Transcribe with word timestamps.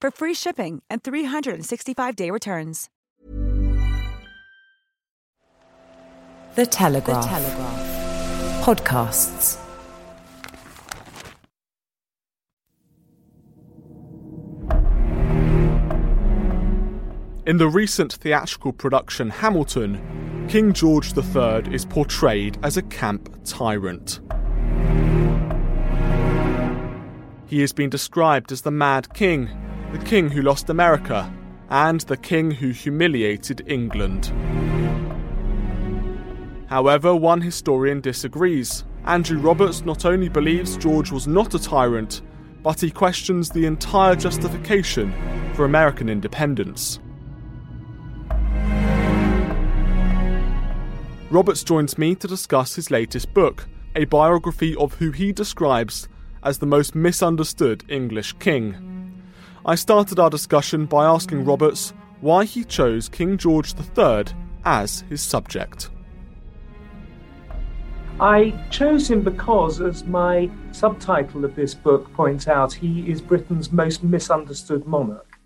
for 0.00 0.10
free 0.10 0.34
shipping 0.34 0.82
and 0.90 1.02
365-day 1.02 2.30
returns. 2.30 2.88
The 6.54 6.66
Telegraph. 6.66 7.22
The 7.22 7.28
Telegraph. 7.28 8.64
Podcasts. 8.64 9.58
In 17.46 17.56
the 17.56 17.68
recent 17.68 18.12
theatrical 18.12 18.72
production 18.72 19.30
Hamilton, 19.30 20.46
King 20.48 20.72
George 20.72 21.16
III 21.16 21.72
is 21.72 21.86
portrayed 21.86 22.58
as 22.62 22.76
a 22.76 22.82
camp 22.82 23.34
tyrant. 23.44 24.20
He 27.46 27.60
has 27.60 27.72
been 27.72 27.88
described 27.88 28.52
as 28.52 28.62
the 28.62 28.70
Mad 28.70 29.14
King, 29.14 29.48
the 29.92 29.98
king 30.04 30.28
who 30.28 30.42
lost 30.42 30.68
America, 30.68 31.32
and 31.70 32.00
the 32.02 32.16
king 32.16 32.50
who 32.50 32.70
humiliated 32.70 33.62
England. 33.66 34.32
However, 36.66 37.16
one 37.16 37.40
historian 37.40 38.00
disagrees. 38.00 38.84
Andrew 39.04 39.38
Roberts 39.38 39.86
not 39.86 40.04
only 40.04 40.28
believes 40.28 40.76
George 40.76 41.10
was 41.10 41.26
not 41.26 41.54
a 41.54 41.58
tyrant, 41.58 42.20
but 42.62 42.80
he 42.80 42.90
questions 42.90 43.48
the 43.48 43.64
entire 43.64 44.14
justification 44.14 45.14
for 45.54 45.64
American 45.64 46.10
independence. 46.10 46.98
Roberts 51.30 51.62
joins 51.62 51.96
me 51.96 52.14
to 52.16 52.26
discuss 52.26 52.74
his 52.74 52.90
latest 52.90 53.32
book, 53.32 53.66
a 53.96 54.04
biography 54.04 54.76
of 54.76 54.94
who 54.94 55.10
he 55.10 55.32
describes 55.32 56.08
as 56.42 56.58
the 56.58 56.66
most 56.66 56.94
misunderstood 56.94 57.84
English 57.88 58.34
king. 58.34 58.87
I 59.66 59.74
started 59.74 60.18
our 60.18 60.30
discussion 60.30 60.86
by 60.86 61.04
asking 61.04 61.44
Roberts 61.44 61.92
why 62.20 62.44
he 62.44 62.64
chose 62.64 63.08
King 63.08 63.36
George 63.36 63.74
III 63.74 64.24
as 64.64 65.00
his 65.08 65.20
subject. 65.22 65.90
I 68.20 68.50
chose 68.70 69.08
him 69.08 69.22
because, 69.22 69.80
as 69.80 70.04
my 70.04 70.50
subtitle 70.72 71.44
of 71.44 71.54
this 71.54 71.74
book 71.74 72.12
points 72.14 72.48
out, 72.48 72.72
he 72.72 73.08
is 73.08 73.20
Britain's 73.20 73.70
most 73.70 74.02
misunderstood 74.02 74.86
monarch. 74.86 75.38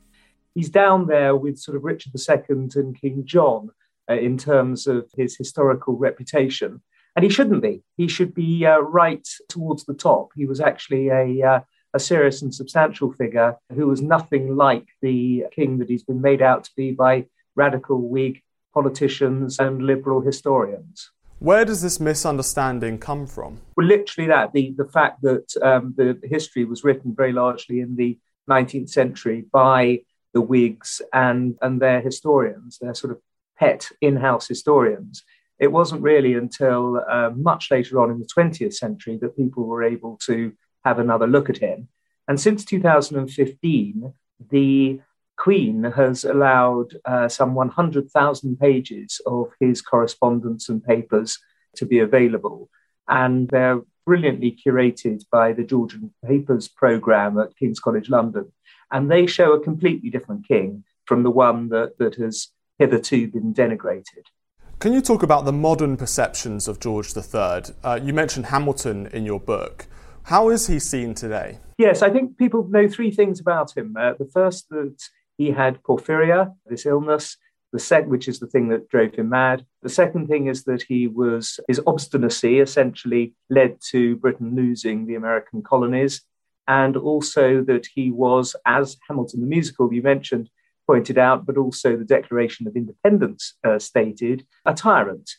He's 0.55 0.71
down 0.71 1.07
there 1.07 1.37
with 1.37 1.59
sort 1.59 1.77
of 1.77 1.85
Richard 1.85 2.13
II 2.15 2.71
and 2.75 2.99
King 2.99 3.25
John, 3.27 3.71
uh, 4.11 4.15
in 4.15 4.39
terms 4.39 4.87
of 4.87 5.09
his 5.17 5.37
historical 5.37 5.97
reputation. 5.97 6.83
And 7.15 7.25
he 7.25 7.31
shouldn't 7.31 7.63
be. 7.63 7.83
He 7.97 8.09
should 8.09 8.35
be 8.35 8.65
uh, 8.65 8.79
right 8.79 9.27
towards 9.49 9.85
the 9.85 9.95
top. 9.95 10.31
He 10.35 10.47
was 10.47 10.61
actually 10.61 11.09
a, 11.09 11.47
uh, 11.47 11.61
a 11.95 12.01
serious 12.01 12.43
and 12.43 12.55
substantial 12.55 13.13
figure 13.13 13.57
who 13.75 13.87
was 13.87 14.01
nothing 14.01 14.57
like 14.57 14.87
the 15.01 15.45
king 15.53 15.79
that 15.79 15.89
he's 15.89 16.05
been 16.05 16.21
made 16.21 16.43
out 16.43 16.65
to 16.65 16.71
be 16.77 16.93
by 16.93 17.27
radical 17.55 18.09
Whig 18.09 18.43
politicians 18.73 19.59
and 19.59 19.83
liberal 19.83 20.21
historians. 20.21 21.11
Where 21.39 21.65
does 21.65 21.83
this 21.83 21.99
misunderstanding 21.99 22.99
come 22.99 23.27
from? 23.27 23.61
Well, 23.77 23.87
literally 23.87 24.29
that 24.29 24.53
the, 24.53 24.75
the 24.77 24.87
fact 24.87 25.23
that 25.23 25.53
um, 25.61 25.93
the 25.97 26.19
history 26.23 26.65
was 26.65 26.85
written 26.85 27.15
very 27.15 27.33
largely 27.33 27.81
in 27.81 27.97
the 27.97 28.19
19th 28.49 28.91
century 28.91 29.45
by 29.53 30.03
the 30.33 30.41
Whigs 30.41 31.03
and, 31.13 31.57
and 31.61 31.81
their 31.81 32.01
historians, 32.01 32.79
their 32.79 32.95
sort 32.95 33.13
of 33.13 33.21
pet 33.59 33.89
in 34.01 34.17
house 34.17 34.49
historians. 34.49 35.25
It 35.59 35.71
wasn't 35.71 36.03
really 36.03 36.35
until 36.35 37.05
uh, 37.09 37.31
much 37.35 37.71
later 37.71 38.01
on 38.01 38.11
in 38.11 38.19
the 38.19 38.27
20th 38.27 38.75
century 38.75 39.19
that 39.21 39.37
people 39.37 39.65
were 39.65 39.83
able 39.83 40.19
to 40.25 40.53
have 40.85 40.99
another 40.99 41.27
look 41.27 41.51
at 41.51 41.59
him. 41.59 41.89
And 42.29 42.41
since 42.41 42.65
2015, 42.65 44.13
the 44.51 45.01
Queen 45.37 45.85
has 45.85 46.25
allowed 46.25 46.95
uh, 47.05 47.29
some 47.29 47.55
100,000 47.55 48.59
pages 48.59 49.21
of 49.27 49.51
his 49.59 49.83
correspondence 49.83 50.69
and 50.69 50.85
papers 50.85 51.39
to 51.77 51.87
be 51.87 51.99
available. 51.99 52.69
And 53.09 53.49
they're 53.49 53.81
brilliantly 54.07 54.57
curated 54.65 55.25
by 55.31 55.53
the 55.53 55.65
Georgian 55.65 56.13
Papers 56.25 56.69
programme 56.69 57.39
at 57.39 57.57
King's 57.57 57.81
College 57.81 58.09
London. 58.09 58.53
And 58.91 59.11
they 59.11 59.27
show 59.27 59.53
a 59.53 59.61
completely 59.61 60.11
different 60.11 60.47
king 60.47 60.85
from 61.07 61.23
the 61.23 61.31
one 61.31 61.69
that, 61.71 61.99
that 61.99 62.17
has 62.17 62.49
hitherto 62.79 63.29
been 63.29 63.55
denigrated. 63.55 64.27
Can 64.79 64.93
you 64.93 65.01
talk 65.01 65.23
about 65.23 65.45
the 65.45 65.53
modern 65.53 65.97
perceptions 65.97 66.67
of 66.67 66.81
George 66.81 67.17
III? 67.17 67.75
Uh, 67.85 68.01
you 68.03 68.13
mentioned 68.13 68.47
Hamilton 68.47 69.07
in 69.09 69.25
your 69.25 69.39
book. 69.39 69.87
How 70.25 70.49
is 70.51 70.67
he 70.67 70.79
seen 70.79 71.15
today? 71.15 71.59
Yes, 71.79 72.03
I 72.03 72.11
think 72.11 72.39
people 72.39 72.67
know 72.69 72.89
three 72.89 73.11
things 73.11 73.41
about 73.41 73.77
him. 73.77 73.97
Uh, 73.99 74.15
the 74.19 74.31
first, 74.33 74.69
that 74.71 74.97
he 75.37 75.51
had 75.51 75.83
porphyria, 75.83 76.55
this 76.67 76.87
illness, 76.87 77.37
the 77.73 77.79
second, 77.79 78.11
which 78.11 78.29
is 78.29 78.39
the 78.39 78.47
thing 78.47 78.69
that 78.69 78.89
drove 78.89 79.15
him 79.15 79.31
mad. 79.31 79.67
The 79.83 79.89
second 79.89 80.29
thing 80.29 80.47
is 80.47 80.65
that 80.65 80.83
he 80.83 81.09
was 81.09 81.59
his 81.69 81.81
obstinacy 81.87 82.61
essentially 82.61 83.35
led 83.51 83.79
to 83.91 84.17
Britain 84.17 84.55
losing 84.55 85.07
the 85.07 85.15
American 85.17 85.63
colonies, 85.63 86.23
and 86.69 86.97
also 86.97 87.63
that 87.63 87.87
he 87.95 88.11
was, 88.11 88.55
as 88.65 88.97
Hamilton 89.09 89.41
the 89.41 89.47
musical 89.47 89.93
you 89.93 90.03
mentioned, 90.03 90.51
pointed 90.87 91.19
out, 91.19 91.47
but 91.47 91.57
also 91.57 91.97
the 91.97 92.05
Declaration 92.05 92.67
of 92.67 92.77
Independence 92.77 93.55
uh, 93.65 93.79
stated, 93.79 94.47
a 94.67 94.75
tyrant. 94.75 95.31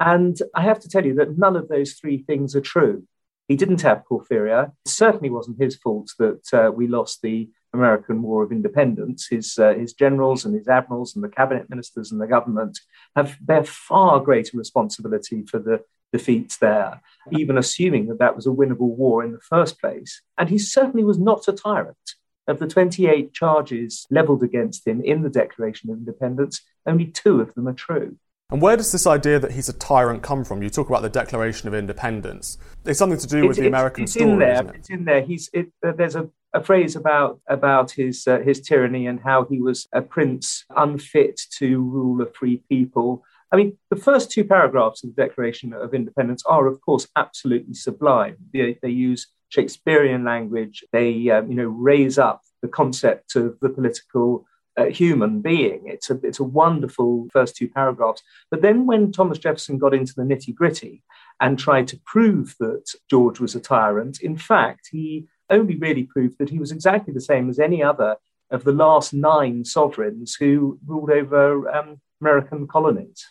And 0.00 0.36
I 0.54 0.62
have 0.62 0.80
to 0.80 0.88
tell 0.88 1.06
you 1.06 1.14
that 1.14 1.38
none 1.38 1.54
of 1.54 1.68
those 1.68 1.92
three 1.92 2.18
things 2.18 2.56
are 2.56 2.60
true. 2.60 3.04
He 3.52 3.56
didn't 3.56 3.82
have 3.82 4.06
porphyria. 4.10 4.72
It 4.86 4.90
certainly 4.90 5.28
wasn't 5.28 5.60
his 5.60 5.76
fault 5.76 6.10
that 6.18 6.54
uh, 6.54 6.70
we 6.74 6.86
lost 6.86 7.20
the 7.20 7.50
American 7.74 8.22
War 8.22 8.42
of 8.42 8.50
Independence. 8.50 9.26
His, 9.28 9.58
uh, 9.58 9.74
his 9.74 9.92
generals 9.92 10.46
and 10.46 10.54
his 10.54 10.68
admirals 10.68 11.14
and 11.14 11.22
the 11.22 11.28
cabinet 11.28 11.68
ministers 11.68 12.10
and 12.10 12.18
the 12.18 12.26
government 12.26 12.80
have 13.14 13.36
bear 13.42 13.62
far 13.62 14.20
greater 14.20 14.56
responsibility 14.56 15.42
for 15.42 15.58
the 15.58 15.84
defeats 16.14 16.56
there, 16.56 17.02
even 17.30 17.58
assuming 17.58 18.06
that 18.06 18.20
that 18.20 18.36
was 18.36 18.46
a 18.46 18.50
winnable 18.50 18.96
war 18.96 19.22
in 19.22 19.32
the 19.32 19.40
first 19.40 19.78
place. 19.78 20.22
And 20.38 20.48
he 20.48 20.56
certainly 20.56 21.04
was 21.04 21.18
not 21.18 21.46
a 21.46 21.52
tyrant. 21.52 22.14
Of 22.48 22.58
the 22.58 22.66
28 22.66 23.34
charges 23.34 24.06
levelled 24.10 24.42
against 24.42 24.86
him 24.86 25.02
in 25.02 25.20
the 25.20 25.28
Declaration 25.28 25.90
of 25.90 25.98
Independence, 25.98 26.62
only 26.86 27.04
two 27.04 27.42
of 27.42 27.52
them 27.52 27.68
are 27.68 27.74
true. 27.74 28.16
And 28.52 28.60
where 28.60 28.76
does 28.76 28.92
this 28.92 29.06
idea 29.06 29.38
that 29.38 29.52
he's 29.52 29.70
a 29.70 29.72
tyrant 29.72 30.22
come 30.22 30.44
from? 30.44 30.62
You 30.62 30.68
talk 30.68 30.90
about 30.90 31.00
the 31.00 31.08
Declaration 31.08 31.68
of 31.68 31.74
Independence. 31.74 32.58
It's 32.84 32.98
something 32.98 33.18
to 33.18 33.26
do 33.26 33.38
it's, 33.38 33.48
with 33.48 33.56
the 33.56 33.62
it's, 33.62 33.68
American 33.68 34.04
it's 34.04 34.12
story, 34.12 34.30
in 34.30 34.38
there. 34.40 34.52
isn't 34.52 34.68
it? 34.68 34.76
It's 34.76 34.90
in 34.90 35.04
there. 35.06 35.22
He's 35.22 35.48
it, 35.54 35.72
uh, 35.84 35.92
there's 35.92 36.16
a, 36.16 36.28
a 36.52 36.62
phrase 36.62 36.94
about 36.94 37.40
about 37.48 37.92
his 37.92 38.28
uh, 38.28 38.40
his 38.40 38.60
tyranny 38.60 39.06
and 39.06 39.18
how 39.20 39.46
he 39.46 39.58
was 39.58 39.88
a 39.94 40.02
prince 40.02 40.66
unfit 40.76 41.40
to 41.60 41.80
rule 41.82 42.20
a 42.20 42.26
free 42.26 42.62
people. 42.68 43.24
I 43.50 43.56
mean, 43.56 43.78
the 43.88 43.96
first 43.96 44.30
two 44.30 44.44
paragraphs 44.44 45.02
of 45.02 45.14
the 45.14 45.22
Declaration 45.22 45.72
of 45.72 45.94
Independence 45.94 46.42
are, 46.44 46.66
of 46.66 46.78
course, 46.82 47.08
absolutely 47.16 47.72
sublime. 47.72 48.36
They, 48.52 48.78
they 48.82 48.90
use 48.90 49.28
Shakespearean 49.48 50.24
language. 50.24 50.84
They, 50.92 51.30
um, 51.30 51.48
you 51.48 51.56
know, 51.56 51.68
raise 51.68 52.18
up 52.18 52.42
the 52.60 52.68
concept 52.68 53.34
of 53.34 53.58
the 53.60 53.70
political 53.70 54.46
uh, 54.76 54.86
human 54.86 55.40
being. 55.40 55.82
It's 55.86 56.10
a, 56.10 56.18
it's 56.22 56.40
a 56.40 56.44
wonderful 56.44 57.28
first 57.32 57.56
two 57.56 57.68
paragraphs. 57.68 58.22
But 58.50 58.62
then 58.62 58.86
when 58.86 59.12
Thomas 59.12 59.38
Jefferson 59.38 59.78
got 59.78 59.94
into 59.94 60.14
the 60.14 60.22
nitty 60.22 60.54
gritty 60.54 61.02
and 61.40 61.58
tried 61.58 61.88
to 61.88 62.00
prove 62.04 62.54
that 62.60 62.84
George 63.10 63.40
was 63.40 63.54
a 63.54 63.60
tyrant, 63.60 64.20
in 64.20 64.36
fact, 64.36 64.88
he 64.90 65.26
only 65.50 65.76
really 65.76 66.04
proved 66.04 66.38
that 66.38 66.50
he 66.50 66.58
was 66.58 66.72
exactly 66.72 67.12
the 67.12 67.20
same 67.20 67.50
as 67.50 67.58
any 67.58 67.82
other 67.82 68.16
of 68.50 68.64
the 68.64 68.72
last 68.72 69.14
nine 69.14 69.64
sovereigns 69.64 70.34
who 70.34 70.78
ruled 70.86 71.10
over 71.10 71.70
um, 71.70 72.00
American 72.20 72.66
colonies. 72.66 73.26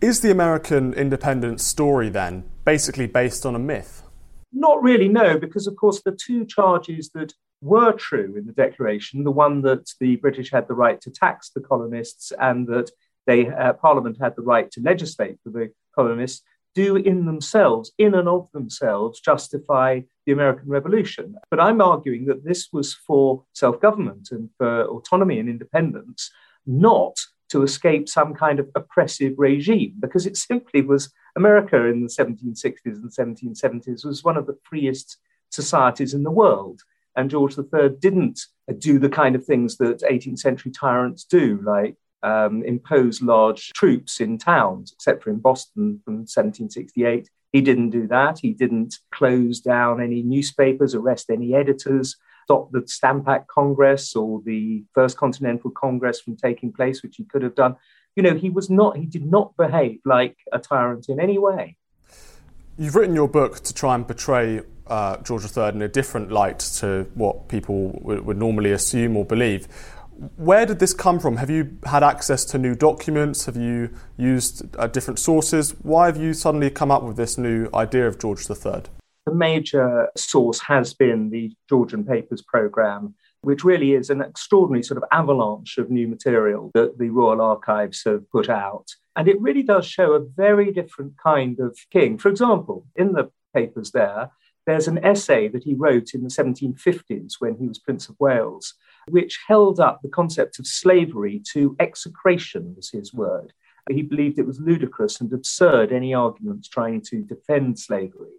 Is 0.00 0.20
the 0.20 0.30
American 0.30 0.94
independence 0.94 1.64
story 1.64 2.08
then 2.08 2.44
basically 2.64 3.06
based 3.06 3.46
on 3.46 3.54
a 3.54 3.58
myth? 3.58 4.02
Not 4.52 4.82
really, 4.82 5.08
no, 5.08 5.38
because 5.38 5.66
of 5.66 5.76
course 5.76 6.02
the 6.02 6.12
two 6.12 6.44
charges 6.44 7.10
that 7.10 7.34
were 7.62 7.92
true 7.92 8.34
in 8.36 8.46
the 8.46 8.52
Declaration, 8.52 9.24
the 9.24 9.30
one 9.30 9.62
that 9.62 9.90
the 10.00 10.16
British 10.16 10.50
had 10.50 10.68
the 10.68 10.74
right 10.74 11.00
to 11.00 11.10
tax 11.10 11.50
the 11.50 11.60
colonists 11.60 12.32
and 12.38 12.66
that 12.66 12.90
they 13.26 13.48
uh, 13.48 13.72
Parliament 13.74 14.18
had 14.20 14.34
the 14.36 14.42
right 14.42 14.70
to 14.72 14.80
legislate 14.80 15.38
for 15.42 15.50
the 15.50 15.72
colonists, 15.94 16.42
do 16.74 16.96
in 16.96 17.26
themselves, 17.26 17.92
in 17.98 18.14
and 18.14 18.28
of 18.28 18.48
themselves, 18.52 19.20
justify 19.20 20.00
the 20.26 20.32
American 20.32 20.68
Revolution. 20.68 21.36
But 21.50 21.60
I'm 21.60 21.80
arguing 21.80 22.26
that 22.26 22.44
this 22.44 22.68
was 22.72 22.94
for 22.94 23.44
self 23.52 23.80
government 23.80 24.30
and 24.32 24.50
for 24.58 24.84
autonomy 24.84 25.38
and 25.38 25.48
independence, 25.48 26.30
not 26.66 27.16
to 27.50 27.62
escape 27.62 28.08
some 28.08 28.34
kind 28.34 28.58
of 28.58 28.70
oppressive 28.74 29.34
regime, 29.36 29.94
because 30.00 30.26
it 30.26 30.36
simply 30.36 30.80
was 30.80 31.12
America 31.36 31.84
in 31.86 32.00
the 32.00 32.08
1760s 32.08 32.76
and 32.84 33.10
1770s 33.10 34.04
was 34.04 34.24
one 34.24 34.36
of 34.36 34.46
the 34.46 34.58
freest 34.64 35.18
societies 35.50 36.14
in 36.14 36.22
the 36.22 36.30
world. 36.30 36.82
And 37.16 37.30
George 37.30 37.56
III 37.58 37.90
didn't 37.98 38.40
do 38.78 38.98
the 38.98 39.08
kind 39.08 39.34
of 39.34 39.44
things 39.44 39.76
that 39.78 40.02
18th 40.02 40.38
century 40.38 40.72
tyrants 40.72 41.24
do, 41.24 41.60
like 41.62 41.96
um, 42.22 42.62
impose 42.64 43.20
large 43.20 43.72
troops 43.72 44.20
in 44.20 44.38
towns, 44.38 44.92
except 44.92 45.22
for 45.22 45.30
in 45.30 45.38
Boston 45.38 46.00
from 46.04 46.14
1768. 46.14 47.28
He 47.52 47.60
didn't 47.60 47.90
do 47.90 48.06
that. 48.08 48.38
He 48.38 48.52
didn't 48.52 48.94
close 49.10 49.60
down 49.60 50.00
any 50.00 50.22
newspapers, 50.22 50.94
arrest 50.94 51.28
any 51.28 51.54
editors, 51.54 52.16
stop 52.44 52.70
the 52.72 52.82
Stamp 52.86 53.28
Act 53.28 53.48
Congress 53.48 54.16
or 54.16 54.40
the 54.44 54.84
First 54.94 55.16
Continental 55.16 55.70
Congress 55.70 56.20
from 56.20 56.36
taking 56.36 56.72
place, 56.72 57.02
which 57.02 57.16
he 57.16 57.24
could 57.24 57.42
have 57.42 57.54
done. 57.54 57.76
You 58.16 58.22
know, 58.22 58.34
he 58.34 58.50
was 58.50 58.70
not, 58.70 58.96
he 58.96 59.06
did 59.06 59.26
not 59.26 59.56
behave 59.56 60.00
like 60.04 60.36
a 60.52 60.58
tyrant 60.58 61.08
in 61.08 61.20
any 61.20 61.38
way. 61.38 61.76
You've 62.78 62.94
written 62.94 63.14
your 63.14 63.28
book 63.28 63.60
to 63.60 63.74
try 63.74 63.94
and 63.94 64.06
portray 64.06 64.62
uh, 64.86 65.16
George 65.18 65.44
III 65.56 65.68
in 65.68 65.82
a 65.82 65.88
different 65.88 66.30
light 66.30 66.58
to 66.80 67.06
what 67.14 67.48
people 67.48 67.98
would, 68.02 68.24
would 68.26 68.36
normally 68.36 68.72
assume 68.72 69.16
or 69.16 69.24
believe. 69.24 69.68
Where 70.36 70.66
did 70.66 70.78
this 70.78 70.94
come 70.94 71.18
from? 71.18 71.36
Have 71.36 71.50
you 71.50 71.78
had 71.84 72.02
access 72.02 72.44
to 72.46 72.58
new 72.58 72.74
documents? 72.74 73.46
Have 73.46 73.56
you 73.56 73.90
used 74.16 74.64
uh, 74.76 74.86
different 74.86 75.18
sources? 75.18 75.74
Why 75.82 76.06
have 76.06 76.16
you 76.16 76.34
suddenly 76.34 76.70
come 76.70 76.90
up 76.90 77.02
with 77.02 77.16
this 77.16 77.38
new 77.38 77.68
idea 77.74 78.06
of 78.06 78.18
George 78.18 78.48
III? 78.48 78.82
The 79.24 79.34
major 79.34 80.08
source 80.16 80.60
has 80.60 80.94
been 80.94 81.30
the 81.30 81.52
Georgian 81.68 82.04
Papers 82.04 82.42
programme, 82.42 83.14
which 83.42 83.64
really 83.64 83.92
is 83.94 84.10
an 84.10 84.20
extraordinary 84.20 84.82
sort 84.82 84.98
of 84.98 85.04
avalanche 85.12 85.78
of 85.78 85.90
new 85.90 86.08
material 86.08 86.70
that 86.74 86.98
the 86.98 87.10
Royal 87.10 87.40
Archives 87.40 88.02
have 88.04 88.28
put 88.30 88.48
out. 88.48 88.86
And 89.16 89.28
it 89.28 89.40
really 89.40 89.62
does 89.62 89.86
show 89.86 90.12
a 90.12 90.20
very 90.20 90.72
different 90.72 91.14
kind 91.18 91.58
of 91.60 91.78
king. 91.90 92.18
For 92.18 92.28
example, 92.28 92.86
in 92.96 93.12
the 93.12 93.30
papers 93.54 93.92
there, 93.92 94.30
there's 94.66 94.88
an 94.88 95.04
essay 95.04 95.48
that 95.48 95.64
he 95.64 95.74
wrote 95.74 96.14
in 96.14 96.22
the 96.22 96.28
1750s 96.28 97.34
when 97.38 97.56
he 97.56 97.66
was 97.66 97.78
Prince 97.78 98.08
of 98.08 98.16
Wales, 98.20 98.74
which 99.08 99.40
held 99.46 99.80
up 99.80 100.00
the 100.02 100.08
concept 100.08 100.58
of 100.58 100.66
slavery 100.66 101.42
to 101.52 101.76
execration, 101.80 102.74
was 102.76 102.90
his 102.90 103.12
word. 103.12 103.52
He 103.90 104.02
believed 104.02 104.38
it 104.38 104.46
was 104.46 104.60
ludicrous 104.60 105.20
and 105.20 105.32
absurd 105.32 105.92
any 105.92 106.14
arguments 106.14 106.68
trying 106.68 107.00
to 107.02 107.22
defend 107.22 107.78
slavery. 107.78 108.30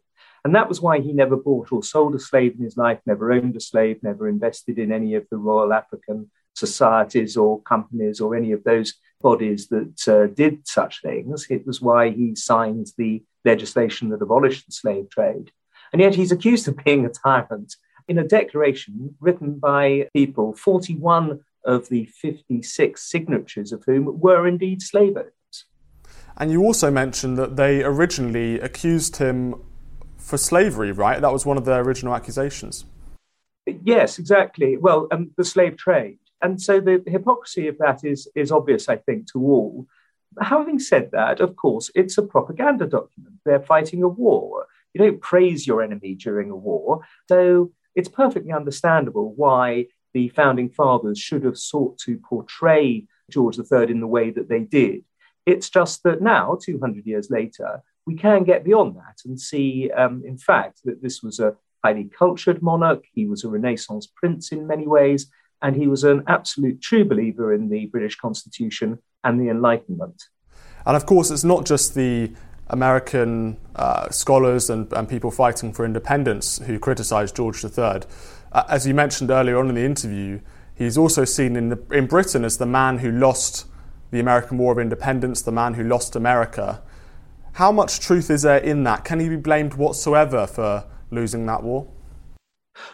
And 0.45 0.55
that 0.55 0.69
was 0.69 0.81
why 0.81 0.99
he 0.99 1.13
never 1.13 1.37
bought 1.37 1.71
or 1.71 1.83
sold 1.83 2.15
a 2.15 2.19
slave 2.19 2.55
in 2.57 2.63
his 2.63 2.77
life, 2.77 2.99
never 3.05 3.31
owned 3.31 3.55
a 3.55 3.61
slave, 3.61 4.01
never 4.03 4.27
invested 4.27 4.77
in 4.77 4.91
any 4.91 5.15
of 5.15 5.25
the 5.29 5.37
Royal 5.37 5.73
African 5.73 6.29
societies 6.55 7.35
or 7.37 7.61
companies 7.61 8.19
or 8.19 8.35
any 8.35 8.51
of 8.51 8.63
those 8.63 8.93
bodies 9.21 9.67
that 9.69 10.07
uh, 10.07 10.27
did 10.33 10.67
such 10.67 11.01
things. 11.01 11.47
It 11.49 11.65
was 11.65 11.81
why 11.81 12.11
he 12.11 12.35
signed 12.35 12.87
the 12.97 13.23
legislation 13.45 14.09
that 14.09 14.21
abolished 14.21 14.65
the 14.65 14.73
slave 14.73 15.09
trade. 15.09 15.51
And 15.93 16.01
yet 16.01 16.15
he's 16.15 16.31
accused 16.31 16.67
of 16.67 16.75
being 16.83 17.05
a 17.05 17.09
tyrant 17.09 17.75
in 18.07 18.17
a 18.17 18.27
declaration 18.27 19.15
written 19.21 19.59
by 19.59 20.09
people, 20.13 20.53
41 20.53 21.39
of 21.65 21.87
the 21.87 22.05
56 22.05 23.01
signatures 23.01 23.71
of 23.71 23.83
whom 23.85 24.19
were 24.19 24.47
indeed 24.47 24.81
slave 24.81 25.15
owners. 25.15 25.65
And 26.35 26.51
you 26.51 26.63
also 26.63 26.89
mentioned 26.89 27.37
that 27.37 27.55
they 27.55 27.83
originally 27.83 28.59
accused 28.59 29.17
him 29.17 29.55
for 30.17 30.37
slavery, 30.37 30.91
right? 30.91 31.21
That 31.21 31.31
was 31.31 31.45
one 31.45 31.57
of 31.57 31.65
their 31.65 31.81
original 31.81 32.15
accusations. 32.15 32.85
Yes, 33.65 34.19
exactly. 34.19 34.77
Well, 34.77 35.07
um, 35.11 35.31
the 35.37 35.45
slave 35.45 35.77
trade. 35.77 36.17
And 36.41 36.61
so 36.61 36.79
the 36.81 37.01
hypocrisy 37.05 37.67
of 37.67 37.77
that 37.77 38.03
is, 38.03 38.27
is 38.35 38.51
obvious, 38.51 38.89
I 38.89 38.97
think, 38.97 39.31
to 39.31 39.39
all. 39.39 39.87
Having 40.41 40.79
said 40.79 41.11
that, 41.11 41.39
of 41.39 41.55
course, 41.55 41.91
it's 41.93 42.17
a 42.17 42.23
propaganda 42.23 42.87
document. 42.87 43.35
They're 43.45 43.61
fighting 43.61 44.03
a 44.03 44.07
war. 44.07 44.65
You 44.93 45.03
don't 45.03 45.21
praise 45.21 45.65
your 45.65 45.81
enemy 45.81 46.15
during 46.15 46.51
a 46.51 46.55
war. 46.55 47.01
So 47.29 47.71
it's 47.95 48.09
perfectly 48.09 48.51
understandable 48.51 49.33
why 49.35 49.87
the 50.13 50.29
founding 50.29 50.69
fathers 50.69 51.19
should 51.19 51.43
have 51.43 51.57
sought 51.57 51.97
to 51.99 52.17
portray 52.17 53.07
George 53.31 53.57
III 53.57 53.89
in 53.89 53.99
the 53.99 54.07
way 54.07 54.29
that 54.31 54.49
they 54.49 54.59
did. 54.59 55.03
It's 55.45 55.69
just 55.69 56.03
that 56.03 56.21
now, 56.21 56.57
200 56.61 57.05
years 57.05 57.29
later, 57.29 57.81
we 58.05 58.15
can 58.15 58.43
get 58.43 58.63
beyond 58.63 58.95
that 58.95 59.19
and 59.25 59.39
see, 59.39 59.91
um, 59.91 60.23
in 60.25 60.37
fact, 60.37 60.81
that 60.85 61.01
this 61.01 61.21
was 61.21 61.39
a 61.39 61.55
highly 61.83 62.09
cultured 62.17 62.61
monarch. 62.61 63.03
He 63.13 63.25
was 63.25 63.43
a 63.43 63.49
Renaissance 63.49 64.07
prince 64.07 64.51
in 64.51 64.67
many 64.67 64.87
ways, 64.87 65.29
and 65.61 65.75
he 65.75 65.87
was 65.87 66.03
an 66.03 66.23
absolute 66.27 66.81
true 66.81 67.05
believer 67.05 67.53
in 67.53 67.69
the 67.69 67.87
British 67.87 68.15
Constitution 68.15 68.99
and 69.23 69.39
the 69.39 69.49
Enlightenment. 69.49 70.23
And 70.85 70.95
of 70.95 71.05
course, 71.05 71.31
it's 71.31 71.43
not 71.43 71.65
just 71.65 71.95
the 71.95 72.33
American 72.67 73.57
uh, 73.75 74.09
scholars 74.09 74.69
and, 74.69 74.91
and, 74.93 75.09
people 75.09 75.31
fighting 75.31 75.73
for 75.73 75.85
independence 75.85 76.59
who 76.59 76.79
criticised 76.79 77.35
George 77.35 77.63
III. 77.63 78.01
Uh, 78.51 78.63
as 78.69 78.87
you 78.87 78.93
mentioned 78.93 79.29
earlier 79.29 79.57
on 79.57 79.69
in 79.69 79.75
the 79.75 79.83
interview, 79.83 80.39
he's 80.75 80.97
also 80.97 81.25
seen 81.25 81.55
in, 81.55 81.69
the, 81.69 81.79
in 81.91 82.07
Britain 82.07 82.45
as 82.45 82.57
the 82.57 82.65
man 82.65 82.99
who 82.99 83.11
lost 83.11 83.65
the 84.11 84.19
American 84.19 84.57
War 84.57 84.71
of 84.71 84.79
Independence, 84.79 85.41
the 85.41 85.51
man 85.51 85.73
who 85.73 85.83
lost 85.83 86.15
America. 86.15 86.81
How 87.53 87.71
much 87.71 87.99
truth 87.99 88.29
is 88.29 88.43
there 88.43 88.57
in 88.57 88.83
that? 88.83 89.03
Can 89.03 89.19
he 89.19 89.27
be 89.27 89.35
blamed 89.35 89.73
whatsoever 89.73 90.47
for 90.47 90.85
losing 91.11 91.45
that 91.47 91.63
war? 91.63 91.87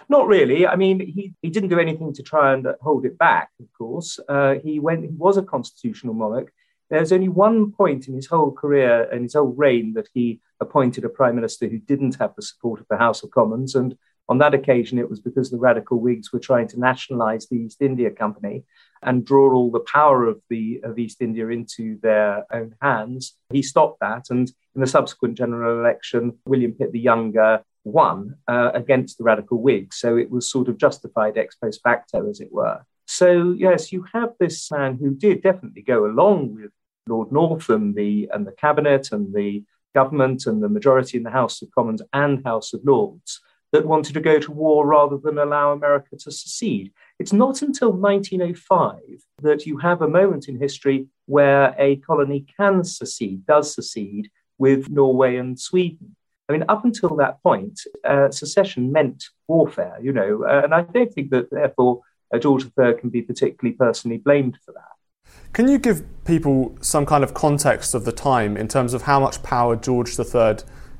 Not 0.09 0.27
really. 0.27 0.67
I 0.67 0.75
mean, 0.75 0.99
he, 0.99 1.33
he 1.41 1.49
didn't 1.49 1.69
do 1.69 1.79
anything 1.79 2.13
to 2.13 2.23
try 2.23 2.53
and 2.53 2.67
hold 2.81 3.05
it 3.05 3.17
back, 3.17 3.49
of 3.59 3.67
course. 3.77 4.19
Uh, 4.27 4.55
he, 4.63 4.79
went, 4.79 5.03
he 5.03 5.15
was 5.15 5.37
a 5.37 5.43
constitutional 5.43 6.13
monarch. 6.13 6.51
There's 6.89 7.11
only 7.11 7.29
one 7.29 7.71
point 7.71 8.07
in 8.07 8.15
his 8.15 8.27
whole 8.27 8.51
career 8.51 9.07
and 9.11 9.23
his 9.23 9.35
whole 9.35 9.53
reign 9.53 9.93
that 9.93 10.09
he 10.13 10.41
appointed 10.59 11.05
a 11.05 11.09
prime 11.09 11.35
minister 11.35 11.67
who 11.67 11.77
didn't 11.77 12.15
have 12.15 12.35
the 12.35 12.41
support 12.41 12.79
of 12.79 12.87
the 12.89 12.97
House 12.97 13.23
of 13.23 13.31
Commons. 13.31 13.75
And 13.75 13.95
on 14.27 14.37
that 14.39 14.53
occasion, 14.53 14.99
it 14.99 15.09
was 15.09 15.19
because 15.19 15.49
the 15.49 15.57
radical 15.57 15.99
Whigs 15.99 16.31
were 16.31 16.39
trying 16.39 16.67
to 16.69 16.79
nationalize 16.79 17.47
the 17.47 17.57
East 17.57 17.81
India 17.81 18.11
Company 18.11 18.63
and 19.01 19.25
draw 19.25 19.53
all 19.53 19.71
the 19.71 19.79
power 19.79 20.27
of 20.27 20.41
the 20.49 20.81
of 20.83 20.99
East 20.99 21.21
India 21.21 21.47
into 21.47 21.97
their 22.01 22.45
own 22.51 22.75
hands. 22.81 23.35
He 23.51 23.63
stopped 23.63 23.99
that, 24.01 24.29
and 24.29 24.51
in 24.75 24.81
the 24.81 24.87
subsequent 24.87 25.35
general 25.35 25.79
election, 25.79 26.37
William 26.45 26.73
Pitt 26.73 26.91
the 26.91 26.99
Younger 26.99 27.63
won 27.83 28.35
uh, 28.47 28.71
against 28.73 29.17
the 29.17 29.23
radical 29.23 29.61
Whigs. 29.61 29.97
So 29.97 30.17
it 30.17 30.29
was 30.29 30.51
sort 30.51 30.67
of 30.67 30.77
justified 30.77 31.37
ex 31.37 31.55
post 31.55 31.81
facto, 31.83 32.29
as 32.29 32.39
it 32.39 32.51
were. 32.51 32.81
So 33.07 33.53
yes, 33.57 33.91
you 33.91 34.05
have 34.13 34.33
this 34.39 34.69
man 34.71 34.97
who 35.01 35.15
did 35.15 35.41
definitely 35.41 35.81
go 35.81 36.05
along 36.05 36.53
with 36.53 36.71
Lord 37.09 37.31
North 37.31 37.69
and 37.69 37.95
the 37.95 38.29
and 38.33 38.45
the 38.47 38.53
cabinet 38.53 39.11
and 39.11 39.33
the 39.33 39.63
government 39.93 40.45
and 40.45 40.61
the 40.61 40.69
majority 40.69 41.17
in 41.17 41.23
the 41.23 41.31
House 41.31 41.61
of 41.61 41.71
Commons 41.71 42.01
and 42.13 42.43
House 42.45 42.73
of 42.73 42.81
Lords 42.85 43.41
that 43.71 43.85
wanted 43.85 44.13
to 44.13 44.19
go 44.19 44.39
to 44.39 44.51
war 44.51 44.85
rather 44.85 45.17
than 45.17 45.37
allow 45.37 45.71
America 45.71 46.15
to 46.17 46.31
secede. 46.31 46.91
It's 47.19 47.33
not 47.33 47.61
until 47.61 47.91
1905 47.91 48.99
that 49.41 49.65
you 49.65 49.77
have 49.77 50.01
a 50.01 50.07
moment 50.07 50.47
in 50.47 50.57
history 50.57 51.07
where 51.25 51.75
a 51.77 51.97
colony 51.97 52.45
can 52.57 52.83
secede, 52.83 53.45
does 53.45 53.75
secede 53.75 54.29
with 54.57 54.89
Norway 54.89 55.37
and 55.37 55.59
Sweden. 55.59 56.15
I 56.47 56.53
mean, 56.53 56.65
up 56.67 56.83
until 56.83 57.15
that 57.17 57.43
point, 57.43 57.79
uh, 58.03 58.31
secession 58.31 58.91
meant 58.91 59.25
warfare, 59.47 59.97
you 60.01 60.13
know, 60.13 60.45
uh, 60.45 60.61
and 60.63 60.73
I 60.73 60.81
don't 60.81 61.13
think 61.13 61.29
that, 61.29 61.51
therefore, 61.51 62.01
uh, 62.33 62.39
George 62.39 62.63
III 62.63 62.95
can 62.95 63.09
be 63.09 63.21
particularly 63.21 63.75
personally 63.75 64.17
blamed 64.17 64.57
for 64.65 64.71
that. 64.71 64.98
Can 65.53 65.67
you 65.67 65.77
give 65.77 66.03
people 66.25 66.77
some 66.81 67.05
kind 67.05 67.23
of 67.23 67.33
context 67.33 67.93
of 67.93 68.05
the 68.05 68.11
time 68.11 68.55
in 68.55 68.67
terms 68.67 68.93
of 68.93 69.03
how 69.03 69.19
much 69.19 69.41
power 69.41 69.75
George 69.75 70.17
III 70.19 70.57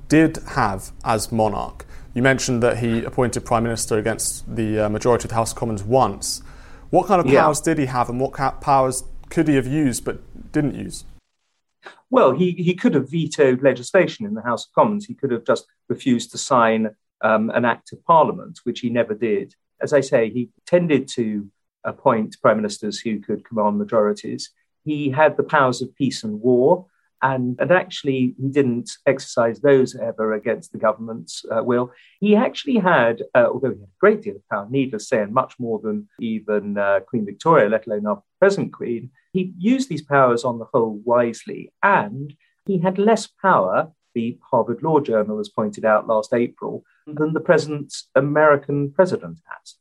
did 0.08 0.38
have 0.50 0.92
as 1.06 1.32
monarch? 1.32 1.86
You 2.14 2.24
mentioned 2.24 2.64
that 2.64 2.80
he 2.80 3.04
appointed 3.04 3.46
prime 3.46 3.64
minister 3.64 3.98
against 3.98 4.56
the 4.56 4.80
uh, 4.80 4.90
majority 4.90 5.26
of 5.26 5.30
the 5.30 5.36
House 5.36 5.52
of 5.52 5.58
Commons 5.58 5.84
once. 5.84 6.42
What 6.90 7.08
kind 7.08 7.22
of 7.22 7.32
powers 7.32 7.62
yeah. 7.64 7.74
did 7.74 7.78
he 7.80 7.86
have, 7.86 8.10
and 8.10 8.20
what 8.20 8.34
powers 8.62 9.04
could 9.30 9.48
he 9.48 9.56
have 9.56 9.68
used 9.68 10.04
but 10.04 10.20
didn't 10.52 10.74
use? 10.74 11.06
Well, 12.10 12.32
he, 12.32 12.52
he 12.52 12.74
could 12.74 12.96
have 12.96 13.12
vetoed 13.12 13.62
legislation 13.62 14.26
in 14.26 14.34
the 14.34 14.42
House 14.42 14.66
of 14.66 14.74
Commons. 14.74 15.06
He 15.06 15.14
could 15.14 15.32
have 15.32 15.46
just 15.46 15.68
refused 15.88 16.32
to 16.32 16.40
sign 16.40 16.96
um, 17.22 17.52
an 17.52 17.66
act 17.66 17.94
of 17.94 18.04
parliament, 18.04 18.62
which 18.64 18.80
he 18.80 18.90
never 18.90 19.14
did. 19.14 19.54
As 19.82 19.94
I 19.94 20.02
say, 20.02 20.30
he 20.30 20.50
tended 20.66 21.08
to 21.10 21.48
appoint 21.84 22.38
prime 22.42 22.58
ministers 22.58 23.00
who 23.00 23.20
could 23.20 23.46
command 23.46 23.78
majorities. 23.78 24.52
He 24.84 25.10
had 25.10 25.38
the 25.38 25.44
powers 25.44 25.82
of 25.82 25.96
peace 25.96 26.24
and 26.24 26.42
war, 26.42 26.88
and, 27.22 27.60
and 27.60 27.72
actually, 27.72 28.36
he 28.40 28.48
didn't 28.50 28.92
exercise 29.06 29.60
those 29.60 29.96
ever 29.96 30.34
against 30.34 30.72
the 30.72 30.78
government's 30.78 31.44
uh, 31.52 31.62
will. 31.62 31.92
He 32.22 32.36
actually 32.36 32.78
had, 32.78 33.24
uh, 33.36 33.48
although 33.52 33.72
he 33.72 33.80
had 33.80 33.90
a 33.90 34.00
great 34.00 34.22
deal 34.22 34.38
of 34.38 34.48
power, 34.50 34.68
needless 34.70 35.04
to 35.04 35.08
say, 35.08 35.22
and 35.22 35.34
much 35.34 35.56
more 35.60 35.80
than 35.80 36.08
even 36.22 36.78
uh, 36.78 37.02
Queen 37.02 37.26
Victoria, 37.26 37.68
let 37.68 37.88
alone 37.88 38.08
our 38.08 38.24
present 38.40 38.72
Queen, 38.72 39.12
he 39.34 39.54
used 39.58 39.90
these 39.90 40.02
powers 40.02 40.46
on 40.46 40.60
the 40.60 40.66
whole 40.66 41.02
wisely. 41.04 41.74
And 41.84 42.34
he 42.66 42.80
had 42.80 42.98
less 42.98 43.28
power, 43.28 43.92
the 44.16 44.40
Harvard 44.50 44.82
Law 44.82 45.02
Journal 45.02 45.38
has 45.38 45.50
pointed 45.50 45.84
out 45.84 46.08
last 46.08 46.34
April, 46.34 46.86
than 47.06 47.34
the 47.34 47.42
present 47.42 47.94
American 48.16 48.92
president 48.92 49.40
has. 49.46 49.76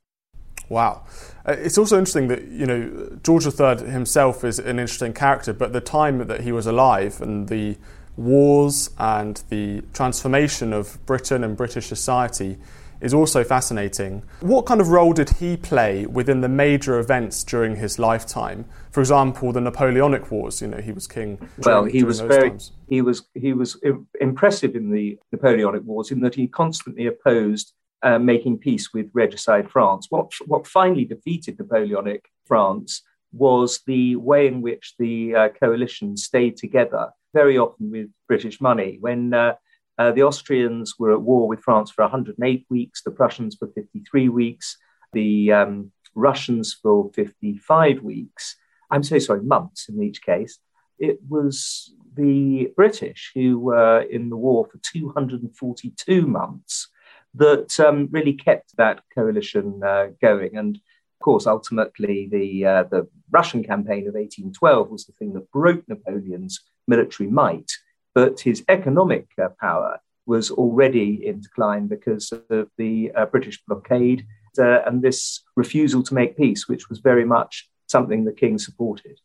Wow. 0.68 1.04
Uh, 1.46 1.52
it's 1.52 1.78
also 1.78 1.98
interesting 1.98 2.28
that, 2.28 2.48
you 2.48 2.66
know, 2.66 3.18
George 3.22 3.46
III 3.46 3.90
himself 3.90 4.44
is 4.44 4.58
an 4.58 4.78
interesting 4.78 5.12
character, 5.12 5.52
but 5.52 5.72
the 5.72 5.80
time 5.80 6.26
that 6.26 6.42
he 6.42 6.52
was 6.52 6.66
alive 6.66 7.20
and 7.20 7.48
the 7.48 7.76
wars 8.16 8.90
and 8.98 9.42
the 9.48 9.82
transformation 9.92 10.72
of 10.72 11.04
Britain 11.06 11.44
and 11.44 11.56
British 11.56 11.86
society 11.86 12.58
is 13.00 13.14
also 13.14 13.44
fascinating. 13.44 14.22
What 14.40 14.66
kind 14.66 14.80
of 14.80 14.88
role 14.88 15.12
did 15.12 15.30
he 15.30 15.56
play 15.56 16.04
within 16.06 16.40
the 16.40 16.48
major 16.48 16.98
events 16.98 17.44
during 17.44 17.76
his 17.76 17.98
lifetime? 17.98 18.64
For 18.90 19.00
example, 19.00 19.52
the 19.52 19.60
Napoleonic 19.60 20.30
Wars. 20.30 20.60
You 20.60 20.68
know, 20.68 20.78
he 20.78 20.92
was 20.92 21.06
king. 21.06 21.36
During, 21.36 21.50
well, 21.60 21.84
he 21.84 22.02
was 22.02 22.20
very 22.20 22.50
times. 22.50 22.72
he 22.88 23.00
was 23.00 23.22
he 23.34 23.52
was 23.52 23.80
impressive 24.20 24.74
in 24.74 24.90
the 24.90 25.18
Napoleonic 25.32 25.84
Wars 25.84 26.10
in 26.10 26.20
that 26.20 26.34
he 26.34 26.48
constantly 26.48 27.06
opposed 27.06 27.72
uh, 28.02 28.18
making 28.18 28.58
peace 28.58 28.92
with 28.92 29.10
regicide 29.12 29.70
France. 29.70 30.06
What, 30.10 30.32
what 30.46 30.66
finally 30.66 31.04
defeated 31.04 31.58
Napoleonic 31.58 32.24
France 32.46 33.02
was 33.32 33.80
the 33.86 34.16
way 34.16 34.46
in 34.46 34.62
which 34.62 34.94
the 34.98 35.34
uh, 35.34 35.48
coalition 35.60 36.16
stayed 36.16 36.56
together, 36.56 37.10
very 37.34 37.58
often 37.58 37.90
with 37.90 38.08
British 38.26 38.60
money. 38.60 38.98
When 39.00 39.34
uh, 39.34 39.54
uh 39.98 40.12
the 40.12 40.22
Austrians 40.22 40.94
were 40.98 41.12
at 41.12 41.20
war 41.20 41.48
with 41.48 41.60
France 41.60 41.90
for 41.90 42.02
108 42.02 42.66
weeks, 42.70 43.02
the 43.02 43.10
Prussians 43.10 43.56
for 43.56 43.68
53 43.68 44.28
weeks, 44.28 44.76
the 45.12 45.52
um, 45.52 45.92
Russians 46.14 46.74
for 46.74 47.10
55 47.14 48.02
weeks. 48.02 48.56
I'm 48.90 49.02
so 49.02 49.18
sorry, 49.18 49.42
months 49.42 49.88
in 49.88 50.02
each 50.02 50.22
case. 50.22 50.58
It 50.98 51.18
was 51.28 51.92
the 52.14 52.72
British 52.74 53.30
who 53.34 53.58
were 53.58 54.00
in 54.00 54.30
the 54.30 54.36
war 54.36 54.66
for 54.70 54.78
242 54.82 56.26
months 56.26 56.88
that 57.34 57.78
um, 57.80 58.08
really 58.10 58.32
kept 58.32 58.76
that 58.76 59.02
coalition 59.14 59.80
uh, 59.84 60.08
going. 60.20 60.56
And 60.56 60.76
of 60.76 61.24
course, 61.24 61.46
ultimately, 61.46 62.28
the, 62.30 62.64
uh, 62.64 62.82
the 62.84 63.08
Russian 63.30 63.62
campaign 63.64 64.08
of 64.08 64.14
1812 64.14 64.90
was 64.90 65.06
the 65.06 65.12
thing 65.12 65.32
that 65.34 65.50
broke 65.50 65.88
Napoleon's 65.88 66.60
military 66.86 67.28
might, 67.28 67.72
but 68.14 68.40
his 68.40 68.64
economic 68.68 69.26
uh, 69.42 69.48
power 69.60 70.00
was 70.26 70.50
already 70.50 71.26
in 71.26 71.40
decline 71.40 71.86
because 71.86 72.32
of 72.50 72.68
the 72.76 73.10
uh, 73.16 73.26
British 73.26 73.60
blockade 73.66 74.26
uh, 74.58 74.82
and 74.86 75.02
this 75.02 75.42
refusal 75.56 76.02
to 76.02 76.14
make 76.14 76.36
peace, 76.36 76.68
which 76.68 76.88
was 76.88 76.98
very 76.98 77.24
much 77.24 77.68
something 77.86 78.24
the 78.24 78.32
king 78.32 78.58
supported. 78.58 79.18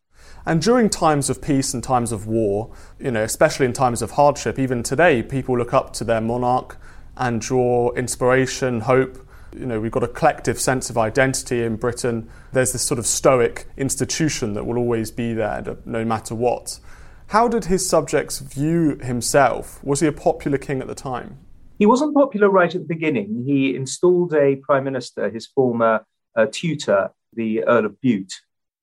And 0.46 0.62
during 0.62 0.90
times 0.90 1.30
of 1.30 1.42
peace 1.42 1.74
and 1.74 1.84
times 1.84 2.12
of 2.12 2.28
war, 2.28 2.74
you 3.00 3.12
know, 3.12 3.24
especially 3.24 3.66
in 3.66 3.74
times 3.74 4.02
of 4.02 4.12
hardship, 4.12 4.58
even 4.58 4.84
today, 4.84 5.22
people 5.22 5.58
look 5.58 5.74
up 5.74 5.94
to 5.94 6.04
their 6.04 6.22
monarch 6.22 6.80
and 7.18 7.42
draw 7.42 7.92
inspiration, 7.92 8.82
hope. 8.82 9.18
You 9.56 9.68
know, 9.68 9.80
we've 9.80 9.92
got 9.92 10.04
a 10.04 10.08
collective 10.08 10.60
sense 10.60 10.90
of 10.90 10.98
identity 10.98 11.64
in 11.64 11.76
Britain. 11.76 12.30
There's 12.52 12.72
this 12.72 12.82
sort 12.82 12.98
of 13.00 13.06
stoic 13.06 13.68
institution 13.78 14.54
that 14.54 14.66
will 14.66 14.78
always 14.78 15.12
be 15.12 15.34
there 15.34 15.78
no 15.86 16.04
matter 16.04 16.34
what. 16.34 16.80
How 17.28 17.48
did 17.48 17.66
his 17.66 17.88
subjects 17.88 18.40
view 18.40 18.98
himself? 18.98 19.84
Was 19.84 20.00
he 20.00 20.08
a 20.08 20.12
popular 20.12 20.58
king 20.58 20.82
at 20.82 20.88
the 20.88 20.96
time? 20.96 21.38
He 21.80 21.86
wasn't 21.86 22.16
popular 22.16 22.50
right 22.50 22.74
at 22.74 22.82
the 22.82 22.88
beginning. 22.88 23.44
He 23.46 23.76
installed 23.76 24.34
a 24.34 24.58
prime 24.58 24.84
minister, 24.84 25.30
his 25.30 25.48
former 25.48 26.06
uh, 26.36 26.48
tutor, 26.52 27.12
the 27.34 27.64
Earl 27.64 27.86
of 27.86 28.00
Bute, 28.02 28.34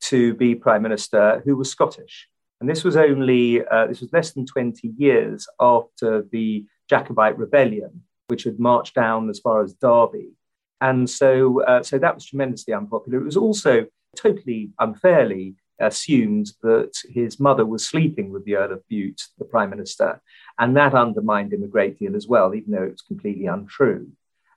to 0.03 0.35
be 0.35 0.55
prime 0.55 0.83
minister, 0.83 1.43
who 1.45 1.57
was 1.57 1.71
Scottish. 1.71 2.29
And 2.61 2.69
this 2.69 2.85
was 2.85 2.97
only 2.97 3.65
uh, 3.65 3.87
this 3.87 4.01
was 4.01 4.13
less 4.13 4.33
than 4.33 4.45
20 4.47 4.93
years 4.97 5.47
after 5.59 6.27
the 6.31 6.67
Jacobite 6.89 7.39
rebellion, 7.39 8.03
which 8.31 8.45
had 8.45 8.59
marched 8.59 8.95
down 8.95 9.29
as 9.29 9.39
far 9.39 9.63
as 9.63 9.75
Derby. 9.75 10.31
And 10.81 11.09
so, 11.09 11.63
uh, 11.65 11.83
so 11.83 11.99
that 11.99 12.15
was 12.15 12.25
tremendously 12.25 12.73
unpopular. 12.73 13.19
It 13.21 13.25
was 13.25 13.37
also 13.37 13.87
totally 14.17 14.71
unfairly 14.79 15.57
assumed 15.79 16.53
that 16.63 16.93
his 17.09 17.41
mother 17.41 17.65
was 17.67 17.87
sleeping 17.87 18.31
with 18.31 18.45
the 18.45 18.57
Earl 18.57 18.73
of 18.73 18.87
Bute, 18.89 19.23
the 19.39 19.45
Prime 19.45 19.71
Minister, 19.71 20.21
and 20.59 20.77
that 20.77 20.95
undermined 20.95 21.53
him 21.53 21.63
a 21.63 21.69
great 21.69 21.99
deal 21.99 22.17
as 22.17 22.27
well, 22.27 22.55
even 22.55 22.73
though 22.73 22.83
it 22.83 22.93
was 22.93 23.03
completely 23.03 23.47
untrue. 23.47 24.11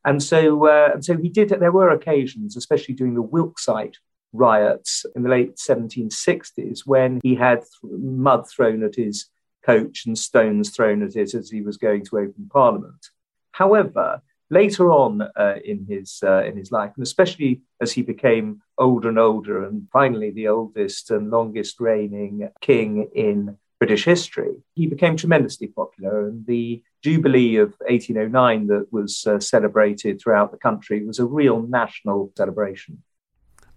And 0.06 0.22
so, 0.22 0.68
uh, 0.68 0.92
and 0.94 1.06
so 1.06 1.18
he 1.18 1.30
did. 1.30 1.50
There 1.50 1.72
were 1.72 1.90
occasions, 1.90 2.58
especially 2.58 2.96
during 2.96 3.16
the 3.16 3.24
Wilkesite 3.24 3.96
riots 4.34 5.06
in 5.16 5.24
the 5.24 5.30
late 5.30 5.56
1760s, 5.56 6.82
when 6.86 7.22
he 7.24 7.36
had 7.36 7.64
mud 7.84 8.50
thrown 8.50 8.84
at 8.84 8.96
his 8.96 9.30
coach 9.66 10.06
and 10.06 10.18
stones 10.18 10.72
thrown 10.72 11.04
at 11.04 11.16
it 11.16 11.34
as 11.34 11.50
he 11.50 11.62
was 11.62 11.78
going 11.78 12.04
to 12.06 12.18
open 12.18 12.50
Parliament. 12.52 13.08
However, 13.54 14.22
later 14.50 14.92
on 14.92 15.22
uh, 15.22 15.56
in 15.64 15.86
his 15.88 16.20
uh, 16.24 16.44
in 16.44 16.58
his 16.58 16.72
life, 16.72 16.92
and 16.96 17.04
especially 17.04 17.62
as 17.82 17.92
he 17.92 18.02
became 18.02 18.62
older 18.78 19.10
and 19.10 19.20
older, 19.20 19.66
and 19.66 19.88
finally 19.92 20.32
the 20.32 20.48
oldest 20.48 21.12
and 21.12 21.30
longest 21.30 21.80
reigning 21.80 22.50
king 22.62 23.10
in 23.16 23.58
British 23.80 24.06
history, 24.06 24.54
he 24.76 24.88
became 24.88 25.18
tremendously 25.18 25.68
popular. 25.68 26.28
And 26.28 26.46
the 26.46 26.84
Jubilee 27.04 27.58
of 27.58 27.74
1809 27.80 28.68
that 28.68 28.88
was 28.92 29.26
uh, 29.28 29.40
celebrated 29.40 30.22
throughout 30.22 30.52
the 30.52 30.58
country 30.58 31.06
was 31.06 31.20
a 31.20 31.26
real 31.26 31.62
national 31.64 32.32
celebration. 32.38 33.04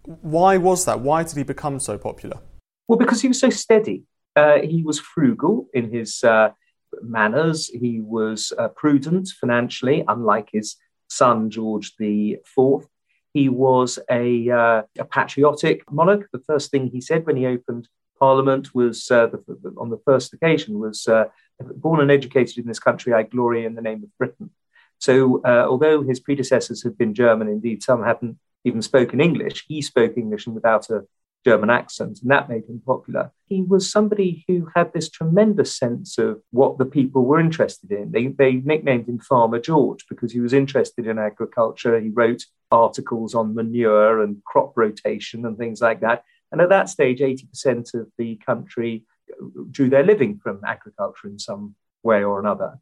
Why 0.04 0.56
was 0.56 0.84
that? 0.84 1.00
Why 1.00 1.24
did 1.24 1.36
he 1.36 1.42
become 1.42 1.80
so 1.80 1.98
popular? 1.98 2.38
Well, 2.86 2.98
because 2.98 3.20
he 3.20 3.28
was 3.28 3.40
so 3.40 3.50
steady. 3.50 4.04
Uh, 4.36 4.58
he 4.60 4.82
was 4.82 5.00
frugal 5.00 5.66
in 5.74 5.90
his 5.90 6.22
uh, 6.22 6.50
manners. 7.02 7.68
He 7.68 8.00
was 8.00 8.52
uh, 8.58 8.68
prudent 8.68 9.28
financially, 9.40 10.04
unlike 10.06 10.50
his 10.52 10.76
son 11.08 11.50
George 11.50 11.92
IV. 12.00 12.86
He 13.32 13.48
was 13.48 13.98
a, 14.10 14.50
uh, 14.50 14.82
a, 14.98 15.04
patriotic 15.04 15.90
monarch. 15.92 16.28
The 16.32 16.40
first 16.46 16.70
thing 16.70 16.88
he 16.88 17.00
said 17.00 17.26
when 17.26 17.36
he 17.36 17.46
opened 17.46 17.88
Parliament 18.18 18.74
was, 18.74 19.10
uh, 19.10 19.26
the, 19.26 19.74
on 19.76 19.90
the 19.90 20.00
first 20.06 20.32
occasion, 20.32 20.78
was 20.78 21.06
uh, 21.06 21.26
born 21.60 22.00
and 22.00 22.10
educated 22.10 22.58
in 22.58 22.66
this 22.66 22.78
country, 22.78 23.12
I 23.12 23.24
glory 23.24 23.66
in 23.66 23.74
the 23.74 23.82
name 23.82 24.02
of 24.02 24.18
Britain. 24.18 24.50
So, 24.98 25.42
uh, 25.42 25.66
although 25.68 26.02
his 26.02 26.20
predecessors 26.20 26.82
had 26.82 26.96
been 26.96 27.14
German, 27.14 27.48
indeed 27.48 27.82
some 27.82 28.02
hadn't 28.02 28.38
even 28.64 28.80
spoken 28.80 29.20
English, 29.20 29.66
he 29.68 29.82
spoke 29.82 30.16
English 30.16 30.46
and 30.46 30.54
without 30.54 30.88
a 30.88 31.04
German 31.46 31.70
accent, 31.70 32.18
and 32.20 32.30
that 32.32 32.48
made 32.48 32.64
him 32.64 32.82
popular. 32.84 33.30
He 33.46 33.62
was 33.62 33.88
somebody 33.88 34.44
who 34.48 34.68
had 34.74 34.92
this 34.92 35.08
tremendous 35.08 35.76
sense 35.76 36.18
of 36.18 36.42
what 36.50 36.76
the 36.76 36.84
people 36.84 37.24
were 37.24 37.38
interested 37.38 37.92
in. 37.92 38.10
They, 38.10 38.26
they 38.26 38.54
nicknamed 38.54 39.08
him 39.08 39.20
Farmer 39.20 39.60
George 39.60 40.04
because 40.10 40.32
he 40.32 40.40
was 40.40 40.52
interested 40.52 41.06
in 41.06 41.20
agriculture. 41.20 42.00
He 42.00 42.08
wrote 42.08 42.44
articles 42.72 43.36
on 43.36 43.54
manure 43.54 44.24
and 44.24 44.42
crop 44.42 44.72
rotation 44.76 45.46
and 45.46 45.56
things 45.56 45.80
like 45.80 46.00
that. 46.00 46.24
And 46.50 46.60
at 46.60 46.70
that 46.70 46.88
stage, 46.88 47.20
80% 47.20 47.94
of 47.94 48.08
the 48.18 48.34
country 48.44 49.04
drew 49.70 49.88
their 49.88 50.02
living 50.02 50.40
from 50.42 50.62
agriculture 50.66 51.28
in 51.28 51.38
some 51.38 51.76
way 52.02 52.24
or 52.24 52.40
another. 52.40 52.80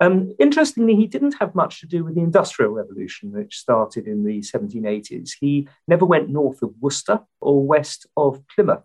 Um, 0.00 0.34
interestingly, 0.38 0.94
he 0.94 1.06
didn't 1.06 1.36
have 1.40 1.54
much 1.54 1.80
to 1.80 1.86
do 1.86 2.04
with 2.04 2.14
the 2.14 2.20
Industrial 2.20 2.70
Revolution, 2.70 3.32
which 3.32 3.58
started 3.58 4.06
in 4.06 4.24
the 4.24 4.40
1780s. 4.40 5.30
He 5.40 5.68
never 5.88 6.04
went 6.04 6.28
north 6.28 6.62
of 6.62 6.72
Worcester 6.80 7.20
or 7.40 7.66
west 7.66 8.06
of 8.16 8.42
Plymouth, 8.54 8.84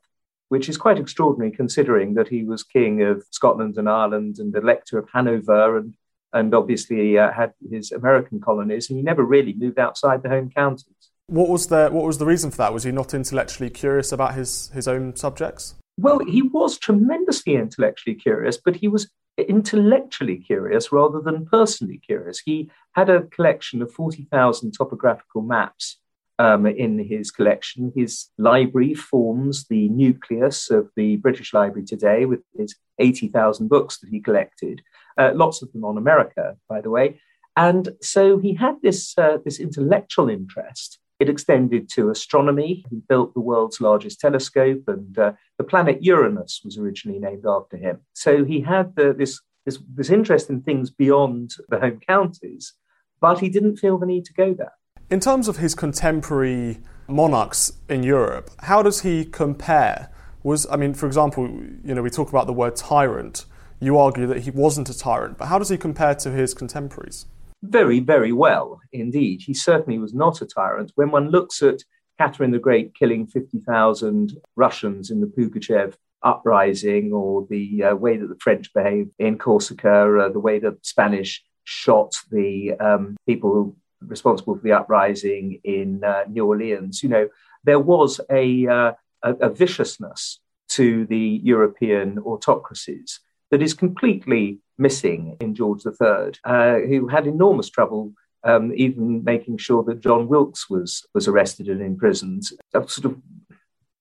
which 0.50 0.68
is 0.70 0.78
quite 0.78 0.98
extraordinary 0.98 1.52
considering 1.52 2.16
that 2.16 2.28
he 2.28 2.44
was 2.44 2.64
king 2.64 3.04
of 3.04 3.24
Scotland 3.30 3.78
and 3.78 3.88
Ireland 3.88 4.38
and 4.40 4.56
elector 4.56 4.98
of 4.98 5.08
Hanover 5.14 5.78
and, 5.78 5.94
and 6.34 6.56
obviously 6.56 7.20
uh, 7.20 7.32
had 7.32 7.54
his 7.70 7.92
American 7.92 8.42
colonies, 8.42 8.90
and 8.90 8.98
he 8.98 9.04
never 9.04 9.24
really 9.24 9.54
moved 9.54 9.78
outside 9.78 10.24
the 10.24 10.30
home 10.30 10.50
counties. 10.50 11.12
What 11.28 11.48
was 11.48 11.68
the, 11.68 11.90
what 11.90 12.06
was 12.06 12.18
the 12.18 12.26
reason 12.26 12.50
for 12.50 12.58
that? 12.58 12.74
Was 12.74 12.84
he 12.84 12.92
not 12.92 13.14
intellectually 13.14 13.70
curious 13.70 14.12
about 14.12 14.34
his, 14.34 14.72
his 14.74 14.88
own 14.88 15.16
subjects? 15.16 15.76
Well, 15.98 16.20
he 16.26 16.42
was 16.42 16.80
tremendously 16.80 17.56
intellectually 17.56 18.16
curious, 18.16 18.58
but 18.58 18.76
he 18.76 18.88
was 18.88 19.12
intellectually 19.38 20.38
curious 20.38 20.92
rather 20.92 21.20
than 21.20 21.46
personally 21.46 21.98
curious. 21.98 22.40
He 22.40 22.70
had 22.94 23.10
a 23.10 23.24
collection 23.24 23.82
of 23.82 23.92
40,000 23.92 24.72
topographical 24.72 25.42
maps 25.42 25.98
um, 26.40 26.66
in 26.66 27.00
his 27.00 27.32
collection. 27.32 27.92
His 27.96 28.30
library 28.38 28.94
forms 28.94 29.66
the 29.68 29.90
nucleus 29.90 30.70
of 30.70 30.90
the 30.96 31.18
British 31.18 31.54
Library 31.54 31.86
today 31.86 32.26
with 32.26 32.42
his 32.58 32.76
80,000 33.00 33.68
books 33.68 34.00
that 34.00 34.10
he 34.10 34.20
collected, 34.20 34.82
uh, 35.18 35.32
lots 35.34 35.62
of 35.62 35.72
them 35.72 35.84
on 35.84 35.98
America, 35.98 36.56
by 36.70 36.82
the 36.82 36.90
way. 36.90 37.20
And 37.56 37.90
so 38.02 38.40
he 38.40 38.56
had 38.56 38.76
this, 38.82 39.18
uh, 39.18 39.38
this 39.44 39.60
intellectual 39.60 40.30
interest 40.30 41.00
It 41.24 41.30
extended 41.30 41.88
to 41.92 42.10
astronomy. 42.10 42.84
He 42.90 42.98
built 43.08 43.34
the 43.34 43.40
world's 43.40 43.80
largest 43.80 44.20
telescope, 44.20 44.84
and 44.88 45.18
uh, 45.18 45.32
the 45.58 45.64
planet 45.64 46.04
Uranus 46.04 46.60
was 46.66 46.78
originally 46.78 47.18
named 47.18 47.46
after 47.48 47.78
him. 47.78 48.02
So 48.12 48.44
he 48.44 48.60
had 48.60 48.94
the, 48.98 49.16
this, 49.18 49.40
this, 49.66 49.80
this 49.96 50.10
interest 50.10 50.50
in 50.50 50.64
things 50.64 50.90
beyond 50.90 51.52
the 51.70 51.80
home 51.80 52.02
counties, 52.06 52.74
but 53.22 53.40
he 53.40 53.48
didn't 53.48 53.78
feel 53.78 53.98
the 53.98 54.06
need 54.06 54.26
to 54.26 54.34
go 54.34 54.54
there. 54.54 54.74
In 55.10 55.22
terms 55.22 55.48
of 55.48 55.56
his 55.56 55.76
contemporary 55.76 56.80
monarchs 57.08 57.72
in 57.88 58.04
Europe, 58.04 58.50
how 58.60 58.84
does 58.84 59.00
he 59.04 59.24
compare? 59.24 60.12
Was 60.44 60.68
I 60.70 60.76
mean, 60.76 60.94
for 60.94 61.06
example, 61.08 61.48
you 61.86 61.96
know, 61.96 62.02
we 62.02 62.10
talk 62.10 62.28
about 62.28 62.48
the 62.48 62.54
word 62.54 62.76
tyrant. 62.76 63.46
You 63.80 63.98
argue 63.98 64.28
that 64.28 64.42
he 64.42 64.52
wasn't 64.52 64.90
a 64.90 64.98
tyrant, 64.98 65.38
but 65.38 65.46
how 65.46 65.58
does 65.58 65.70
he 65.70 65.78
compare 65.78 66.16
to 66.16 66.32
his 66.32 66.54
contemporaries? 66.54 67.28
Very, 67.64 68.02
very 68.02 68.34
well 68.34 68.82
indeed. 68.92 69.42
He 69.42 69.54
certainly 69.54 69.98
was 69.98 70.14
not 70.14 70.42
a 70.42 70.46
tyrant. 70.46 70.92
When 70.96 71.12
one 71.12 71.30
looks 71.30 71.64
at 71.64 71.84
Catherine 72.20 72.52
the 72.52 72.60
Great 72.60 72.94
killing 72.94 73.26
50,000 73.26 74.38
Russians 74.58 75.10
in 75.10 75.22
the 75.22 75.28
Pugachev 75.28 75.96
uprising, 76.22 77.14
or 77.14 77.48
the 77.50 77.84
uh, 77.84 77.96
way 77.96 78.18
that 78.18 78.28
the 78.28 78.40
French 78.40 78.74
behaved 78.74 79.12
in 79.18 79.38
Corsica, 79.38 80.20
uh, 80.20 80.30
the 80.30 80.40
way 80.40 80.60
that 80.60 80.72
the 80.72 80.86
Spanish 80.86 81.44
shot 81.64 82.14
the 82.32 82.74
um, 82.74 83.16
people 83.26 83.76
responsible 84.02 84.56
for 84.56 84.62
the 84.62 84.74
uprising 84.74 85.62
in 85.64 86.04
uh, 86.04 86.24
New 86.30 86.46
Orleans, 86.46 87.02
you 87.02 87.10
know, 87.10 87.30
there 87.64 87.80
was 87.80 88.20
a, 88.30 88.68
uh, 88.68 88.92
a, 89.24 89.34
a, 89.36 89.50
viciousness 89.50 90.40
to 90.68 91.06
the 91.06 91.40
European 91.44 92.20
autocracies 92.20 93.22
that 93.54 93.62
is 93.62 93.76
completely 93.76 94.58
missing 94.80 95.38
in 95.40 95.54
George 95.54 95.82
III, 95.86 96.32
uh, 96.44 96.80
who 96.80 97.08
had 97.08 97.28
enormous 97.28 97.70
trouble 97.70 98.12
um, 98.44 98.74
even 98.76 99.24
making 99.24 99.58
sure 99.60 99.84
that 99.84 100.02
John 100.02 100.28
Wilkes 100.28 100.72
was, 100.72 101.06
was 101.14 101.28
arrested 101.28 101.68
and 101.68 101.80
imprisoned. 101.80 102.42
A 102.74 102.88
sort 102.90 103.06
of 103.06 103.22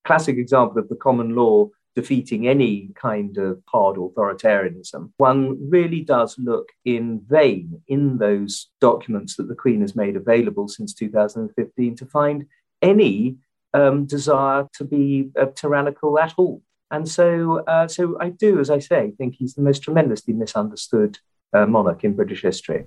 classic 0.06 0.38
example 0.38 0.78
of 0.78 0.88
the 0.88 0.96
common 0.96 1.34
law 1.34 1.68
defeating 1.94 2.48
any 2.48 2.92
kind 2.94 3.36
of 3.36 3.62
hard 3.68 3.98
authoritarianism, 3.98 5.12
one 5.18 5.68
really 5.68 6.00
does 6.00 6.34
look 6.38 6.70
in 6.86 7.20
vain 7.28 7.82
in 7.88 8.16
those 8.16 8.70
documents 8.80 9.36
that 9.36 9.48
the 9.48 9.54
Queen 9.54 9.82
has 9.82 9.94
made 9.94 10.16
available 10.16 10.66
since 10.66 10.94
2015 10.94 11.96
to 11.96 12.06
find 12.06 12.46
any 12.80 13.36
um, 13.74 14.06
desire 14.06 14.66
to 14.78 14.84
be 14.84 15.28
uh, 15.38 15.44
tyrannical 15.54 16.18
at 16.18 16.32
all. 16.38 16.62
And 16.92 17.08
so, 17.08 17.64
uh, 17.66 17.88
so 17.88 18.16
I 18.20 18.28
do, 18.28 18.60
as 18.60 18.70
I 18.70 18.78
say, 18.78 19.12
think 19.18 19.34
he's 19.34 19.54
the 19.54 19.62
most 19.62 19.82
tremendously 19.82 20.34
misunderstood 20.34 21.18
uh, 21.52 21.66
monarch 21.66 22.04
in 22.04 22.14
British 22.14 22.42
history. 22.42 22.86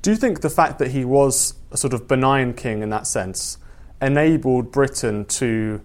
Do 0.00 0.10
you 0.10 0.16
think 0.16 0.40
the 0.40 0.50
fact 0.50 0.78
that 0.78 0.92
he 0.92 1.04
was 1.04 1.54
a 1.70 1.76
sort 1.76 1.92
of 1.92 2.08
benign 2.08 2.54
king 2.54 2.82
in 2.82 2.88
that 2.90 3.06
sense 3.06 3.58
enabled 4.00 4.72
Britain 4.72 5.24
to 5.26 5.80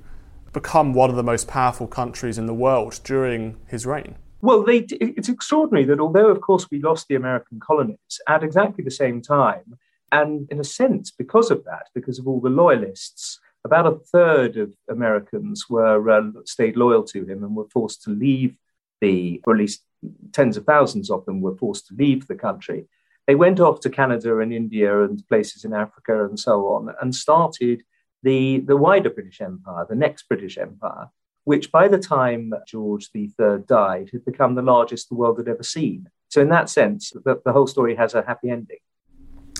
become 0.53 0.93
one 0.93 1.09
of 1.09 1.15
the 1.15 1.23
most 1.23 1.47
powerful 1.47 1.87
countries 1.87 2.37
in 2.37 2.47
the 2.47 2.53
world 2.53 2.99
during 3.03 3.57
his 3.67 3.85
reign. 3.85 4.15
Well, 4.41 4.63
they, 4.63 4.79
it's 4.89 5.29
extraordinary 5.29 5.85
that 5.85 5.99
although, 5.99 6.29
of 6.29 6.41
course, 6.41 6.69
we 6.71 6.81
lost 6.81 7.07
the 7.07 7.15
American 7.15 7.59
colonies 7.59 8.19
at 8.27 8.43
exactly 8.43 8.83
the 8.83 8.91
same 8.91 9.21
time, 9.21 9.77
and 10.11 10.47
in 10.49 10.59
a 10.59 10.63
sense, 10.63 11.11
because 11.11 11.51
of 11.51 11.63
that, 11.65 11.89
because 11.93 12.17
of 12.17 12.27
all 12.27 12.39
the 12.39 12.49
loyalists, 12.49 13.39
about 13.65 13.87
a 13.87 13.99
third 14.11 14.57
of 14.57 14.73
Americans 14.89 15.65
were 15.69 16.09
uh, 16.09 16.31
stayed 16.45 16.77
loyal 16.77 17.03
to 17.03 17.25
him 17.25 17.43
and 17.43 17.55
were 17.55 17.69
forced 17.69 18.03
to 18.03 18.11
leave 18.11 18.55
the, 19.01 19.41
or 19.45 19.53
at 19.53 19.59
least 19.59 19.83
tens 20.31 20.57
of 20.57 20.65
thousands 20.65 21.09
of 21.09 21.25
them 21.25 21.41
were 21.41 21.55
forced 21.55 21.87
to 21.87 21.95
leave 21.95 22.27
the 22.27 22.35
country. 22.35 22.87
They 23.25 23.35
went 23.35 23.59
off 23.59 23.81
to 23.81 23.89
Canada 23.89 24.39
and 24.39 24.53
India 24.53 25.03
and 25.03 25.25
places 25.27 25.65
in 25.65 25.73
Africa 25.73 26.25
and 26.25 26.39
so 26.39 26.67
on, 26.67 26.93
and 27.01 27.13
started 27.13 27.83
the, 28.23 28.59
the 28.59 28.77
wider 28.77 29.09
British 29.09 29.41
Empire, 29.41 29.85
the 29.87 29.95
next 29.95 30.27
British 30.29 30.57
Empire, 30.57 31.09
which 31.43 31.71
by 31.71 31.87
the 31.87 31.99
time 31.99 32.53
George 32.67 33.09
III 33.13 33.31
died 33.67 34.09
had 34.11 34.25
become 34.25 34.55
the 34.55 34.61
largest 34.61 35.09
the 35.09 35.15
world 35.15 35.37
had 35.37 35.47
ever 35.47 35.63
seen. 35.63 36.07
So, 36.29 36.41
in 36.41 36.50
that 36.50 36.70
sense, 36.70 37.11
the, 37.25 37.41
the 37.43 37.53
whole 37.53 37.67
story 37.67 37.96
has 37.96 38.13
a 38.13 38.22
happy 38.22 38.50
ending. 38.50 38.79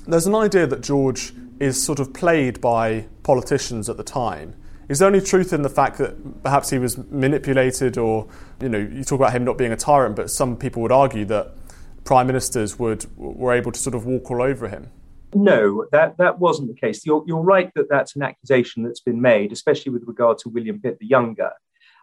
There's 0.08 0.26
an 0.26 0.36
idea 0.36 0.66
that 0.68 0.82
George 0.82 1.34
is 1.60 1.84
sort 1.84 2.00
of 2.00 2.14
played 2.14 2.62
by 2.62 3.08
politicians 3.24 3.90
at 3.90 3.98
the 3.98 4.04
time. 4.04 4.56
Is 4.88 5.00
there 5.00 5.10
any 5.10 5.20
truth 5.20 5.52
in 5.52 5.64
the 5.64 5.70
fact 5.70 5.98
that 5.98 6.44
perhaps 6.44 6.70
he 6.70 6.80
was 6.80 6.98
manipulated, 6.98 7.98
or 7.98 8.28
you 8.62 8.70
know, 8.70 8.78
you 8.78 9.04
talk 9.04 9.20
about 9.20 9.34
him 9.34 9.44
not 9.44 9.58
being 9.58 9.74
a 9.74 9.76
tyrant, 9.76 10.16
but 10.16 10.30
some 10.32 10.56
people 10.56 10.82
would 10.82 10.94
argue 10.94 11.26
that 11.26 11.54
prime 12.06 12.26
ministers 12.26 12.80
would 12.80 13.06
were 13.18 13.54
able 13.54 13.74
to 13.74 13.80
sort 13.80 13.96
of 13.96 14.06
walk 14.06 14.32
all 14.32 14.42
over 14.42 14.70
him? 14.70 14.90
No, 15.36 15.86
that, 15.92 16.18
that 16.20 16.40
wasn't 16.40 16.70
the 16.70 16.80
case. 16.80 17.06
You're, 17.06 17.24
you're 17.28 17.42
right 17.42 17.70
that 17.76 17.90
that's 17.90 18.16
an 18.16 18.24
accusation 18.24 18.84
that's 18.84 19.02
been 19.02 19.22
made, 19.22 19.52
especially 19.52 19.92
with 19.92 20.04
regard 20.08 20.38
to 20.40 20.50
William 20.50 20.80
Pitt 20.80 21.00
the 21.00 21.06
Younger. 21.06 21.52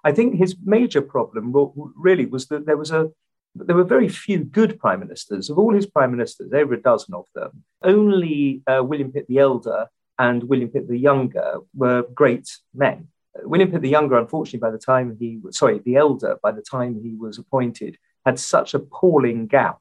I 0.05 0.13
think 0.13 0.35
his 0.35 0.57
major 0.63 1.01
problem 1.01 1.55
really 1.97 2.27
was 2.27 2.49
that 2.49 2.67
there 2.67 2.77
was 2.77 2.91
a 2.91 3.11
there 3.55 3.77
were 3.77 3.85
very 3.85 4.09
few 4.09 4.39
good 4.45 4.79
prime 4.79 5.01
ministers. 5.01 5.51
Of 5.51 5.59
all 5.59 5.75
his 5.75 5.87
prime 5.87 6.11
ministers, 6.11 6.53
over 6.53 6.75
a 6.75 6.83
dozen 6.83 7.15
of 7.15 7.27
them, 7.35 7.65
only 7.83 8.63
uh, 8.67 8.83
William 8.83 9.13
Pitt 9.13 9.27
the 9.29 9.39
Elder 9.39 9.87
and 10.19 10.45
William 10.45 10.71
Pitt 10.71 10.89
the 10.89 10.99
Younger 10.99 11.59
were 11.75 12.05
great 12.15 12.49
men. 12.75 13.09
William 13.43 13.71
Pitt 13.71 13.83
the 13.83 13.89
Younger, 13.89 14.19
unfortunately, 14.19 14.61
by 14.61 14.71
the 14.71 14.79
time 14.79 15.17
he 15.19 15.41
sorry, 15.51 15.81
the 15.81 15.97
Elder, 15.97 16.39
by 16.43 16.53
the 16.53 16.63
time 16.63 17.01
he 17.03 17.15
was 17.15 17.39
appointed, 17.39 17.97
had 18.25 18.39
such 18.39 18.75
appalling 18.75 19.47
gout 19.47 19.81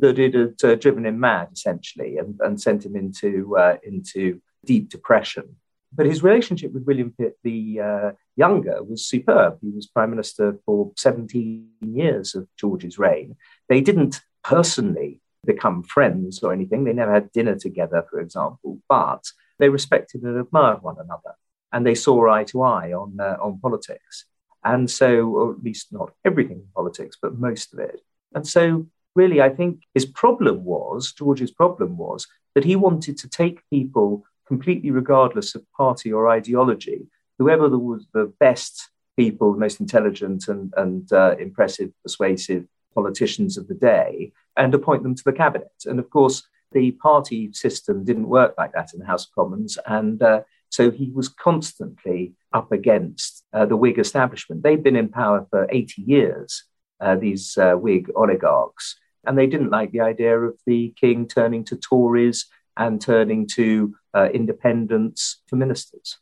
that 0.00 0.18
it 0.18 0.34
had 0.34 0.64
uh, 0.64 0.74
driven 0.76 1.06
him 1.06 1.20
mad, 1.20 1.48
essentially, 1.52 2.16
and, 2.18 2.38
and 2.40 2.60
sent 2.60 2.84
him 2.84 2.96
into, 2.96 3.56
uh, 3.56 3.76
into 3.82 4.40
deep 4.64 4.88
depression. 4.88 5.56
But 5.92 6.06
his 6.06 6.22
relationship 6.22 6.72
with 6.72 6.84
William 6.84 7.12
Pitt 7.16 7.36
the 7.42 7.80
uh, 7.80 8.10
Younger 8.36 8.82
was 8.82 9.06
superb. 9.06 9.58
He 9.60 9.70
was 9.70 9.86
prime 9.86 10.10
minister 10.10 10.58
for 10.64 10.92
17 10.96 11.68
years 11.80 12.34
of 12.34 12.48
George's 12.56 12.98
reign. 12.98 13.36
They 13.68 13.80
didn't 13.80 14.20
personally 14.42 15.20
become 15.44 15.82
friends 15.82 16.42
or 16.42 16.52
anything. 16.52 16.84
They 16.84 16.92
never 16.92 17.12
had 17.12 17.32
dinner 17.32 17.56
together, 17.56 18.04
for 18.10 18.20
example, 18.20 18.80
but 18.88 19.24
they 19.58 19.68
respected 19.68 20.22
and 20.22 20.38
admired 20.38 20.82
one 20.82 20.96
another, 20.98 21.34
and 21.72 21.86
they 21.86 21.94
saw 21.94 22.30
eye 22.30 22.44
to 22.44 22.62
eye 22.62 22.92
on 22.92 23.18
uh, 23.20 23.36
on 23.40 23.60
politics. 23.60 24.26
And 24.62 24.90
so, 24.90 25.28
or 25.28 25.52
at 25.52 25.62
least 25.62 25.92
not 25.92 26.12
everything 26.24 26.58
in 26.58 26.68
politics, 26.74 27.16
but 27.20 27.38
most 27.38 27.72
of 27.72 27.78
it. 27.78 28.00
And 28.34 28.46
so 28.46 28.86
really, 29.14 29.40
I 29.40 29.48
think 29.48 29.80
his 29.94 30.04
problem 30.04 30.64
was, 30.64 31.12
George's 31.12 31.50
problem 31.50 31.96
was, 31.96 32.26
that 32.54 32.64
he 32.64 32.76
wanted 32.76 33.16
to 33.18 33.28
take 33.28 33.68
people 33.70 34.24
completely 34.46 34.90
regardless 34.90 35.54
of 35.54 35.70
party 35.72 36.12
or 36.12 36.28
ideology, 36.28 37.06
whoever 37.40 37.68
was 37.70 38.06
the 38.12 38.30
best 38.38 38.90
people, 39.16 39.54
the 39.54 39.58
most 39.58 39.80
intelligent 39.80 40.46
and, 40.46 40.72
and 40.76 41.10
uh, 41.12 41.34
impressive, 41.40 41.90
persuasive 42.02 42.66
politicians 42.94 43.56
of 43.56 43.66
the 43.66 43.74
day, 43.74 44.30
and 44.58 44.74
appoint 44.74 45.02
them 45.02 45.14
to 45.14 45.24
the 45.24 45.32
cabinet. 45.32 45.72
And 45.86 45.98
of 45.98 46.10
course, 46.10 46.42
the 46.72 46.90
party 46.92 47.50
system 47.54 48.04
didn't 48.04 48.28
work 48.28 48.54
like 48.58 48.72
that 48.74 48.92
in 48.92 49.00
the 49.00 49.06
House 49.06 49.24
of 49.24 49.34
Commons. 49.34 49.78
And 49.86 50.22
uh, 50.22 50.42
so 50.68 50.90
he 50.90 51.10
was 51.12 51.30
constantly 51.30 52.34
up 52.52 52.70
against 52.72 53.42
uh, 53.54 53.64
the 53.64 53.76
Whig 53.76 53.98
establishment. 53.98 54.62
They'd 54.62 54.82
been 54.82 54.94
in 54.94 55.08
power 55.08 55.46
for 55.50 55.66
80 55.70 56.02
years 56.02 56.64
uh, 57.00 57.16
these 57.16 57.56
uh, 57.56 57.72
Whig 57.72 58.10
oligarchs. 58.14 58.96
And 59.24 59.36
they 59.36 59.46
didn't 59.46 59.70
like 59.70 59.92
the 59.92 60.02
idea 60.02 60.38
of 60.38 60.58
the 60.66 60.94
king 61.00 61.26
turning 61.26 61.64
to 61.64 61.76
Tories 61.76 62.46
and 62.76 63.00
turning 63.00 63.46
to 63.54 63.94
uh, 64.14 64.28
independents 64.32 65.42
for 65.48 65.56
ministers. 65.56 66.18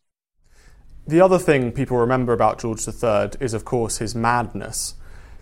The 1.09 1.23
other 1.23 1.39
thing 1.39 1.73
people 1.73 1.97
remember 1.97 2.35
about 2.35 2.59
George 2.59 2.87
III 2.87 3.31
is, 3.41 3.55
of 3.55 3.65
course, 3.65 3.97
his 3.97 4.15
madness. 4.15 4.93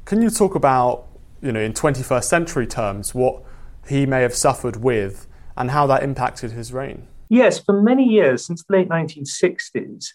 Can 0.05 0.23
you 0.23 0.31
talk 0.31 0.55
about, 0.55 1.09
you 1.43 1.51
know, 1.51 1.59
in 1.59 1.73
21st 1.73 2.23
century 2.23 2.69
terms, 2.69 3.17
what 3.17 3.43
he 3.89 4.07
may 4.07 4.23
have 4.23 4.33
suffered 4.33 4.77
with 4.77 5.27
and 5.57 5.73
how 5.73 5.85
that 5.89 6.05
impacted 6.05 6.53
his 6.53 6.73
reign? 6.73 7.09
Yes, 7.29 7.59
for 7.59 7.83
many 7.83 8.05
years, 8.05 8.47
since 8.47 8.63
the 8.63 8.77
late 8.77 8.89
1960s, 8.89 10.11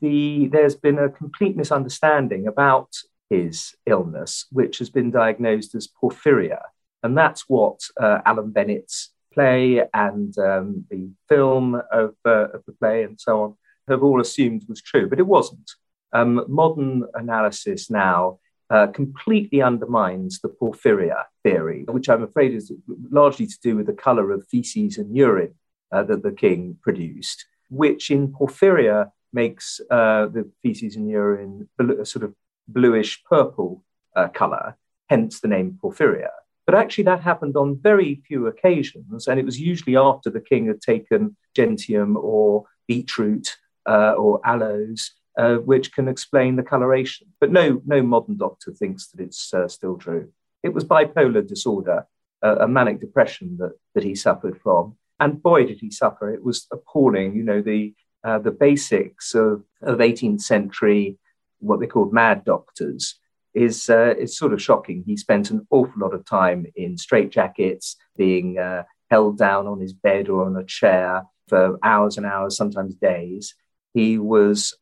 the, 0.00 0.48
there's 0.48 0.74
been 0.74 0.98
a 0.98 1.08
complete 1.08 1.56
misunderstanding 1.56 2.48
about 2.48 2.92
his 3.30 3.76
illness, 3.86 4.46
which 4.50 4.78
has 4.78 4.90
been 4.90 5.12
diagnosed 5.12 5.76
as 5.76 5.86
porphyria. 5.86 6.62
And 7.04 7.16
that's 7.16 7.44
what 7.48 7.78
uh, 8.00 8.22
Alan 8.26 8.50
Bennett's 8.50 9.12
play 9.32 9.84
and 9.94 10.36
um, 10.38 10.84
the 10.90 11.10
film 11.28 11.80
of, 11.92 12.16
uh, 12.24 12.48
of, 12.48 12.64
the 12.66 12.72
play 12.80 13.04
and 13.04 13.20
so 13.20 13.42
on 13.42 13.56
have 13.88 14.02
all 14.02 14.20
assumed 14.20 14.64
was 14.68 14.82
true, 14.82 15.08
but 15.08 15.18
it 15.18 15.26
wasn't. 15.26 15.70
Um, 16.12 16.44
modern 16.48 17.04
analysis 17.14 17.90
now 17.90 18.38
uh, 18.70 18.88
completely 18.88 19.62
undermines 19.62 20.40
the 20.40 20.48
porphyria 20.48 21.24
theory, 21.42 21.84
which 21.88 22.08
I'm 22.08 22.22
afraid 22.22 22.54
is 22.54 22.72
largely 23.10 23.46
to 23.46 23.58
do 23.62 23.76
with 23.76 23.86
the 23.86 23.92
color 23.92 24.32
of 24.32 24.46
feces 24.48 24.98
and 24.98 25.16
urine 25.16 25.54
uh, 25.92 26.02
that 26.04 26.22
the 26.22 26.32
king 26.32 26.78
produced, 26.82 27.46
which 27.70 28.10
in 28.10 28.32
porphyria 28.32 29.10
makes 29.32 29.80
uh, 29.90 30.26
the 30.26 30.50
feces 30.62 30.96
and 30.96 31.08
urine 31.08 31.68
a 31.78 32.04
sort 32.04 32.24
of 32.24 32.34
bluish 32.66 33.22
purple 33.24 33.84
uh, 34.16 34.28
color, 34.28 34.76
hence 35.08 35.40
the 35.40 35.48
name 35.48 35.78
porphyria. 35.82 36.30
But 36.64 36.74
actually, 36.74 37.04
that 37.04 37.20
happened 37.20 37.56
on 37.56 37.78
very 37.80 38.22
few 38.26 38.48
occasions, 38.48 39.28
and 39.28 39.38
it 39.38 39.44
was 39.44 39.60
usually 39.60 39.96
after 39.96 40.30
the 40.30 40.40
king 40.40 40.66
had 40.66 40.80
taken 40.80 41.36
gentian 41.54 42.16
or 42.16 42.64
beetroot 42.88 43.56
uh, 43.86 44.12
or 44.12 44.40
aloes, 44.44 45.12
uh, 45.38 45.56
which 45.56 45.92
can 45.92 46.08
explain 46.08 46.56
the 46.56 46.62
coloration. 46.62 47.28
But 47.40 47.52
no, 47.52 47.82
no 47.84 48.02
modern 48.02 48.36
doctor 48.36 48.72
thinks 48.72 49.08
that 49.08 49.22
it's 49.22 49.52
uh, 49.52 49.68
still 49.68 49.96
true. 49.96 50.30
It 50.62 50.72
was 50.72 50.84
bipolar 50.84 51.46
disorder, 51.46 52.06
a 52.42 52.68
manic 52.68 53.00
depression 53.00 53.56
that, 53.58 53.72
that 53.94 54.04
he 54.04 54.14
suffered 54.14 54.60
from. 54.60 54.96
And 55.18 55.42
boy, 55.42 55.66
did 55.66 55.80
he 55.80 55.90
suffer. 55.90 56.32
It 56.32 56.44
was 56.44 56.66
appalling. 56.72 57.34
You 57.34 57.42
know, 57.42 57.62
the, 57.62 57.94
uh, 58.24 58.38
the 58.38 58.50
basics 58.50 59.34
of, 59.34 59.64
of 59.82 59.98
18th 59.98 60.42
century, 60.42 61.18
what 61.60 61.80
they 61.80 61.86
called 61.86 62.12
mad 62.12 62.44
doctors, 62.44 63.18
is, 63.54 63.88
uh, 63.88 64.14
is 64.18 64.36
sort 64.36 64.52
of 64.52 64.62
shocking. 64.62 65.02
He 65.06 65.16
spent 65.16 65.50
an 65.50 65.66
awful 65.70 66.00
lot 66.00 66.14
of 66.14 66.26
time 66.26 66.66
in 66.76 66.96
straitjackets, 66.96 67.96
being 68.16 68.58
uh, 68.58 68.82
held 69.10 69.38
down 69.38 69.66
on 69.66 69.80
his 69.80 69.92
bed 69.92 70.28
or 70.28 70.44
on 70.44 70.56
a 70.56 70.64
chair 70.64 71.22
for 71.48 71.78
hours 71.82 72.16
and 72.16 72.26
hours, 72.26 72.56
sometimes 72.56 72.94
days. 72.96 73.54
He 73.96 74.18
was 74.18 74.76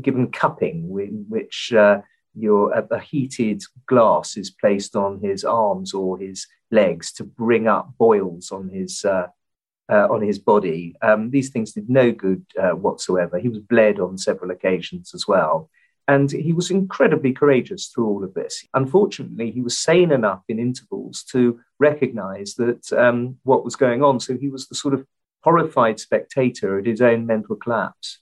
given 0.00 0.30
cupping, 0.30 0.88
which 0.88 1.72
uh, 1.72 2.02
your 2.36 2.72
a, 2.72 2.86
a, 2.92 3.00
heated 3.00 3.64
glass 3.86 4.36
is 4.36 4.48
placed 4.48 4.94
on 4.94 5.20
his 5.20 5.44
arms 5.44 5.92
or 5.92 6.18
his 6.18 6.46
legs 6.70 7.10
to 7.14 7.24
bring 7.24 7.66
up 7.66 7.92
boils 7.98 8.52
on 8.52 8.68
his 8.68 9.04
uh, 9.04 9.26
uh, 9.90 10.06
on 10.08 10.22
his 10.22 10.38
body. 10.38 10.94
Um, 11.02 11.30
these 11.30 11.50
things 11.50 11.72
did 11.72 11.90
no 11.90 12.12
good 12.12 12.44
uh, 12.62 12.76
whatsoever. 12.76 13.40
He 13.40 13.48
was 13.48 13.58
bled 13.58 13.98
on 13.98 14.16
several 14.16 14.52
occasions 14.52 15.16
as 15.16 15.26
well. 15.26 15.68
And 16.06 16.30
he 16.30 16.52
was 16.52 16.70
incredibly 16.70 17.32
courageous 17.32 17.88
through 17.88 18.06
all 18.06 18.22
of 18.22 18.34
this. 18.34 18.64
Unfortunately, 18.72 19.50
he 19.50 19.62
was 19.62 19.76
sane 19.76 20.12
enough 20.12 20.42
in 20.48 20.60
intervals 20.60 21.24
to 21.32 21.58
recognize 21.80 22.54
that 22.54 22.92
um, 22.92 23.38
what 23.42 23.64
was 23.64 23.74
going 23.74 24.04
on. 24.04 24.20
So 24.20 24.36
he 24.36 24.48
was 24.48 24.68
the 24.68 24.76
sort 24.76 24.94
of 24.94 25.04
horrified 25.42 25.98
spectator 25.98 26.78
at 26.78 26.86
his 26.86 27.00
own 27.00 27.26
mental 27.26 27.56
collapse. 27.56 28.20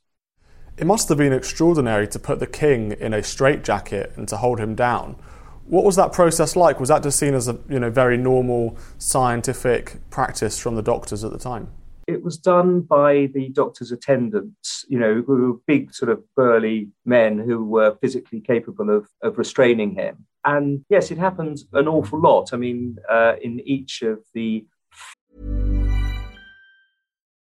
It 0.78 0.86
must 0.86 1.08
have 1.08 1.18
been 1.18 1.32
extraordinary 1.32 2.06
to 2.06 2.20
put 2.20 2.38
the 2.38 2.46
king 2.46 2.92
in 2.92 3.12
a 3.12 3.20
straitjacket 3.20 4.12
and 4.14 4.28
to 4.28 4.36
hold 4.36 4.60
him 4.60 4.76
down. 4.76 5.16
What 5.64 5.84
was 5.84 5.96
that 5.96 6.12
process 6.12 6.54
like? 6.54 6.78
Was 6.78 6.88
that 6.88 7.02
just 7.02 7.18
seen 7.18 7.34
as 7.34 7.48
a 7.48 7.58
you 7.68 7.80
know 7.80 7.90
very 7.90 8.16
normal 8.16 8.76
scientific 8.96 9.96
practice 10.08 10.56
from 10.56 10.76
the 10.76 10.82
doctors 10.82 11.24
at 11.24 11.32
the 11.32 11.38
time? 11.38 11.68
It 12.06 12.22
was 12.22 12.38
done 12.38 12.82
by 12.82 13.28
the 13.34 13.48
doctor's 13.48 13.90
attendants, 13.90 14.84
you 14.88 15.00
know, 15.00 15.22
who 15.26 15.52
were 15.52 15.60
big 15.66 15.92
sort 15.92 16.10
of 16.10 16.22
burly 16.36 16.90
men 17.04 17.38
who 17.38 17.64
were 17.64 17.96
physically 18.00 18.40
capable 18.40 18.88
of, 18.88 19.08
of 19.22 19.36
restraining 19.36 19.96
him. 19.96 20.24
And 20.44 20.84
yes, 20.88 21.10
it 21.10 21.18
happened 21.18 21.58
an 21.72 21.88
awful 21.88 22.20
lot. 22.20 22.54
I 22.54 22.56
mean, 22.56 22.96
uh, 23.10 23.34
in 23.42 23.60
each 23.60 24.02
of 24.02 24.20
the 24.32 24.64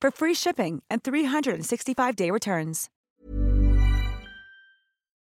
for 0.00 0.10
free 0.10 0.34
shipping 0.34 0.82
and 0.90 1.02
365-day 1.02 2.30
returns. 2.30 2.88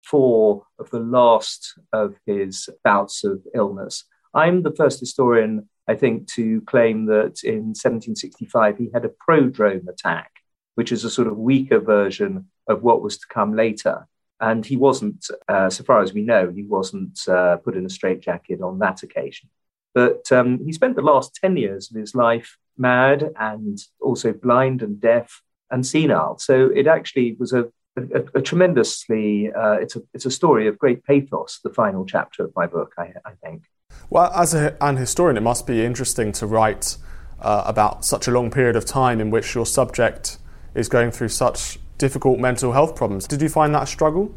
Four 0.02 0.64
of 0.78 0.90
the 0.90 0.98
last 0.98 1.78
of 1.92 2.16
his 2.26 2.68
bouts 2.83 3.22
of 3.24 3.42
illness. 3.54 4.04
I'm 4.35 4.62
the 4.62 4.74
first 4.74 5.00
historian, 5.00 5.68
I 5.87 5.94
think, 5.94 6.28
to 6.35 6.61
claim 6.62 7.06
that 7.06 7.42
in 7.44 7.74
1765 7.74 8.78
he 8.78 8.90
had 8.92 9.04
a 9.04 9.11
prodrome 9.11 9.88
attack, 9.88 10.30
which 10.74 10.92
is 10.92 11.04
a 11.04 11.11
sort 11.11 11.28
of 11.28 11.37
weaker 11.37 11.80
version 11.80 12.46
of 12.66 12.83
what 12.83 13.02
was 13.02 13.18
to 13.18 13.26
come 13.28 13.54
later. 13.54 14.06
And 14.40 14.64
he 14.64 14.76
wasn't, 14.76 15.28
uh, 15.48 15.68
so 15.68 15.85
far 15.85 16.00
as 16.00 16.14
we 16.14 16.22
know, 16.22 16.50
he 16.50 16.62
wasn't 16.62 17.20
uh, 17.28 17.56
put 17.59 17.76
in 17.76 17.85
a 17.85 17.90
straitjacket 17.90 18.62
on 18.62 18.78
that 18.78 19.02
occasion. 19.02 19.50
But 19.94 20.30
um, 20.33 20.64
he 20.64 20.72
spent 20.72 20.96
the 20.96 21.02
last 21.02 21.35
10 21.35 21.56
years 21.56 21.90
of 21.90 21.96
his 21.96 22.14
life 22.14 22.56
mad 22.76 23.30
and 23.38 23.78
also 24.00 24.33
blind 24.33 24.83
and 24.83 25.00
deaf 25.00 25.42
and 25.70 25.87
senile. 25.87 26.38
So 26.38 26.70
it 26.74 26.87
actually 26.87 27.37
was 27.38 27.52
a, 27.52 27.66
a, 27.96 28.22
a 28.35 28.42
tremendously, 28.42 29.52
uh, 29.52 29.72
it's, 29.74 29.96
a, 29.96 30.02
it's 30.14 30.26
a 30.26 30.30
story 30.30 30.66
of 30.66 30.78
great 30.78 31.04
pathos, 31.04 31.61
the 31.62 31.70
final 31.70 32.04
chapter 32.04 32.44
of 32.44 32.52
my 32.56 32.66
book, 32.66 32.92
I, 32.98 33.12
I 33.24 33.33
think. 33.42 33.62
Well, 34.09 34.33
as 34.35 34.54
a, 34.54 34.76
an 34.80 34.96
historian, 34.96 35.37
it 35.37 35.42
must 35.42 35.66
be 35.66 35.85
interesting 35.85 36.33
to 36.33 36.46
write 36.46 36.96
uh, 37.40 37.62
about 37.66 38.04
such 38.04 38.28
a 38.28 38.30
long 38.30 38.50
period 38.50 38.76
of 38.76 38.85
time 38.85 39.20
in 39.20 39.30
which 39.30 39.54
your 39.54 39.66
subject 39.66 40.38
is 40.74 40.88
going 40.88 41.11
through 41.11 41.28
such 41.28 41.78
difficult 41.98 42.38
mental 42.38 42.72
health 42.72 42.96
problems. 42.96 43.26
Did 43.26 43.42
you 43.42 43.48
find 43.48 43.74
that 43.74 43.83
a 43.85 43.87
struggle? 43.87 44.35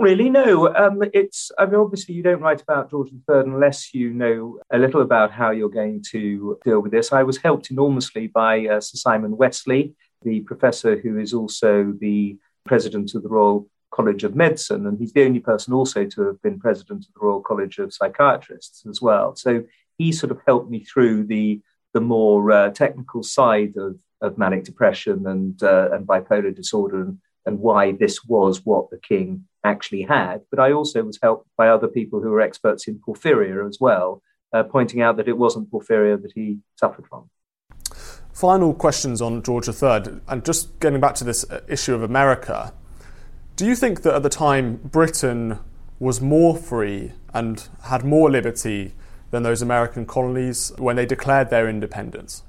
Really, 0.00 0.30
no. 0.30 0.74
Um, 0.74 1.02
it's, 1.12 1.52
I 1.58 1.66
mean, 1.66 1.74
obviously, 1.74 2.14
you 2.14 2.22
don't 2.22 2.40
write 2.40 2.62
about 2.62 2.88
George 2.90 3.10
III 3.10 3.40
unless 3.40 3.92
you 3.92 4.14
know 4.14 4.58
a 4.72 4.78
little 4.78 5.02
about 5.02 5.30
how 5.30 5.50
you're 5.50 5.68
going 5.68 6.02
to 6.12 6.58
deal 6.64 6.80
with 6.80 6.90
this. 6.90 7.12
I 7.12 7.22
was 7.22 7.36
helped 7.36 7.70
enormously 7.70 8.26
by 8.26 8.66
uh, 8.66 8.80
Sir 8.80 8.96
Simon 8.96 9.36
Wessely, 9.36 9.94
the 10.22 10.40
professor 10.40 10.96
who 10.96 11.18
is 11.18 11.34
also 11.34 11.92
the 12.00 12.38
president 12.64 13.14
of 13.14 13.22
the 13.22 13.28
Royal 13.28 13.68
College 13.90 14.24
of 14.24 14.34
Medicine, 14.34 14.86
and 14.86 14.98
he's 14.98 15.12
the 15.12 15.26
only 15.26 15.40
person 15.40 15.74
also 15.74 16.06
to 16.06 16.22
have 16.22 16.40
been 16.40 16.58
president 16.58 17.04
of 17.04 17.12
the 17.12 17.20
Royal 17.20 17.42
College 17.42 17.76
of 17.78 17.92
Psychiatrists 17.92 18.86
as 18.86 19.02
well. 19.02 19.36
So 19.36 19.64
he 19.98 20.12
sort 20.12 20.32
of 20.32 20.40
helped 20.46 20.70
me 20.70 20.82
through 20.82 21.24
the 21.24 21.60
the 21.92 22.00
more 22.00 22.50
uh, 22.50 22.70
technical 22.70 23.22
side 23.22 23.76
of 23.76 24.00
of 24.22 24.38
manic 24.38 24.64
depression 24.64 25.26
and, 25.26 25.62
uh, 25.62 25.90
and 25.92 26.06
bipolar 26.06 26.54
disorder 26.54 27.02
and, 27.02 27.18
and 27.44 27.58
why 27.58 27.92
this 27.92 28.24
was 28.24 28.64
what 28.64 28.88
the 28.88 28.98
king 28.98 29.44
actually 29.64 30.02
had. 30.02 30.42
But 30.50 30.60
I 30.60 30.72
also 30.72 31.02
was 31.02 31.18
helped 31.22 31.48
by 31.56 31.68
other 31.68 31.88
people 31.88 32.20
who 32.20 32.30
were 32.30 32.40
experts 32.40 32.88
in 32.88 32.98
porphyria 32.98 33.68
as 33.68 33.78
well, 33.80 34.22
uh, 34.52 34.62
pointing 34.62 35.00
out 35.00 35.16
that 35.16 35.28
it 35.28 35.36
wasn't 35.36 35.70
porphyria 35.70 36.20
that 36.20 36.32
he 36.34 36.58
suffered 36.76 37.06
from. 37.06 37.30
Final 38.32 38.72
questions 38.72 39.20
on 39.20 39.42
George 39.42 39.68
III, 39.68 40.20
and 40.28 40.44
just 40.44 40.78
getting 40.80 41.00
back 41.00 41.14
to 41.16 41.24
this 41.24 41.48
uh, 41.50 41.60
issue 41.68 41.94
of 41.94 42.02
America. 42.02 42.72
Do 43.56 43.66
you 43.66 43.76
think 43.76 44.02
that 44.02 44.14
at 44.14 44.22
the 44.22 44.30
time 44.30 44.76
Britain 44.76 45.58
was 45.98 46.20
more 46.20 46.56
free 46.56 47.12
and 47.34 47.68
had 47.84 48.04
more 48.04 48.30
liberty 48.30 48.94
than 49.30 49.42
those 49.42 49.60
American 49.60 50.06
colonies 50.06 50.72
when 50.78 50.96
they 50.96 51.04
declared 51.04 51.50
their 51.50 51.68
independence? 51.68 52.42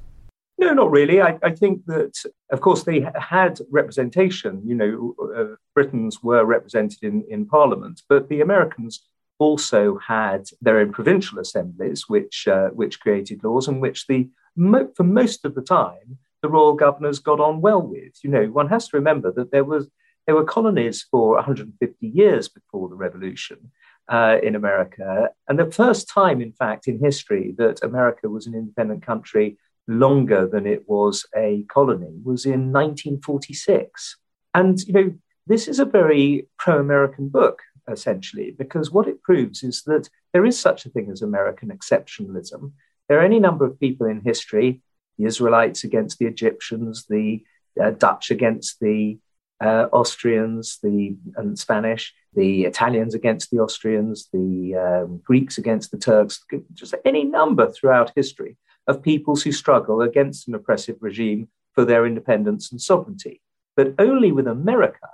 No, 0.61 0.73
not 0.73 0.91
really. 0.91 1.21
I, 1.21 1.39
I, 1.41 1.55
think 1.55 1.87
that, 1.87 2.13
of 2.51 2.61
course, 2.61 2.83
they 2.83 3.03
had 3.15 3.59
representation. 3.71 4.61
You 4.63 4.75
know, 4.75 5.15
uh, 5.35 5.55
Britons 5.73 6.21
were 6.21 6.45
represented 6.45 6.99
in, 7.01 7.25
in 7.27 7.47
Parliament, 7.47 8.03
but 8.07 8.29
the 8.29 8.41
Americans 8.41 9.03
also 9.39 9.97
had 9.97 10.45
their 10.61 10.77
own 10.77 10.91
provincial 10.91 11.39
assemblies, 11.39 12.07
which 12.07 12.47
uh, 12.47 12.69
which 12.69 12.99
created 12.99 13.43
laws, 13.43 13.67
and 13.67 13.81
which 13.81 14.05
the 14.05 14.29
mo- 14.55 14.91
for 14.95 15.03
most 15.03 15.45
of 15.45 15.55
the 15.55 15.63
time 15.63 16.19
the 16.43 16.49
royal 16.49 16.75
governors 16.75 17.17
got 17.17 17.39
on 17.39 17.61
well 17.61 17.81
with. 17.81 18.13
You 18.23 18.29
know, 18.29 18.45
one 18.45 18.69
has 18.69 18.87
to 18.89 18.97
remember 18.97 19.31
that 19.31 19.51
there 19.51 19.63
was 19.63 19.89
there 20.27 20.35
were 20.35 20.45
colonies 20.45 21.03
for 21.09 21.37
150 21.37 22.07
years 22.07 22.47
before 22.47 22.87
the 22.87 22.95
Revolution. 22.95 23.71
Uh, 24.09 24.39
in 24.43 24.55
America. 24.55 25.29
And 25.47 25.57
the 25.57 25.71
first 25.71 26.09
time, 26.09 26.41
in 26.41 26.51
fact, 26.51 26.87
in 26.89 26.99
history 26.99 27.53
that 27.57 27.81
America 27.81 28.27
was 28.27 28.45
an 28.45 28.55
independent 28.55 29.05
country 29.05 29.57
longer 29.91 30.47
than 30.47 30.65
it 30.65 30.87
was 30.87 31.25
a 31.35 31.63
colony 31.69 32.19
was 32.23 32.45
in 32.45 32.71
1946. 32.71 34.17
And, 34.53 34.79
you 34.81 34.93
know, 34.93 35.13
this 35.47 35.67
is 35.67 35.79
a 35.79 35.85
very 35.85 36.47
pro 36.57 36.79
American 36.79 37.29
book, 37.29 37.61
essentially, 37.89 38.55
because 38.57 38.91
what 38.91 39.07
it 39.07 39.23
proves 39.23 39.63
is 39.63 39.83
that 39.83 40.09
there 40.33 40.45
is 40.45 40.59
such 40.59 40.85
a 40.85 40.89
thing 40.89 41.09
as 41.11 41.21
American 41.21 41.69
exceptionalism. 41.69 42.71
There 43.09 43.19
are 43.19 43.25
any 43.25 43.39
number 43.39 43.65
of 43.65 43.79
people 43.79 44.07
in 44.07 44.21
history, 44.21 44.81
the 45.17 45.25
Israelites 45.25 45.83
against 45.83 46.19
the 46.19 46.25
Egyptians, 46.25 47.05
the 47.09 47.43
uh, 47.81 47.91
Dutch 47.91 48.31
against 48.31 48.79
the 48.79 49.19
uh, 49.61 49.87
Austrians, 49.91 50.79
the 50.81 51.15
and 51.35 51.57
Spanish, 51.57 52.13
the 52.33 52.65
Italians 52.65 53.13
against 53.13 53.51
the 53.51 53.59
Austrians, 53.59 54.27
the 54.33 54.75
um, 54.75 55.21
Greeks 55.23 55.57
against 55.57 55.91
the 55.91 55.97
Turks, 55.97 56.43
just 56.73 56.95
any 57.05 57.23
number 57.23 57.69
throughout 57.69 58.11
history 58.15 58.57
of 58.87 59.01
peoples 59.01 59.43
who 59.43 59.51
struggle 59.51 60.01
against 60.01 60.47
an 60.47 60.55
oppressive 60.55 60.97
regime 60.99 61.47
for 61.73 61.85
their 61.85 62.05
independence 62.05 62.71
and 62.71 62.81
sovereignty. 62.81 63.41
But 63.75 63.93
only 63.99 64.31
with 64.31 64.47
America 64.47 65.07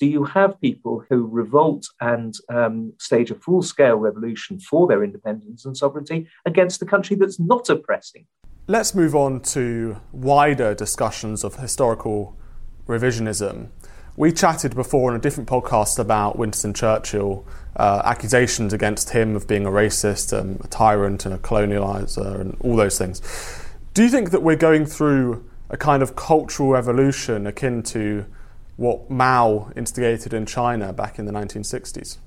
do 0.00 0.06
you 0.06 0.24
have 0.24 0.60
people 0.60 1.04
who 1.08 1.26
revolt 1.26 1.86
and 2.00 2.34
um, 2.48 2.92
stage 2.98 3.30
a 3.30 3.34
full 3.34 3.62
scale 3.62 3.96
revolution 3.96 4.58
for 4.58 4.86
their 4.86 5.04
independence 5.04 5.64
and 5.64 5.76
sovereignty 5.76 6.26
against 6.44 6.80
the 6.80 6.86
country 6.86 7.16
that's 7.16 7.38
not 7.38 7.68
oppressing. 7.70 8.26
Let's 8.66 8.94
move 8.94 9.14
on 9.14 9.40
to 9.40 9.96
wider 10.12 10.74
discussions 10.74 11.44
of 11.44 11.56
historical 11.56 12.36
revisionism. 12.86 13.68
We 14.16 14.30
chatted 14.30 14.76
before 14.76 15.10
on 15.10 15.16
a 15.16 15.20
different 15.20 15.48
podcast 15.48 15.98
about 15.98 16.38
Winston 16.38 16.72
Churchill, 16.72 17.44
uh, 17.74 18.02
accusations 18.04 18.72
against 18.72 19.10
him 19.10 19.34
of 19.34 19.48
being 19.48 19.66
a 19.66 19.70
racist, 19.70 20.38
um, 20.38 20.60
a 20.62 20.68
tyrant, 20.68 21.26
and 21.26 21.34
a 21.34 21.38
colonializer, 21.38 22.40
and 22.40 22.56
all 22.60 22.76
those 22.76 22.96
things. 22.96 23.20
Do 23.92 24.04
you 24.04 24.08
think 24.08 24.30
that 24.30 24.40
we're 24.40 24.54
going 24.54 24.86
through 24.86 25.44
a 25.68 25.76
kind 25.76 26.00
of 26.00 26.14
cultural 26.14 26.76
evolution 26.76 27.44
akin 27.48 27.82
to 27.84 28.24
what 28.76 29.10
Mao 29.10 29.72
instigated 29.74 30.32
in 30.32 30.46
China 30.46 30.92
back 30.92 31.18
in 31.18 31.26
the 31.26 31.32
1960s? 31.32 32.18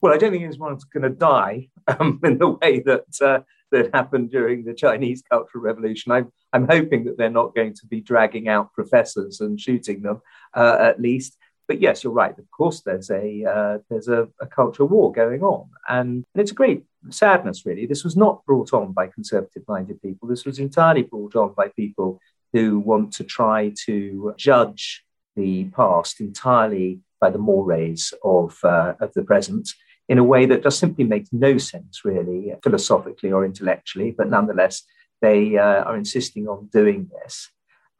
Well, 0.00 0.14
I 0.14 0.18
don't 0.18 0.30
think 0.30 0.44
anyone's 0.44 0.84
going 0.84 1.02
to 1.02 1.10
die 1.10 1.68
um, 1.98 2.20
in 2.22 2.38
the 2.38 2.50
way 2.50 2.78
that 2.80 3.20
uh, 3.20 3.40
that 3.72 3.94
happened 3.94 4.30
during 4.30 4.64
the 4.64 4.74
Chinese 4.74 5.22
Cultural 5.28 5.64
Revolution. 5.64 6.12
I'm, 6.12 6.32
I'm 6.52 6.66
hoping 6.68 7.04
that 7.04 7.18
they're 7.18 7.30
not 7.30 7.54
going 7.54 7.74
to 7.74 7.86
be 7.86 8.00
dragging 8.00 8.48
out 8.48 8.72
professors 8.72 9.40
and 9.40 9.60
shooting 9.60 10.02
them, 10.02 10.20
uh, 10.54 10.76
at 10.80 11.00
least. 11.00 11.36
But 11.66 11.80
yes, 11.80 12.04
you're 12.04 12.12
right. 12.12 12.38
Of 12.38 12.50
course, 12.50 12.82
there's 12.82 13.10
a 13.10 13.44
uh, 13.44 13.78
there's 13.88 14.08
a, 14.08 14.28
a 14.40 14.46
culture 14.46 14.84
war 14.84 15.12
going 15.12 15.42
on, 15.42 15.70
and, 15.88 16.24
and 16.34 16.40
it's 16.42 16.50
a 16.50 16.54
great 16.54 16.84
sadness. 17.08 17.64
Really, 17.64 17.86
this 17.86 18.04
was 18.04 18.16
not 18.16 18.44
brought 18.44 18.72
on 18.74 18.92
by 18.92 19.06
conservative-minded 19.06 20.02
people. 20.02 20.28
This 20.28 20.44
was 20.44 20.58
entirely 20.58 21.02
brought 21.02 21.34
on 21.36 21.54
by 21.54 21.68
people 21.68 22.20
who 22.52 22.78
want 22.78 23.12
to 23.14 23.24
try 23.24 23.72
to 23.86 24.34
judge 24.36 25.04
the 25.36 25.64
past 25.64 26.20
entirely 26.20 27.00
by 27.20 27.30
the 27.30 27.38
mores 27.38 28.12
of, 28.22 28.56
uh, 28.62 28.94
of 29.00 29.12
the 29.14 29.24
present 29.24 29.68
in 30.08 30.18
a 30.18 30.24
way 30.24 30.46
that 30.46 30.62
just 30.62 30.78
simply 30.78 31.04
makes 31.04 31.32
no 31.32 31.56
sense, 31.58 32.04
really, 32.04 32.54
philosophically 32.62 33.32
or 33.32 33.44
intellectually, 33.44 34.10
but 34.10 34.28
nonetheless, 34.28 34.82
they 35.22 35.56
uh, 35.56 35.84
are 35.84 35.96
insisting 35.96 36.48
on 36.48 36.68
doing 36.72 37.10
this. 37.22 37.50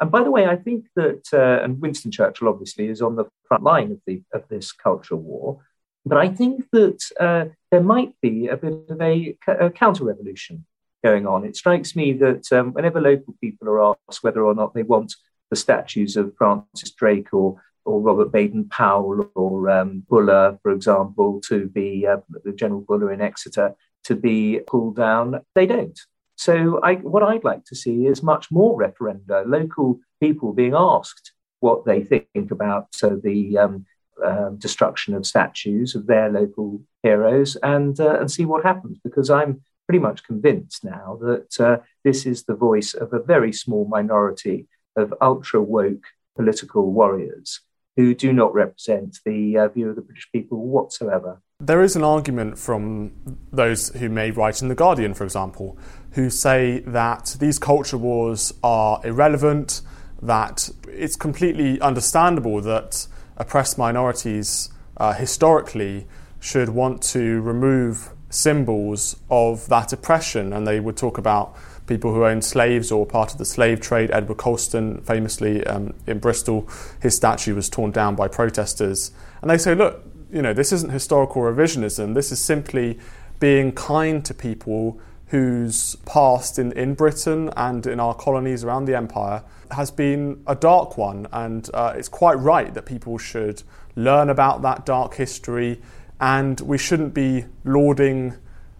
And 0.00 0.10
by 0.10 0.22
the 0.22 0.30
way, 0.30 0.46
I 0.46 0.56
think 0.56 0.86
that, 0.96 1.22
uh, 1.32 1.64
and 1.64 1.80
Winston 1.80 2.10
Churchill 2.10 2.48
obviously 2.48 2.88
is 2.88 3.00
on 3.00 3.16
the 3.16 3.24
front 3.48 3.62
line 3.62 3.92
of, 3.92 4.00
the, 4.06 4.22
of 4.32 4.42
this 4.48 4.72
cultural 4.72 5.20
war, 5.20 5.60
but 6.04 6.18
I 6.18 6.28
think 6.28 6.66
that 6.72 7.02
uh, 7.18 7.46
there 7.70 7.82
might 7.82 8.12
be 8.20 8.48
a 8.48 8.56
bit 8.56 8.90
of 8.90 9.00
a, 9.00 9.36
a 9.48 9.70
counter 9.70 10.04
revolution 10.04 10.66
going 11.02 11.26
on. 11.26 11.44
It 11.44 11.56
strikes 11.56 11.96
me 11.96 12.12
that 12.14 12.52
um, 12.52 12.72
whenever 12.72 13.00
local 13.00 13.34
people 13.40 13.68
are 13.68 13.96
asked 14.08 14.22
whether 14.22 14.44
or 14.44 14.54
not 14.54 14.74
they 14.74 14.82
want 14.82 15.14
the 15.50 15.56
statues 15.56 16.16
of 16.16 16.34
Francis 16.36 16.90
Drake 16.90 17.32
or 17.32 17.62
or 17.84 18.00
Robert 18.00 18.32
Baden 18.32 18.68
Powell 18.68 19.30
or 19.34 19.70
um, 19.70 20.04
Buller, 20.08 20.58
for 20.62 20.72
example, 20.72 21.40
to 21.48 21.66
be 21.66 22.06
uh, 22.06 22.18
the 22.44 22.52
General 22.52 22.80
Buller 22.80 23.12
in 23.12 23.20
Exeter, 23.20 23.74
to 24.04 24.16
be 24.16 24.60
pulled 24.66 24.96
down. 24.96 25.40
They 25.54 25.66
don't. 25.66 25.98
So, 26.36 26.80
I, 26.82 26.94
what 26.96 27.22
I'd 27.22 27.44
like 27.44 27.64
to 27.66 27.76
see 27.76 28.06
is 28.06 28.22
much 28.22 28.50
more 28.50 28.78
referenda, 28.78 29.46
local 29.46 30.00
people 30.20 30.52
being 30.52 30.74
asked 30.74 31.32
what 31.60 31.84
they 31.84 32.02
think 32.02 32.50
about 32.50 32.88
uh, 33.02 33.16
the 33.22 33.56
um, 33.58 33.86
uh, 34.22 34.50
destruction 34.50 35.14
of 35.14 35.26
statues 35.26 35.94
of 35.94 36.06
their 36.06 36.30
local 36.30 36.82
heroes 37.02 37.56
and, 37.62 37.98
uh, 38.00 38.18
and 38.18 38.30
see 38.30 38.44
what 38.44 38.64
happens. 38.64 38.98
Because 39.02 39.30
I'm 39.30 39.62
pretty 39.86 40.00
much 40.00 40.24
convinced 40.24 40.84
now 40.84 41.18
that 41.20 41.60
uh, 41.60 41.76
this 42.02 42.26
is 42.26 42.44
the 42.44 42.54
voice 42.54 42.94
of 42.94 43.12
a 43.12 43.22
very 43.22 43.52
small 43.52 43.86
minority 43.86 44.66
of 44.96 45.14
ultra 45.20 45.62
woke 45.62 46.06
political 46.36 46.90
warriors 46.90 47.60
who 47.96 48.14
do 48.14 48.32
not 48.32 48.52
represent 48.54 49.18
the 49.24 49.58
uh, 49.58 49.68
view 49.68 49.90
of 49.90 49.96
the 49.96 50.02
British 50.02 50.28
people 50.32 50.66
whatsoever. 50.66 51.40
There 51.60 51.82
is 51.82 51.96
an 51.96 52.02
argument 52.02 52.58
from 52.58 53.12
those 53.52 53.90
who 53.90 54.08
may 54.08 54.30
write 54.30 54.60
in 54.60 54.68
The 54.68 54.74
Guardian, 54.74 55.14
for 55.14 55.24
example, 55.24 55.78
who 56.12 56.28
say 56.28 56.80
that 56.80 57.36
these 57.38 57.58
culture 57.58 57.96
wars 57.98 58.52
are 58.62 59.00
irrelevant, 59.04 59.82
that 60.20 60.68
it's 60.88 61.16
completely 61.16 61.80
understandable 61.80 62.60
that 62.62 63.06
oppressed 63.36 63.78
minorities 63.78 64.70
uh, 64.96 65.12
historically 65.12 66.06
should 66.40 66.68
want 66.68 67.02
to 67.02 67.40
remove 67.40 68.10
symbols 68.30 69.16
of 69.30 69.68
that 69.68 69.92
oppression, 69.92 70.52
and 70.52 70.66
they 70.66 70.80
would 70.80 70.96
talk 70.96 71.18
about 71.18 71.56
people 71.86 72.14
who 72.14 72.24
owned 72.24 72.44
slaves 72.44 72.90
or 72.90 73.04
part 73.06 73.32
of 73.32 73.38
the 73.38 73.44
slave 73.44 73.80
trade. 73.80 74.10
Edward 74.10 74.38
Colston, 74.38 75.00
famously 75.02 75.66
um, 75.66 75.94
in 76.06 76.18
Bristol, 76.18 76.68
his 77.00 77.14
statue 77.14 77.54
was 77.54 77.68
torn 77.68 77.90
down 77.90 78.14
by 78.14 78.28
protesters. 78.28 79.10
And 79.42 79.50
they 79.50 79.58
say, 79.58 79.74
look, 79.74 80.02
you 80.32 80.42
know, 80.42 80.52
this 80.52 80.72
isn't 80.72 80.90
historical 80.90 81.42
revisionism. 81.42 82.14
This 82.14 82.32
is 82.32 82.42
simply 82.42 82.98
being 83.38 83.72
kind 83.72 84.24
to 84.24 84.34
people 84.34 84.98
whose 85.28 85.96
past 86.06 86.58
in, 86.58 86.72
in 86.72 86.94
Britain 86.94 87.50
and 87.56 87.86
in 87.86 87.98
our 88.00 88.14
colonies 88.14 88.62
around 88.64 88.84
the 88.84 88.96
empire 88.96 89.42
has 89.70 89.90
been 89.90 90.42
a 90.46 90.54
dark 90.54 90.96
one. 90.96 91.26
And 91.32 91.68
uh, 91.74 91.94
it's 91.96 92.08
quite 92.08 92.34
right 92.34 92.72
that 92.74 92.86
people 92.86 93.18
should 93.18 93.62
learn 93.96 94.30
about 94.30 94.62
that 94.62 94.86
dark 94.86 95.14
history 95.14 95.80
and 96.20 96.60
we 96.60 96.78
shouldn't 96.78 97.14
be 97.14 97.44
lauding 97.64 98.34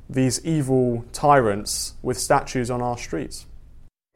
these 0.08 0.44
evil 0.44 1.04
tyrants 1.12 1.94
with 2.02 2.18
statues 2.18 2.70
on 2.70 2.82
our 2.82 2.98
streets. 2.98 3.46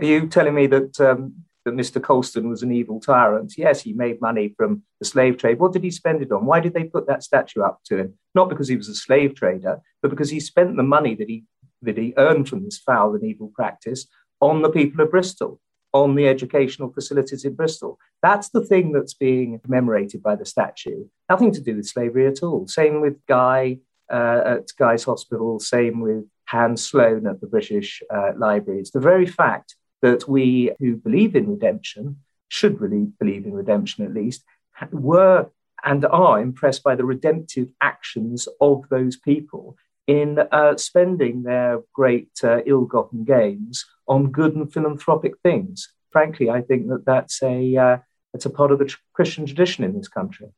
Are 0.01 0.07
you 0.07 0.29
telling 0.29 0.55
me 0.55 0.67
that 0.69 1.01
um, 1.01 1.35
that 1.65 1.75
Mr. 1.75 2.03
Colston 2.03 2.49
was 2.49 2.63
an 2.63 2.73
evil 2.73 3.01
tyrant? 3.01 3.55
Yes, 3.57 3.83
he 3.83 3.93
made 3.93 4.21
money 4.21 4.55
from 4.57 4.83
the 5.01 5.07
slave 5.07 5.39
trade. 5.39 5.59
What 5.59 5.73
did 5.73 5.83
he 5.83 5.91
spend 5.91 6.23
it 6.23 6.33
on? 6.33 6.47
Why 6.47 6.61
did 6.61 6.75
they 6.75 6.85
put 6.85 7.07
that 7.07 7.23
statue 7.23 7.63
up 7.63 7.81
to 7.87 7.99
him? 7.99 8.15
Not 8.35 8.49
because 8.49 8.69
he 8.69 8.77
was 8.77 8.89
a 8.89 8.95
slave 8.95 9.35
trader, 9.35 9.81
but 10.03 10.11
because 10.11 10.31
he 10.31 10.41
spent 10.41 10.77
the 10.77 10.83
money 10.83 11.15
that 11.15 11.29
he 11.29 11.45
that 11.83 11.99
he 11.99 12.15
earned 12.17 12.49
from 12.49 12.65
this 12.65 12.79
foul 12.79 13.15
and 13.15 13.25
evil 13.25 13.53
practice 13.55 14.07
on 14.41 14.63
the 14.63 14.71
people 14.71 15.01
of 15.01 15.11
Bristol, 15.11 15.61
on 15.93 16.15
the 16.15 16.29
educational 16.29 16.93
facilities 16.93 17.45
in 17.45 17.55
Bristol. 17.55 17.99
That's 18.23 18.51
the 18.51 18.65
thing 18.65 18.93
that's 18.93 19.15
being 19.15 19.61
commemorated 19.61 20.23
by 20.23 20.37
the 20.37 20.45
statue. 20.45 21.05
Nothing 21.29 21.53
to 21.53 21.61
do 21.61 21.77
with 21.77 21.87
slavery 21.87 22.27
at 22.27 22.43
all. 22.43 22.67
Same 22.67 23.01
with 23.01 23.25
Guy 23.27 23.79
at 24.11 24.69
Guy's 24.79 25.05
Hospital, 25.05 25.61
same 25.61 26.01
with 26.01 26.25
Hans 26.47 26.85
Sloane 26.85 27.27
at 27.27 27.41
the 27.41 27.47
British 27.47 28.03
uh, 28.11 28.33
Libraries. 28.37 28.91
The 28.91 29.01
very 29.01 29.27
fact 29.27 29.77
that 30.03 30.29
we 30.29 30.73
who 30.79 30.97
believe 30.97 31.37
in 31.37 31.51
redemption, 31.51 32.19
should 32.49 32.81
really 32.81 33.09
believe 33.19 33.45
in 33.45 33.53
redemption 33.53 34.05
at 34.05 34.15
least, 34.15 34.45
were 34.93 35.51
and 35.85 36.05
are 36.07 36.41
impressed 36.41 36.83
by 36.83 36.95
the 36.97 37.05
redemptive 37.05 37.69
actions 37.81 38.49
of 38.61 38.85
those 38.89 39.17
people 39.17 39.77
in 40.07 40.39
uh, 40.51 40.77
spending 40.77 41.43
their 41.43 41.81
great 41.93 42.31
uh, 42.43 42.61
ill-gotten 42.67 43.25
gains 43.25 43.85
on 44.09 44.33
good 44.33 44.57
and 44.57 44.73
philanthropic 44.73 45.35
things. 45.43 45.93
Frankly, 46.11 46.49
I 46.49 46.63
think 46.63 46.89
that 46.89 47.05
that's 47.05 47.43
a 47.43 47.77
uh, 47.77 47.99
a 48.47 48.51
part 48.51 48.73
of 48.73 48.79
the 48.79 48.87
tr- 48.87 48.99
Christian 49.13 49.47
tradition 49.47 49.85
in 49.85 49.97
this 49.97 50.09
country. 50.09 50.49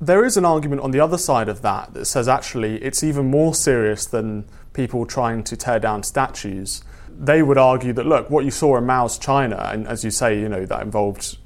There 0.00 0.24
is 0.24 0.36
an 0.36 0.44
argument 0.44 0.82
on 0.82 0.92
the 0.92 1.00
other 1.00 1.18
side 1.18 1.48
of 1.48 1.62
that 1.62 1.94
that 1.94 2.04
says 2.04 2.28
actually 2.28 2.76
it's 2.76 3.02
even 3.02 3.26
more 3.26 3.54
serious 3.54 4.06
than 4.06 4.44
people 4.72 5.04
trying 5.06 5.42
to 5.44 5.56
tear 5.56 5.80
down 5.80 6.04
statues. 6.04 6.84
They 7.08 7.42
would 7.42 7.58
argue 7.58 7.92
that 7.94 8.06
look, 8.06 8.30
what 8.30 8.44
you 8.44 8.52
saw 8.52 8.76
in 8.78 8.86
Mao's 8.86 9.18
China, 9.18 9.56
and 9.72 9.88
as 9.88 10.04
you 10.04 10.12
say, 10.12 10.38
you 10.38 10.48
know 10.48 10.64
that 10.66 10.82
involved 10.82 11.38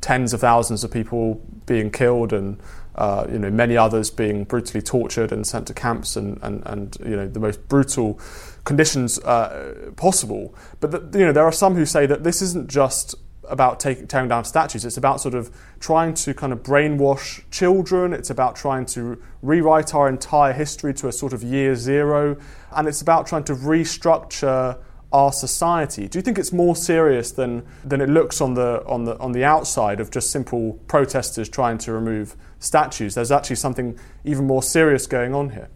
tens 0.00 0.32
of 0.34 0.40
thousands 0.40 0.82
of 0.82 0.90
people 0.90 1.40
being 1.64 1.90
killed 1.90 2.32
and 2.32 2.58
uh, 2.96 3.26
you 3.30 3.38
know 3.38 3.50
many 3.50 3.76
others 3.76 4.10
being 4.10 4.44
brutally 4.44 4.82
tortured 4.82 5.32
and 5.32 5.46
sent 5.46 5.66
to 5.68 5.74
camps 5.74 6.16
and, 6.16 6.38
and, 6.42 6.62
and 6.66 6.96
you 7.00 7.16
know 7.16 7.28
the 7.28 7.40
most 7.40 7.68
brutal 7.68 8.18
conditions 8.64 9.18
uh, 9.20 9.90
possible. 9.96 10.54
But 10.80 10.90
the, 10.90 11.18
you 11.18 11.24
know 11.24 11.32
there 11.32 11.44
are 11.44 11.52
some 11.52 11.76
who 11.76 11.86
say 11.86 12.04
that 12.06 12.24
this 12.24 12.42
isn't 12.42 12.68
just 12.68 13.14
about 13.48 13.80
take, 13.80 14.08
tearing 14.08 14.28
down 14.28 14.44
statues. 14.44 14.84
It's 14.84 14.96
about 14.96 15.20
sort 15.20 15.34
of 15.34 15.50
trying 15.80 16.14
to 16.14 16.34
kind 16.34 16.52
of 16.52 16.62
brainwash 16.62 17.42
children. 17.50 18.12
It's 18.12 18.30
about 18.30 18.56
trying 18.56 18.86
to 18.86 19.22
rewrite 19.42 19.94
our 19.94 20.08
entire 20.08 20.52
history 20.52 20.94
to 20.94 21.08
a 21.08 21.12
sort 21.12 21.32
of 21.32 21.42
year 21.42 21.76
zero. 21.76 22.36
And 22.72 22.88
it's 22.88 23.00
about 23.00 23.26
trying 23.26 23.44
to 23.44 23.54
restructure 23.54 24.78
our 25.12 25.32
society. 25.32 26.08
Do 26.08 26.18
you 26.18 26.22
think 26.22 26.38
it's 26.38 26.52
more 26.52 26.74
serious 26.74 27.30
than, 27.30 27.64
than 27.84 28.00
it 28.00 28.08
looks 28.08 28.40
on 28.40 28.54
the, 28.54 28.84
on, 28.84 29.04
the, 29.04 29.16
on 29.18 29.30
the 29.30 29.44
outside 29.44 30.00
of 30.00 30.10
just 30.10 30.30
simple 30.30 30.72
protesters 30.88 31.48
trying 31.48 31.78
to 31.78 31.92
remove 31.92 32.34
statues? 32.58 33.14
There's 33.14 33.30
actually 33.30 33.56
something 33.56 33.98
even 34.24 34.44
more 34.44 34.62
serious 34.62 35.06
going 35.06 35.32
on 35.32 35.50
here. 35.50 35.68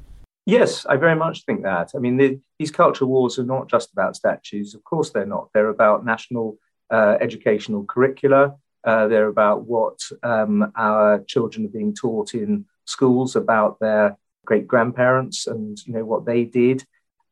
Yes, 0.44 0.86
I 0.86 0.96
very 0.96 1.14
much 1.14 1.44
think 1.44 1.62
that. 1.62 1.92
I 1.94 1.98
mean, 1.98 2.16
the, 2.16 2.40
these 2.58 2.70
culture 2.70 3.06
wars 3.06 3.38
are 3.38 3.44
not 3.44 3.68
just 3.68 3.92
about 3.92 4.16
statues. 4.16 4.74
Of 4.74 4.82
course, 4.82 5.10
they're 5.10 5.26
not. 5.26 5.50
They're 5.52 5.68
about 5.68 6.04
national 6.04 6.56
educational 6.96 7.84
curricula. 7.84 8.56
Uh, 8.84 9.08
they're 9.08 9.28
about 9.28 9.64
what 9.64 10.00
um, 10.22 10.72
our 10.76 11.22
children 11.26 11.66
are 11.66 11.70
being 11.70 11.94
taught 11.94 12.34
in 12.34 12.64
schools 12.84 13.36
about 13.36 13.78
their 13.80 14.16
great 14.46 14.66
grandparents 14.66 15.46
and 15.46 15.78
you 15.84 15.92
know 15.92 16.04
what 16.04 16.24
they 16.24 16.44
did, 16.44 16.84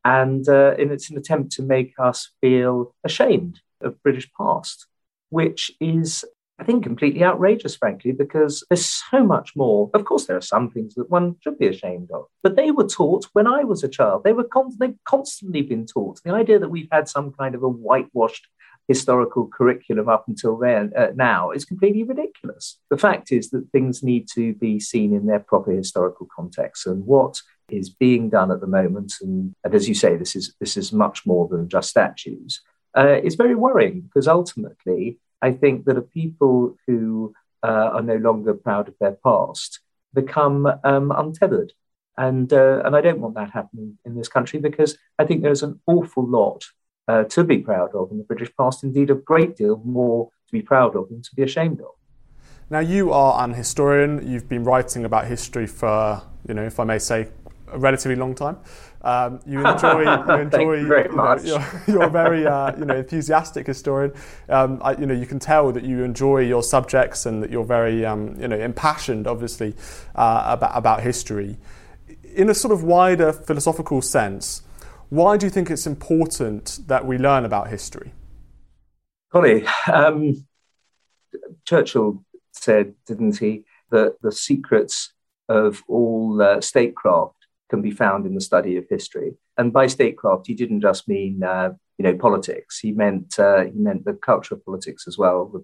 and, 0.05 0.47
uh, 0.47 0.75
and 0.77 0.91
it's 0.91 1.09
an 1.09 1.17
attempt 1.17 1.51
to 1.53 1.63
make 1.63 1.93
us 1.97 2.31
feel 2.41 2.93
ashamed 3.03 3.59
of 3.81 4.01
British 4.03 4.29
past, 4.37 4.85
which 5.29 5.71
is 5.79 6.23
I 6.59 6.63
think 6.63 6.83
completely 6.83 7.23
outrageous, 7.23 7.75
frankly, 7.75 8.13
because 8.13 8.63
there's 8.69 8.85
so 8.85 9.23
much 9.23 9.55
more. 9.55 9.91
Of 9.93 10.05
course, 10.05 10.25
there 10.25 10.37
are 10.37 10.41
some 10.41 10.71
things 10.71 10.95
that 10.95 11.09
one 11.09 11.35
should 11.41 11.59
be 11.59 11.67
ashamed 11.67 12.09
of, 12.11 12.25
but 12.41 12.55
they 12.55 12.71
were 12.71 12.87
taught 12.87 13.27
when 13.33 13.45
I 13.45 13.63
was 13.63 13.83
a 13.83 13.87
child. 13.87 14.23
They 14.23 14.33
were 14.33 14.43
con- 14.43 14.75
they've 14.79 14.97
constantly 15.05 15.61
been 15.61 15.85
taught. 15.85 16.19
The 16.23 16.31
idea 16.31 16.57
that 16.57 16.69
we've 16.69 16.89
had 16.91 17.07
some 17.07 17.31
kind 17.31 17.53
of 17.53 17.61
a 17.61 17.69
whitewashed 17.69 18.47
historical 18.87 19.47
curriculum 19.47 20.07
up 20.07 20.25
until 20.27 20.57
then 20.57 20.91
uh, 20.97 21.07
now 21.15 21.51
is 21.51 21.65
completely 21.65 22.03
ridiculous. 22.03 22.79
The 22.89 22.97
fact 22.97 23.31
is 23.31 23.49
that 23.49 23.67
things 23.71 24.03
need 24.03 24.27
to 24.35 24.53
be 24.53 24.79
seen 24.79 25.13
in 25.13 25.25
their 25.25 25.39
proper 25.39 25.71
historical 25.71 26.27
context, 26.33 26.87
and 26.87 27.05
what 27.05 27.41
is 27.69 27.89
being 27.89 28.29
done 28.29 28.51
at 28.51 28.61
the 28.61 28.67
moment, 28.67 29.13
and, 29.21 29.53
and 29.63 29.75
as 29.75 29.89
you 29.89 29.95
say, 29.95 30.15
this 30.15 30.35
is 30.35 30.55
this 30.59 30.77
is 30.77 30.93
much 30.93 31.25
more 31.25 31.47
than 31.47 31.69
just 31.69 31.89
statues. 31.89 32.61
Uh, 32.95 33.19
is 33.23 33.35
very 33.35 33.53
worrying 33.53 34.01
because 34.01 34.27
ultimately 34.27 35.19
I 35.41 35.51
think 35.51 35.85
that 35.85 35.97
a 35.97 36.01
people 36.01 36.77
who 36.87 37.33
uh, 37.63 37.89
are 37.93 38.01
no 38.01 38.15
longer 38.15 38.53
proud 38.53 38.87
of 38.87 38.95
their 38.99 39.17
past 39.23 39.79
become 40.13 40.67
um, 40.83 41.11
untethered. 41.11 41.73
And, 42.17 42.51
uh, 42.51 42.81
and 42.83 42.95
I 42.95 43.01
don't 43.01 43.19
want 43.19 43.35
that 43.35 43.51
happening 43.51 43.99
in 44.03 44.15
this 44.15 44.27
country 44.27 44.59
because 44.59 44.97
I 45.19 45.25
think 45.25 45.43
there's 45.43 45.63
an 45.63 45.79
awful 45.85 46.25
lot 46.25 46.63
uh, 47.07 47.23
to 47.25 47.43
be 47.43 47.59
proud 47.59 47.93
of 47.95 48.11
in 48.11 48.17
the 48.17 48.23
British 48.23 48.49
past, 48.57 48.83
indeed, 48.83 49.09
a 49.09 49.15
great 49.15 49.55
deal 49.55 49.81
more 49.85 50.29
to 50.47 50.51
be 50.51 50.61
proud 50.61 50.95
of 50.95 51.09
than 51.09 51.21
to 51.21 51.35
be 51.35 51.43
ashamed 51.43 51.79
of. 51.81 51.91
Now, 52.69 52.79
you 52.79 53.13
are 53.13 53.43
an 53.43 53.53
historian. 53.53 54.29
You've 54.29 54.49
been 54.49 54.63
writing 54.63 55.05
about 55.05 55.25
history 55.25 55.67
for, 55.67 56.21
you 56.47 56.53
know, 56.53 56.63
if 56.63 56.79
I 56.79 56.83
may 56.83 56.99
say, 56.99 57.29
a 57.71 57.77
relatively 57.77 58.15
long 58.15 58.35
time. 58.35 58.57
Um, 59.03 59.39
you 59.45 59.59
enjoy, 59.65 60.01
you 60.01 60.33
enjoy. 60.41 60.73
you 60.73 60.87
very 60.87 61.09
much. 61.09 61.45
You 61.45 61.55
are 61.55 61.83
you're, 61.87 62.03
a 62.03 62.09
very, 62.09 62.45
uh, 62.45 62.77
you 62.77 62.83
know, 62.83 62.97
enthusiastic 62.97 63.67
historian. 63.67 64.11
Um, 64.49 64.81
I, 64.83 64.97
you 64.97 65.05
know, 65.05 65.13
you 65.13 65.25
can 65.25 65.39
tell 65.39 65.71
that 65.71 65.83
you 65.83 66.03
enjoy 66.03 66.39
your 66.39 66.61
subjects 66.61 67.25
and 67.25 67.41
that 67.41 67.49
you're 67.49 67.63
very, 67.63 68.05
um, 68.05 68.35
you 68.39 68.49
know, 68.49 68.57
impassioned, 68.57 69.27
obviously, 69.27 69.73
uh, 70.15 70.43
about 70.47 70.71
about 70.73 71.01
history. 71.03 71.57
In 72.35 72.49
a 72.49 72.53
sort 72.53 72.73
of 72.73 72.83
wider 72.83 73.31
philosophical 73.31 74.01
sense, 74.01 74.63
why 75.09 75.37
do 75.37 75.45
you 75.45 75.49
think 75.49 75.69
it's 75.69 75.87
important 75.87 76.79
that 76.87 77.05
we 77.05 77.17
learn 77.17 77.45
about 77.45 77.69
history? 77.69 78.13
Golly, 79.31 79.65
um, 79.91 80.45
Churchill 81.65 82.23
said, 82.51 82.93
didn't 83.05 83.37
he, 83.37 83.63
that 83.91 84.15
the 84.21 84.31
secrets 84.31 85.13
of 85.49 85.83
all 85.87 86.41
uh, 86.41 86.61
statecraft 86.61 87.35
can 87.69 87.81
be 87.81 87.91
found 87.91 88.25
in 88.25 88.35
the 88.35 88.41
study 88.41 88.77
of 88.77 88.85
history. 88.89 89.35
And 89.57 89.73
by 89.73 89.87
statecraft, 89.87 90.47
he 90.47 90.53
didn't 90.53 90.81
just 90.81 91.07
mean 91.07 91.43
uh, 91.43 91.71
you 91.97 92.03
know 92.03 92.15
politics. 92.15 92.79
He 92.79 92.91
meant 92.91 93.37
uh, 93.39 93.65
he 93.65 93.79
meant 93.79 94.05
the 94.05 94.13
culture 94.13 94.55
of 94.55 94.65
politics 94.65 95.07
as 95.07 95.17
well, 95.17 95.45
the 95.45 95.63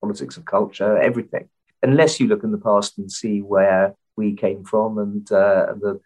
politics 0.00 0.36
of 0.36 0.44
culture, 0.44 0.96
everything. 0.98 1.48
Unless 1.82 2.20
you 2.20 2.28
look 2.28 2.44
in 2.44 2.52
the 2.52 2.58
past 2.58 2.98
and 2.98 3.10
see 3.10 3.40
where 3.40 3.94
we 4.16 4.34
came 4.34 4.64
from 4.64 4.98
and, 4.98 5.32
uh, 5.32 5.66
and 5.70 5.80
the 5.80 6.00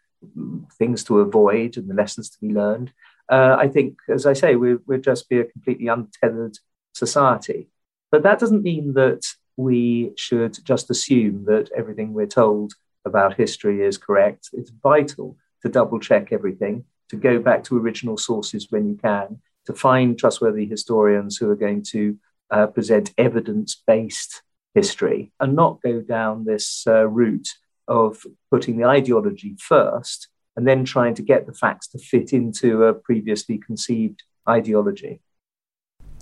things 0.78 1.04
to 1.04 1.20
avoid 1.20 1.76
and 1.76 1.88
the 1.88 1.94
lessons 1.94 2.30
to 2.30 2.38
be 2.40 2.52
learned, 2.52 2.92
uh, 3.30 3.56
I 3.58 3.68
think, 3.68 3.98
as 4.08 4.26
I 4.26 4.32
say, 4.32 4.56
we, 4.56 4.76
we'd 4.86 5.02
just 5.02 5.28
be 5.28 5.40
a 5.40 5.44
completely 5.44 5.88
untethered 5.88 6.58
society. 6.92 7.68
But 8.10 8.22
that 8.22 8.38
doesn't 8.38 8.62
mean 8.62 8.94
that 8.94 9.22
we 9.56 10.12
should 10.16 10.56
just 10.64 10.90
assume 10.90 11.44
that 11.46 11.70
everything 11.76 12.12
we're 12.12 12.26
told 12.26 12.74
about 13.04 13.34
history 13.34 13.82
is 13.82 13.98
correct. 13.98 14.50
It's 14.52 14.70
vital 14.70 15.36
to 15.62 15.68
double 15.68 15.98
check 15.98 16.32
everything, 16.32 16.84
to 17.08 17.16
go 17.16 17.40
back 17.40 17.64
to 17.64 17.78
original 17.78 18.16
sources 18.16 18.68
when 18.70 18.88
you 18.88 18.96
can, 18.96 19.40
to 19.66 19.72
find 19.72 20.18
trustworthy 20.18 20.66
historians 20.66 21.36
who 21.36 21.50
are 21.50 21.56
going 21.56 21.82
to 21.90 22.18
uh, 22.50 22.66
present 22.68 23.12
evidence 23.18 23.82
based 23.86 24.42
history 24.74 25.32
and 25.40 25.56
not 25.56 25.82
go 25.82 26.00
down 26.00 26.44
this 26.44 26.84
uh, 26.86 27.06
route 27.08 27.48
of 27.88 28.24
putting 28.50 28.76
the 28.76 28.84
ideology 28.84 29.56
first 29.58 30.28
and 30.56 30.66
then 30.66 30.84
trying 30.84 31.14
to 31.14 31.22
get 31.22 31.46
the 31.46 31.52
facts 31.52 31.86
to 31.88 31.98
fit 31.98 32.32
into 32.32 32.84
a 32.84 32.94
previously 32.94 33.58
conceived 33.58 34.22
ideology. 34.48 35.20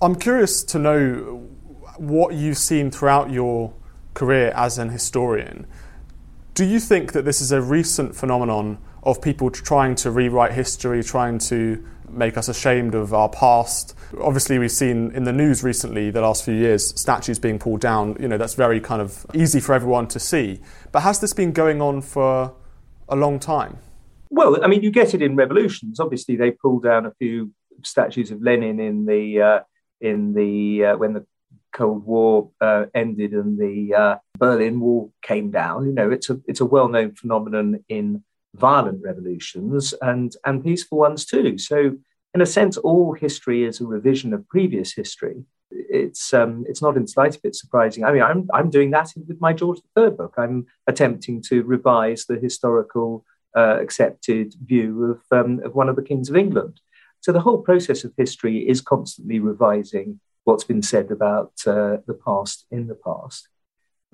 I'm 0.01 0.15
curious 0.15 0.63
to 0.65 0.79
know 0.79 1.47
what 1.97 2.33
you've 2.33 2.57
seen 2.57 2.91
throughout 2.91 3.31
your 3.31 3.73
career 4.13 4.51
as 4.55 4.77
an 4.77 4.89
historian. 4.89 5.67
Do 6.53 6.65
you 6.65 6.79
think 6.79 7.13
that 7.13 7.23
this 7.23 7.41
is 7.41 7.51
a 7.51 7.61
recent 7.61 8.15
phenomenon 8.15 8.79
of 9.03 9.21
people 9.21 9.51
trying 9.51 9.95
to 9.95 10.11
rewrite 10.11 10.53
history, 10.53 11.03
trying 11.03 11.37
to 11.39 11.85
make 12.15 12.37
us 12.37 12.47
ashamed 12.47 12.95
of 12.95 13.13
our 13.13 13.29
past? 13.29 13.95
Obviously, 14.19 14.59
we've 14.59 14.71
seen 14.71 15.11
in 15.11 15.23
the 15.23 15.33
news 15.33 15.63
recently, 15.63 16.11
the 16.11 16.21
last 16.21 16.43
few 16.43 16.53
years, 16.53 16.99
statues 16.99 17.39
being 17.39 17.59
pulled 17.59 17.81
down. 17.81 18.17
You 18.19 18.27
know, 18.27 18.37
that's 18.37 18.53
very 18.55 18.79
kind 18.79 19.01
of 19.01 19.25
easy 19.33 19.59
for 19.59 19.73
everyone 19.73 20.07
to 20.09 20.19
see. 20.19 20.61
But 20.91 21.01
has 21.01 21.19
this 21.19 21.33
been 21.33 21.51
going 21.51 21.81
on 21.81 22.01
for 22.01 22.53
a 23.09 23.15
long 23.15 23.39
time? 23.39 23.77
Well, 24.29 24.63
I 24.63 24.67
mean, 24.67 24.81
you 24.81 24.91
get 24.91 25.13
it 25.13 25.21
in 25.21 25.35
revolutions. 25.35 25.99
Obviously, 25.99 26.35
they 26.35 26.51
pulled 26.51 26.83
down 26.83 27.05
a 27.05 27.11
few 27.11 27.51
statues 27.83 28.31
of 28.31 28.41
Lenin 28.41 28.79
in 28.79 29.05
the 29.05 29.41
uh, 29.41 29.59
in 30.01 30.33
the 30.33 30.85
uh, 30.85 30.97
when 30.97 31.13
the 31.13 31.25
Cold 31.75 32.05
War 32.05 32.51
uh, 32.61 32.85
ended 32.93 33.33
and 33.33 33.59
the 33.59 33.93
uh, 33.93 34.15
Berlin 34.37 34.79
Wall 34.79 35.11
came 35.21 35.51
down. 35.51 35.85
You 35.85 35.93
know, 35.93 36.09
it's 36.09 36.29
a 36.29 36.39
it's 36.47 36.61
a 36.61 36.65
well 36.65 36.87
known 36.87 37.15
phenomenon 37.15 37.83
in 37.89 38.23
violent 38.55 39.01
revolutions 39.03 39.93
and 40.01 40.35
and 40.45 40.63
peaceful 40.63 40.97
ones 40.97 41.25
too. 41.25 41.57
So, 41.57 41.97
in 42.33 42.41
a 42.41 42.45
sense, 42.45 42.77
all 42.77 43.13
history 43.13 43.63
is 43.63 43.81
a 43.81 43.85
revision 43.85 44.33
of 44.33 44.47
previous 44.47 44.93
history. 44.93 45.43
It's 45.71 46.33
um, 46.33 46.65
it's 46.67 46.81
not 46.81 46.97
in 46.97 47.07
slightest 47.07 47.43
bit 47.43 47.55
surprising. 47.55 48.03
I 48.03 48.11
mean, 48.11 48.21
I'm 48.21 48.47
I'm 48.53 48.69
doing 48.69 48.91
that 48.91 49.13
with 49.27 49.41
my 49.41 49.53
George 49.53 49.79
III 49.97 50.11
book. 50.11 50.35
I'm 50.37 50.67
attempting 50.87 51.41
to 51.49 51.63
revise 51.63 52.25
the 52.25 52.39
historical 52.39 53.25
uh, 53.55 53.77
accepted 53.81 54.55
view 54.63 55.03
of 55.31 55.37
um, 55.37 55.61
of 55.63 55.75
one 55.75 55.89
of 55.89 55.95
the 55.95 56.03
kings 56.03 56.29
of 56.29 56.35
England. 56.35 56.81
So 57.21 57.31
the 57.31 57.41
whole 57.41 57.61
process 57.61 58.03
of 58.03 58.13
history 58.17 58.69
is 58.69 58.81
constantly 58.81 59.39
revising 59.39 60.19
what's 60.43 60.63
been 60.63 60.83
said 60.83 61.09
about 61.09 61.53
uh, 61.65 61.97
the 62.05 62.19
past 62.23 62.65
in 62.69 62.87
the 62.87 62.95
past. 62.95 63.47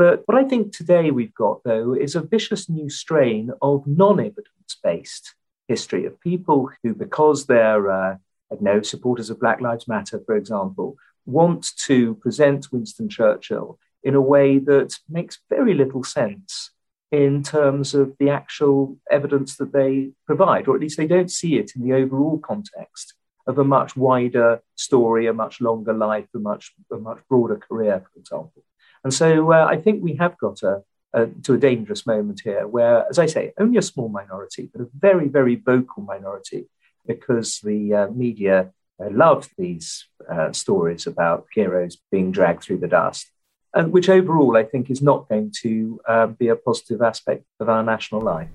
But 0.02 0.24
what 0.26 0.36
I 0.36 0.46
think 0.46 0.76
today 0.76 1.12
we've 1.12 1.36
got, 1.36 1.64
though, 1.64 1.94
is 1.94 2.16
a 2.16 2.22
vicious 2.22 2.68
new 2.68 2.90
strain 2.90 3.52
of 3.62 3.86
non 3.86 4.20
evidence 4.20 4.76
based 4.84 5.36
history 5.68 6.08
of 6.08 6.20
people 6.20 6.72
who, 6.82 6.96
because 6.96 7.46
they're, 7.46 7.92
uh, 7.92 8.16
I 8.52 8.56
know, 8.60 8.82
supporters 8.82 9.30
of 9.30 9.40
Black 9.40 9.62
Lives 9.62 9.88
Matter, 9.88 10.20
for 10.26 10.36
example, 10.36 10.98
want 11.28 11.78
to 11.86 12.16
present 12.16 12.72
Winston 12.72 13.10
Churchill 13.10 13.78
in 14.02 14.16
a 14.16 14.22
way 14.22 14.58
that 14.58 14.96
makes 15.08 15.38
very 15.52 15.76
little 15.76 16.04
sense 16.04 16.72
in 17.12 17.44
terms 17.44 17.94
of 17.94 18.16
the 18.18 18.32
actual 18.32 18.98
evidence 19.12 19.58
that 19.58 19.72
they 19.72 20.14
provide, 20.26 20.68
or 20.68 20.74
at 20.74 20.82
least 20.82 20.98
they 20.98 21.06
don't 21.06 21.30
see 21.30 21.60
it 21.60 21.74
in 21.76 21.84
the 21.84 21.94
overall 21.94 22.40
context 22.40 23.14
of 23.46 23.60
a 23.60 23.64
much 23.64 23.96
wider 23.96 24.64
story, 24.76 25.28
a 25.28 25.34
much 25.34 25.62
longer 25.62 25.94
life, 25.94 26.26
a 26.34 26.40
much, 26.40 26.74
a 26.92 26.98
much 26.98 27.20
broader 27.30 27.58
career, 27.58 28.04
for 28.12 28.20
example. 28.20 28.64
And 29.04 29.14
so 29.14 29.52
uh, 29.52 29.66
I 29.70 29.78
think 29.78 30.04
we 30.04 30.16
have 30.16 30.38
got 30.38 30.62
a, 30.64 30.84
a, 31.14 31.28
to 31.44 31.54
a 31.54 31.58
dangerous 31.58 32.06
moment 32.06 32.42
here 32.44 32.68
where, 32.68 33.08
as 33.10 33.20
I 33.20 33.26
say, 33.26 33.54
only 33.60 33.78
a 33.78 33.82
small 33.82 34.10
minority, 34.10 34.70
but 34.72 34.82
a 34.82 34.88
very, 34.98 35.28
very 35.28 35.56
vocal 35.56 36.04
minority, 36.04 36.68
because 37.08 37.60
the 37.64 37.94
uh, 37.94 38.08
media 38.12 38.72
uh, 39.02 39.10
love 39.10 39.50
these 39.58 40.08
uh, 40.30 40.52
stories 40.52 41.08
about 41.08 41.48
heroes 41.54 41.98
being 42.12 42.32
dragged 42.32 42.64
through 42.64 42.78
the 42.78 42.88
dust, 42.88 43.32
and 43.74 43.92
which 43.92 44.10
overall 44.10 44.56
I 44.56 44.64
think 44.64 44.92
is 44.92 45.02
not 45.02 45.28
going 45.28 45.52
to 45.62 46.00
uh, 46.08 46.28
be 46.28 46.50
a 46.50 46.56
positive 46.56 47.02
aspect 47.02 47.46
of 47.60 47.70
our 47.70 47.84
national 47.84 48.22
life. 48.22 48.50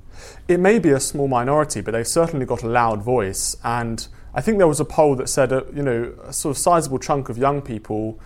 It 0.46 0.60
may 0.60 0.78
be 0.78 0.90
a 0.90 1.00
small 1.00 1.26
minority, 1.26 1.80
but 1.80 1.92
they've 1.92 2.06
certainly 2.06 2.46
got 2.46 2.62
a 2.62 2.68
loud 2.68 3.02
voice 3.02 3.56
and 3.64 4.06
I 4.36 4.42
think 4.42 4.58
there 4.58 4.68
was 4.68 4.80
a 4.80 4.84
poll 4.84 5.16
that 5.16 5.30
said, 5.30 5.50
you 5.74 5.82
know, 5.82 6.14
a 6.22 6.32
sort 6.32 6.54
of 6.54 6.58
sizable 6.58 6.98
chunk 6.98 7.30
of 7.30 7.38
young 7.38 7.62
people 7.62 8.20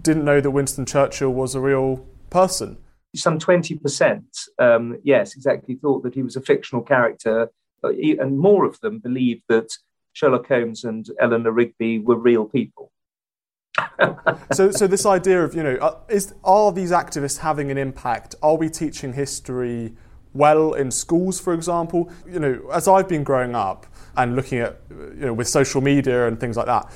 didn't 0.00 0.24
know 0.24 0.40
that 0.40 0.50
Winston 0.50 0.86
Churchill 0.86 1.30
was 1.30 1.54
a 1.54 1.60
real 1.60 2.06
person. 2.30 2.78
Some 3.14 3.38
20%, 3.38 4.22
um, 4.58 4.98
yes, 5.02 5.34
exactly, 5.34 5.76
thought 5.76 6.02
that 6.02 6.14
he 6.14 6.22
was 6.22 6.36
a 6.36 6.40
fictional 6.40 6.82
character, 6.82 7.50
and 7.82 8.38
more 8.38 8.64
of 8.64 8.78
them 8.80 8.98
believed 8.98 9.42
that 9.48 9.70
Sherlock 10.12 10.46
Holmes 10.48 10.84
and 10.84 11.08
Eleanor 11.20 11.52
Rigby 11.52 12.00
were 12.00 12.16
real 12.16 12.44
people. 12.44 12.92
so, 14.52 14.70
so 14.72 14.86
this 14.86 15.06
idea 15.06 15.42
of 15.42 15.54
you 15.54 15.62
know, 15.62 15.76
uh, 15.76 15.98
is 16.08 16.34
are 16.42 16.72
these 16.72 16.90
activists 16.90 17.38
having 17.38 17.70
an 17.70 17.78
impact? 17.78 18.34
Are 18.42 18.56
we 18.56 18.68
teaching 18.68 19.12
history 19.12 19.94
well 20.34 20.74
in 20.74 20.90
schools, 20.90 21.40
for 21.40 21.54
example? 21.54 22.10
You 22.28 22.40
know, 22.40 22.68
as 22.72 22.88
I've 22.88 23.08
been 23.08 23.22
growing 23.22 23.54
up, 23.54 23.86
and 24.18 24.34
looking 24.34 24.58
at, 24.58 24.76
you 24.90 25.26
know, 25.26 25.32
with 25.32 25.48
social 25.48 25.80
media 25.80 26.26
and 26.26 26.38
things 26.40 26.56
like 26.56 26.66
that, 26.66 26.92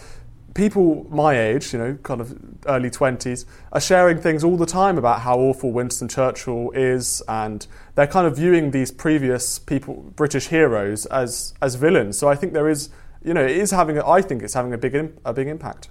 people 0.55 1.07
my 1.11 1.39
age, 1.39 1.73
you 1.73 1.79
know, 1.79 1.99
kind 2.03 2.21
of 2.21 2.39
early 2.67 2.91
20s, 2.91 3.45
are 3.73 3.81
sharing 3.81 4.19
things 4.19 4.45
all 4.45 4.57
the 4.57 4.67
time 4.67 4.99
about 4.99 5.21
how 5.21 5.39
awful 5.39 5.73
Winston 5.73 6.09
Churchill 6.09 6.71
is, 6.73 7.23
and 7.29 7.67
they're 7.95 8.07
kind 8.07 8.27
of 8.27 8.37
viewing 8.37 8.71
these 8.71 8.91
previous 8.91 9.59
people, 9.59 10.13
British 10.17 10.49
heroes, 10.49 11.07
as, 11.07 11.55
as 11.63 11.77
villains. 11.77 12.19
So 12.19 12.29
I 12.29 12.35
think 12.35 12.53
there 12.53 12.69
is, 12.69 12.91
you 13.23 13.35
know, 13.35 13.45
it 13.45 13.57
is 13.57 13.71
having, 13.71 13.99
a, 13.99 14.09
I 14.09 14.23
think 14.23 14.43
it's 14.43 14.55
having 14.55 14.73
a 14.73 14.79
big, 14.79 14.95
a 15.25 15.33
big 15.33 15.49
impact. 15.49 15.89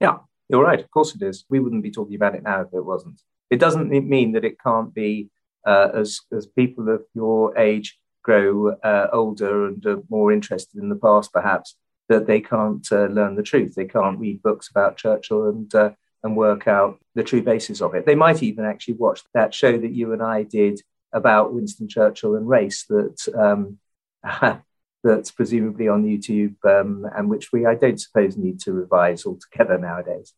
Yeah, 0.00 0.18
you're 0.48 0.62
right. 0.62 0.80
Of 0.80 0.90
course 0.90 1.14
it 1.14 1.22
is. 1.22 1.44
We 1.48 1.60
wouldn't 1.60 1.82
be 1.82 1.90
talking 1.90 2.16
about 2.16 2.34
it 2.34 2.42
now 2.42 2.62
if 2.62 2.68
it 2.72 2.84
wasn't. 2.84 3.20
It 3.50 3.60
doesn't 3.60 3.90
mean 3.90 4.32
that 4.32 4.44
it 4.44 4.56
can't 4.60 4.92
be, 4.94 5.28
uh, 5.66 5.88
as, 5.94 6.20
as 6.32 6.46
people 6.46 6.88
of 6.88 7.02
your 7.14 7.56
age 7.58 7.98
grow 8.22 8.70
uh, 8.82 9.08
older 9.12 9.66
and 9.66 9.84
are 9.86 10.02
more 10.08 10.32
interested 10.32 10.82
in 10.82 10.88
the 10.88 10.96
past, 10.96 11.32
perhaps, 11.32 11.76
that 12.08 12.26
they 12.26 12.40
can't 12.40 12.86
uh, 12.92 13.06
learn 13.06 13.34
the 13.34 13.42
truth. 13.42 13.74
They 13.74 13.86
can't 13.86 14.18
read 14.18 14.42
books 14.42 14.68
about 14.68 14.96
Churchill 14.96 15.48
and 15.48 15.74
uh, 15.74 15.90
and 16.22 16.36
work 16.36 16.66
out 16.66 16.98
the 17.14 17.22
true 17.22 17.42
basis 17.42 17.80
of 17.82 17.94
it. 17.94 18.06
They 18.06 18.14
might 18.14 18.42
even 18.42 18.64
actually 18.64 18.94
watch 18.94 19.22
that 19.34 19.54
show 19.54 19.78
that 19.78 19.92
you 19.92 20.12
and 20.12 20.22
I 20.22 20.42
did 20.42 20.80
about 21.12 21.54
Winston 21.54 21.86
Churchill 21.86 22.34
and 22.34 22.48
race 22.48 22.84
that 22.88 23.28
um, 23.36 23.78
that's 25.04 25.30
presumably 25.30 25.86
on 25.86 26.04
YouTube 26.04 26.56
um, 26.64 27.06
and 27.14 27.28
which 27.28 27.52
we 27.52 27.66
I 27.66 27.74
don't 27.74 28.00
suppose 28.00 28.36
need 28.36 28.58
to 28.60 28.72
revise 28.72 29.26
altogether 29.26 29.78
nowadays. 29.78 30.32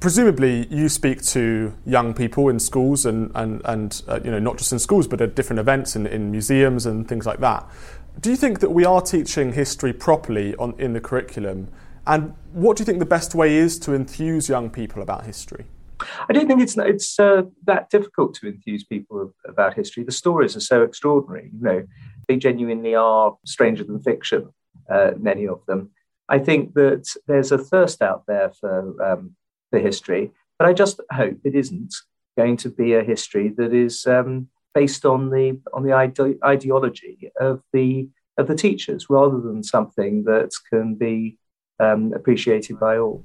Presumably, 0.00 0.66
you 0.68 0.88
speak 0.88 1.22
to 1.22 1.74
young 1.84 2.14
people 2.14 2.48
in 2.48 2.60
schools 2.60 3.04
and 3.04 3.32
and 3.34 3.60
and 3.64 4.02
uh, 4.06 4.20
you 4.24 4.30
know 4.30 4.38
not 4.38 4.56
just 4.56 4.72
in 4.72 4.78
schools 4.78 5.08
but 5.08 5.20
at 5.20 5.34
different 5.34 5.60
events 5.60 5.96
in, 5.96 6.06
in 6.06 6.30
museums 6.30 6.86
and 6.86 7.08
things 7.08 7.26
like 7.26 7.40
that. 7.40 7.68
Do 8.20 8.30
you 8.30 8.36
think 8.36 8.60
that 8.60 8.70
we 8.70 8.84
are 8.84 9.00
teaching 9.00 9.52
history 9.52 9.92
properly 9.92 10.54
on, 10.56 10.74
in 10.78 10.92
the 10.92 11.00
curriculum? 11.00 11.68
And 12.06 12.34
what 12.52 12.76
do 12.76 12.82
you 12.82 12.84
think 12.84 12.98
the 12.98 13.06
best 13.06 13.34
way 13.34 13.56
is 13.56 13.78
to 13.80 13.94
enthuse 13.94 14.48
young 14.48 14.70
people 14.70 15.02
about 15.02 15.26
history? 15.26 15.66
I 16.28 16.32
don't 16.32 16.46
think 16.46 16.60
it's 16.60 16.76
it's 16.76 17.18
uh, 17.18 17.42
that 17.64 17.88
difficult 17.90 18.34
to 18.34 18.48
enthuse 18.48 18.84
people 18.84 19.32
about 19.46 19.74
history. 19.74 20.02
The 20.02 20.12
stories 20.12 20.56
are 20.56 20.60
so 20.60 20.82
extraordinary. 20.82 21.50
You 21.54 21.62
know, 21.62 21.86
they 22.28 22.36
genuinely 22.36 22.94
are 22.94 23.36
stranger 23.44 23.84
than 23.84 24.02
fiction. 24.02 24.48
Uh, 24.90 25.12
many 25.18 25.46
of 25.46 25.64
them. 25.66 25.90
I 26.28 26.38
think 26.38 26.74
that 26.74 27.08
there's 27.26 27.52
a 27.52 27.58
thirst 27.58 28.02
out 28.02 28.24
there 28.26 28.52
for 28.60 29.02
um, 29.02 29.34
for 29.70 29.78
history, 29.78 30.30
but 30.58 30.68
I 30.68 30.72
just 30.72 31.00
hope 31.10 31.38
it 31.44 31.54
isn't 31.54 31.94
going 32.36 32.56
to 32.58 32.70
be 32.70 32.94
a 32.94 33.02
history 33.02 33.48
that 33.56 33.72
is 33.72 34.06
um, 34.06 34.48
based 34.74 35.04
on 35.04 35.30
the 35.30 35.58
on 35.72 35.82
the 35.82 35.92
ide- 35.92 36.42
ideology 36.44 37.30
of 37.40 37.62
the 37.72 38.08
of 38.36 38.48
the 38.48 38.54
teachers 38.54 39.08
rather 39.08 39.40
than 39.40 39.62
something 39.62 40.24
that 40.24 40.50
can 40.70 40.94
be 40.94 41.38
um, 41.80 42.12
appreciated 42.12 42.78
by 42.78 42.98
all. 42.98 43.24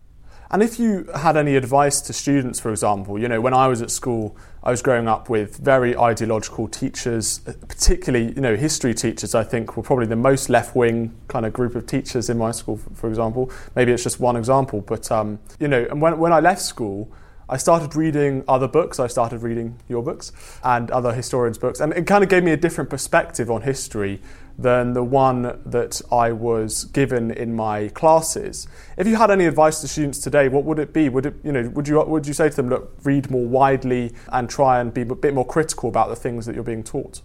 And 0.51 0.63
if 0.63 0.79
you 0.79 1.05
had 1.15 1.37
any 1.37 1.55
advice 1.55 2.01
to 2.01 2.13
students, 2.13 2.59
for 2.59 2.71
example, 2.71 3.19
you 3.19 3.27
know, 3.27 3.39
when 3.39 3.53
I 3.53 3.67
was 3.67 3.83
at 3.83 3.91
school, 3.91 4.35
I 4.63 4.71
was 4.71 4.81
growing 4.81 5.07
up 5.07 5.29
with 5.29 5.57
very 5.57 5.95
ideological 5.95 6.67
teachers, 6.67 7.39
particularly, 7.67 8.33
you 8.33 8.41
know, 8.41 8.55
history 8.55 8.95
teachers, 8.95 9.35
I 9.35 9.43
think 9.43 9.77
were 9.77 9.83
probably 9.83 10.07
the 10.07 10.15
most 10.15 10.49
left 10.49 10.75
wing 10.75 11.15
kind 11.27 11.45
of 11.45 11.53
group 11.53 11.75
of 11.75 11.85
teachers 11.85 12.31
in 12.31 12.39
my 12.39 12.49
school, 12.49 12.77
for 12.95 13.09
example. 13.09 13.51
Maybe 13.75 13.91
it's 13.91 14.03
just 14.03 14.19
one 14.19 14.35
example, 14.35 14.81
but, 14.81 15.11
um, 15.11 15.37
you 15.59 15.67
know, 15.67 15.85
and 15.87 16.01
when, 16.01 16.17
when 16.17 16.33
I 16.33 16.39
left 16.39 16.63
school, 16.63 17.11
I 17.49 17.57
started 17.57 17.95
reading 17.95 18.43
other 18.47 18.67
books. 18.67 18.99
I 18.99 19.07
started 19.07 19.41
reading 19.41 19.79
your 19.87 20.03
books 20.03 20.31
and 20.63 20.91
other 20.91 21.13
historians' 21.13 21.57
books, 21.57 21.79
and 21.79 21.91
it 21.93 22.05
kind 22.05 22.23
of 22.23 22.29
gave 22.29 22.43
me 22.43 22.51
a 22.51 22.57
different 22.57 22.91
perspective 22.91 23.49
on 23.49 23.63
history 23.63 24.21
than 24.57 24.93
the 24.93 25.03
one 25.03 25.59
that 25.65 26.01
I 26.11 26.31
was 26.31 26.83
given 26.85 27.31
in 27.31 27.55
my 27.55 27.87
classes. 27.87 28.67
If 28.97 29.07
you 29.07 29.15
had 29.15 29.31
any 29.31 29.45
advice 29.45 29.81
to 29.81 29.87
students 29.87 30.19
today, 30.19 30.47
what 30.47 30.63
would 30.65 30.77
it 30.77 30.93
be? 30.93 31.09
Would 31.09 31.25
it, 31.25 31.35
you 31.43 31.51
know, 31.51 31.69
would 31.69 31.87
you 31.87 31.99
would 32.03 32.27
you 32.27 32.33
say 32.33 32.49
to 32.49 32.55
them, 32.55 32.69
look, 32.69 32.93
read 33.03 33.31
more 33.31 33.47
widely 33.47 34.13
and 34.31 34.47
try 34.47 34.79
and 34.79 34.93
be 34.93 35.01
a 35.01 35.05
bit 35.05 35.33
more 35.33 35.45
critical 35.45 35.89
about 35.89 36.09
the 36.09 36.15
things 36.15 36.45
that 36.45 36.53
you're 36.53 36.63
being 36.63 36.83
taught? 36.83 37.21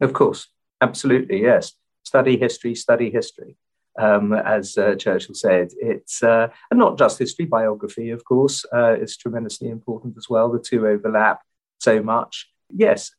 Of 0.00 0.12
course, 0.12 0.48
absolutely, 0.82 1.40
yes. 1.40 1.72
Study 2.04 2.36
history, 2.36 2.74
study 2.74 3.10
history 3.10 3.56
um, 3.98 4.32
as 4.32 4.76
uh, 4.78 4.94
Churchill 4.94 5.34
said. 5.34 5.70
It's 5.80 6.22
uh, 6.22 6.48
and 6.70 6.78
not 6.78 6.98
just 6.98 7.18
history, 7.18 7.46
biography, 7.46 8.10
of 8.10 8.24
course, 8.24 8.64
uh, 8.72 8.94
is 8.94 9.16
tremendously 9.16 9.68
important 9.68 10.16
as 10.16 10.28
well. 10.28 10.50
The 10.50 10.58
two 10.58 10.86
overlap 10.86 11.40
so 11.78 12.02
much. 12.02 12.50
Yes, 12.74 13.10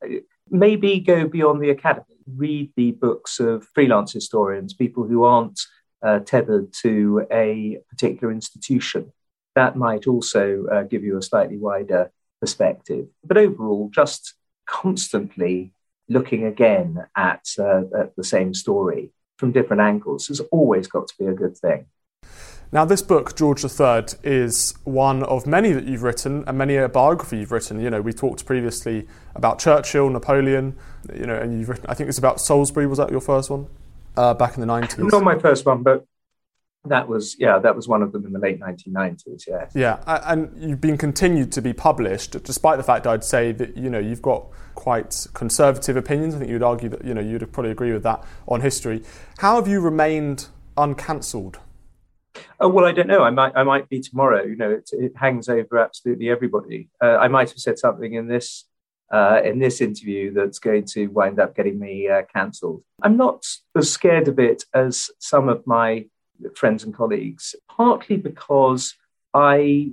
maybe 0.49 0.99
go 0.99 1.27
beyond 1.27 1.61
the 1.61 1.69
academy. 1.69 2.05
Read 2.27 2.71
the 2.75 2.91
books 2.91 3.39
of 3.39 3.67
freelance 3.73 4.13
historians, 4.13 4.73
people 4.73 5.03
who 5.03 5.23
aren't 5.23 5.59
uh, 6.01 6.19
tethered 6.19 6.73
to 6.81 7.25
a 7.31 7.79
particular 7.89 8.31
institution. 8.31 9.11
That 9.55 9.75
might 9.75 10.07
also 10.07 10.65
uh, 10.71 10.83
give 10.83 11.03
you 11.03 11.17
a 11.17 11.21
slightly 11.21 11.57
wider 11.57 12.11
perspective. 12.39 13.07
But 13.23 13.37
overall, 13.37 13.89
just 13.93 14.33
constantly 14.65 15.73
looking 16.09 16.45
again 16.45 17.05
at, 17.15 17.45
uh, 17.59 17.83
at 17.97 18.15
the 18.15 18.23
same 18.23 18.53
story 18.53 19.11
from 19.43 19.51
different 19.51 19.81
angles 19.81 20.27
has 20.27 20.39
always 20.51 20.87
got 20.87 21.05
to 21.05 21.13
be 21.19 21.25
a 21.25 21.33
good 21.33 21.57
thing. 21.57 21.85
Now, 22.71 22.85
this 22.85 23.01
book, 23.01 23.35
George 23.35 23.65
III, 23.65 24.05
is 24.23 24.73
one 24.85 25.21
of 25.23 25.45
many 25.45 25.73
that 25.73 25.83
you've 25.83 26.01
written 26.01 26.45
and 26.47 26.57
many 26.57 26.77
a 26.77 26.87
biography 26.87 27.39
you've 27.39 27.51
written. 27.51 27.81
You 27.81 27.89
know, 27.89 27.99
we 27.99 28.13
talked 28.13 28.45
previously 28.45 29.05
about 29.35 29.59
Churchill, 29.59 30.09
Napoleon, 30.09 30.77
you 31.13 31.25
know, 31.25 31.35
and 31.35 31.59
you've 31.59 31.67
written, 31.67 31.85
I 31.89 31.93
think 31.93 32.07
it's 32.07 32.17
about 32.17 32.39
Salisbury, 32.39 32.87
was 32.87 32.99
that 32.99 33.11
your 33.11 33.19
first 33.19 33.49
one? 33.49 33.67
Uh, 34.15 34.33
back 34.33 34.55
in 34.55 34.61
the 34.61 34.67
90s? 34.67 35.11
Not 35.11 35.23
my 35.23 35.37
first 35.37 35.65
one, 35.65 35.83
but 35.83 36.05
that 36.85 37.07
was, 37.07 37.35
yeah, 37.39 37.59
that 37.59 37.75
was 37.75 37.87
one 37.87 38.01
of 38.01 38.11
them 38.11 38.25
in 38.25 38.33
the 38.33 38.39
late 38.39 38.59
1990s, 38.59 39.47
yeah. 39.47 39.69
Yeah, 39.73 40.03
and 40.25 40.51
you've 40.57 40.81
been 40.81 40.97
continued 40.97 41.51
to 41.53 41.61
be 41.61 41.71
published, 41.73 42.43
despite 42.43 42.77
the 42.77 42.83
fact 42.83 43.07
I'd 43.07 43.23
say 43.23 43.51
that, 43.53 43.77
you 43.77 43.89
know, 43.89 43.99
you've 43.99 44.21
got 44.21 44.47
quite 44.75 45.27
conservative 45.33 45.95
opinions. 45.95 46.35
I 46.35 46.39
think 46.39 46.51
you'd 46.51 46.63
argue 46.63 46.89
that, 46.89 47.05
you 47.05 47.13
know, 47.13 47.21
you'd 47.21 47.49
probably 47.53 47.71
agree 47.71 47.93
with 47.93 48.03
that 48.03 48.23
on 48.47 48.61
history. 48.61 49.03
How 49.37 49.55
have 49.55 49.67
you 49.67 49.79
remained 49.79 50.47
uncancelled? 50.77 51.59
Oh 52.59 52.67
well, 52.67 52.85
I 52.85 52.91
don't 52.91 53.07
know. 53.07 53.23
I 53.23 53.29
might, 53.29 53.53
I 53.55 53.63
might 53.63 53.89
be 53.89 53.99
tomorrow. 53.99 54.43
You 54.43 54.55
know, 54.55 54.71
it, 54.71 54.89
it 54.91 55.13
hangs 55.15 55.49
over 55.49 55.77
absolutely 55.77 56.29
everybody. 56.29 56.89
Uh, 57.01 57.17
I 57.17 57.27
might 57.27 57.49
have 57.49 57.59
said 57.59 57.77
something 57.77 58.13
in 58.13 58.27
this 58.27 58.65
uh, 59.13 59.39
in 59.45 59.59
this 59.59 59.81
interview 59.81 60.33
that's 60.33 60.57
going 60.57 60.85
to 60.85 61.07
wind 61.07 61.39
up 61.39 61.55
getting 61.55 61.77
me 61.77 62.09
uh, 62.09 62.23
cancelled. 62.33 62.83
I'm 63.03 63.15
not 63.15 63.45
as 63.77 63.91
scared 63.91 64.27
of 64.27 64.39
it 64.39 64.63
as 64.73 65.11
some 65.19 65.47
of 65.47 65.67
my 65.67 66.05
friends 66.55 66.83
and 66.83 66.93
colleagues, 66.93 67.55
partly 67.69 68.17
because 68.17 68.95
I 69.33 69.91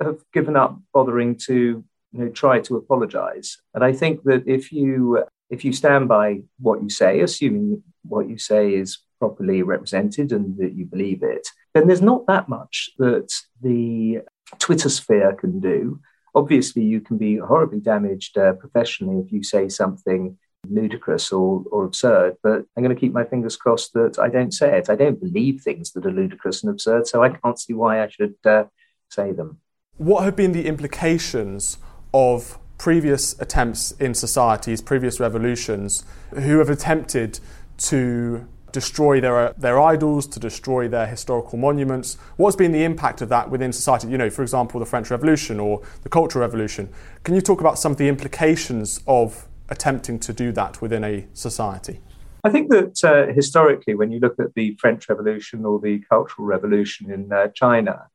have 0.00 0.20
given 0.32 0.56
up 0.56 0.78
bothering 0.92 1.36
to 1.36 1.84
you 2.12 2.18
know, 2.18 2.28
try 2.30 2.60
to 2.60 2.76
apologize. 2.76 3.58
And 3.74 3.84
I 3.84 3.92
think 3.92 4.22
that 4.24 4.44
if 4.46 4.72
you 4.72 5.24
if 5.50 5.64
you 5.64 5.72
stand 5.72 6.08
by 6.08 6.42
what 6.60 6.82
you 6.82 6.88
say, 6.88 7.20
assuming 7.20 7.82
what 8.02 8.28
you 8.28 8.38
say 8.38 8.74
is 8.74 8.98
properly 9.18 9.62
represented 9.62 10.32
and 10.32 10.56
that 10.58 10.74
you 10.74 10.84
believe 10.84 11.22
it, 11.22 11.46
then 11.74 11.86
there's 11.86 12.00
not 12.00 12.26
that 12.26 12.48
much 12.48 12.90
that 12.98 13.32
the 13.60 14.20
Twitter 14.58 14.88
sphere 14.88 15.32
can 15.34 15.60
do. 15.60 16.00
Obviously, 16.34 16.82
you 16.82 17.00
can 17.00 17.18
be 17.18 17.36
horribly 17.36 17.80
damaged 17.80 18.38
uh, 18.38 18.52
professionally 18.52 19.20
if 19.24 19.32
you 19.32 19.42
say 19.42 19.68
something 19.68 20.38
ludicrous 20.70 21.32
or, 21.32 21.64
or 21.70 21.84
absurd, 21.84 22.36
but 22.42 22.64
I'm 22.76 22.82
going 22.82 22.94
to 22.94 23.00
keep 23.00 23.12
my 23.12 23.24
fingers 23.24 23.56
crossed 23.56 23.92
that 23.94 24.18
I 24.18 24.28
don't 24.28 24.52
say 24.52 24.78
it. 24.78 24.88
I 24.88 24.96
don't 24.96 25.20
believe 25.20 25.60
things 25.60 25.92
that 25.92 26.06
are 26.06 26.12
ludicrous 26.12 26.62
and 26.62 26.70
absurd, 26.70 27.06
so 27.06 27.22
I 27.22 27.30
can't 27.30 27.58
see 27.58 27.74
why 27.74 28.02
I 28.02 28.08
should 28.08 28.34
uh, 28.44 28.64
say 29.08 29.32
them. 29.32 29.58
What 29.96 30.24
have 30.24 30.36
been 30.36 30.52
the 30.52 30.66
implications 30.66 31.78
of 32.14 32.58
previous 32.78 33.38
attempts 33.40 33.92
in 33.92 34.14
societies, 34.14 34.80
previous 34.80 35.20
revolutions, 35.20 36.04
who 36.32 36.58
have 36.58 36.70
attempted 36.70 37.38
to 37.76 38.48
destroy 38.72 39.20
their, 39.20 39.52
their 39.58 39.80
idols, 39.80 40.26
to 40.28 40.40
destroy 40.40 40.88
their 40.88 41.06
historical 41.06 41.58
monuments. 41.58 42.16
What's 42.36 42.56
been 42.56 42.72
the 42.72 42.84
impact 42.84 43.20
of 43.20 43.28
that 43.28 43.50
within 43.50 43.72
society? 43.72 44.08
You 44.08 44.18
know, 44.18 44.30
for 44.30 44.42
example, 44.42 44.80
the 44.80 44.86
French 44.86 45.10
Revolution 45.10 45.60
or 45.60 45.82
the 46.02 46.08
Cultural 46.08 46.40
Revolution. 46.40 46.88
Can 47.24 47.34
you 47.34 47.40
talk 47.40 47.60
about 47.60 47.78
some 47.78 47.92
of 47.92 47.98
the 47.98 48.08
implications 48.08 49.00
of 49.06 49.46
attempting 49.70 50.18
to 50.20 50.32
do 50.32 50.52
that 50.52 50.82
within 50.82 51.04
a 51.04 51.26
society? 51.32 52.00
I 52.42 52.50
think 52.50 52.70
that 52.70 53.04
uh, 53.04 53.32
historically, 53.32 53.94
when 53.94 54.10
you 54.10 54.18
look 54.18 54.38
at 54.38 54.54
the 54.54 54.76
French 54.80 55.08
Revolution 55.08 55.64
or 55.64 55.78
the 55.78 55.98
Cultural 56.08 56.46
Revolution 56.46 57.10
in 57.10 57.32
uh, 57.32 57.48
China, 57.48 58.08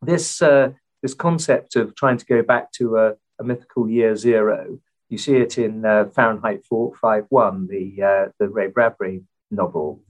this 0.00 0.40
uh, 0.40 0.70
this 1.02 1.14
concept 1.14 1.74
of 1.74 1.94
trying 1.96 2.16
to 2.16 2.26
go 2.26 2.42
back 2.42 2.70
to 2.72 2.96
a, 2.96 3.14
a 3.40 3.44
mythical 3.44 3.88
year 3.88 4.14
zero, 4.14 4.78
you 5.08 5.18
see 5.18 5.36
it 5.36 5.58
in 5.58 5.84
uh, 5.84 6.04
Fahrenheit 6.14 6.64
451, 6.64 7.66
the 7.66 8.02
uh, 8.02 8.28
the 8.38 8.48
Ray 8.48 8.68
Bradbury 8.68 9.24
novel. 9.50 10.00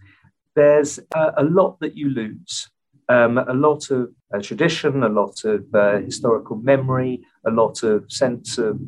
There's 0.55 1.01
a 1.15 1.43
lot 1.43 1.81
that 1.81 1.97
you 1.97 2.11
lose. 2.11 2.69
Um, 3.09 3.39
a 3.39 3.55
lot 3.55 3.91
of 3.91 4.11
uh, 4.35 4.41
tradition, 4.41 5.03
a 5.03 5.09
lot 5.09 5.45
of 5.45 5.65
historical 6.05 6.57
memory, 6.57 7.23
a 7.47 7.51
lot 7.51 7.83
of 7.83 8.05
sense 8.13 8.59
of 8.59 8.79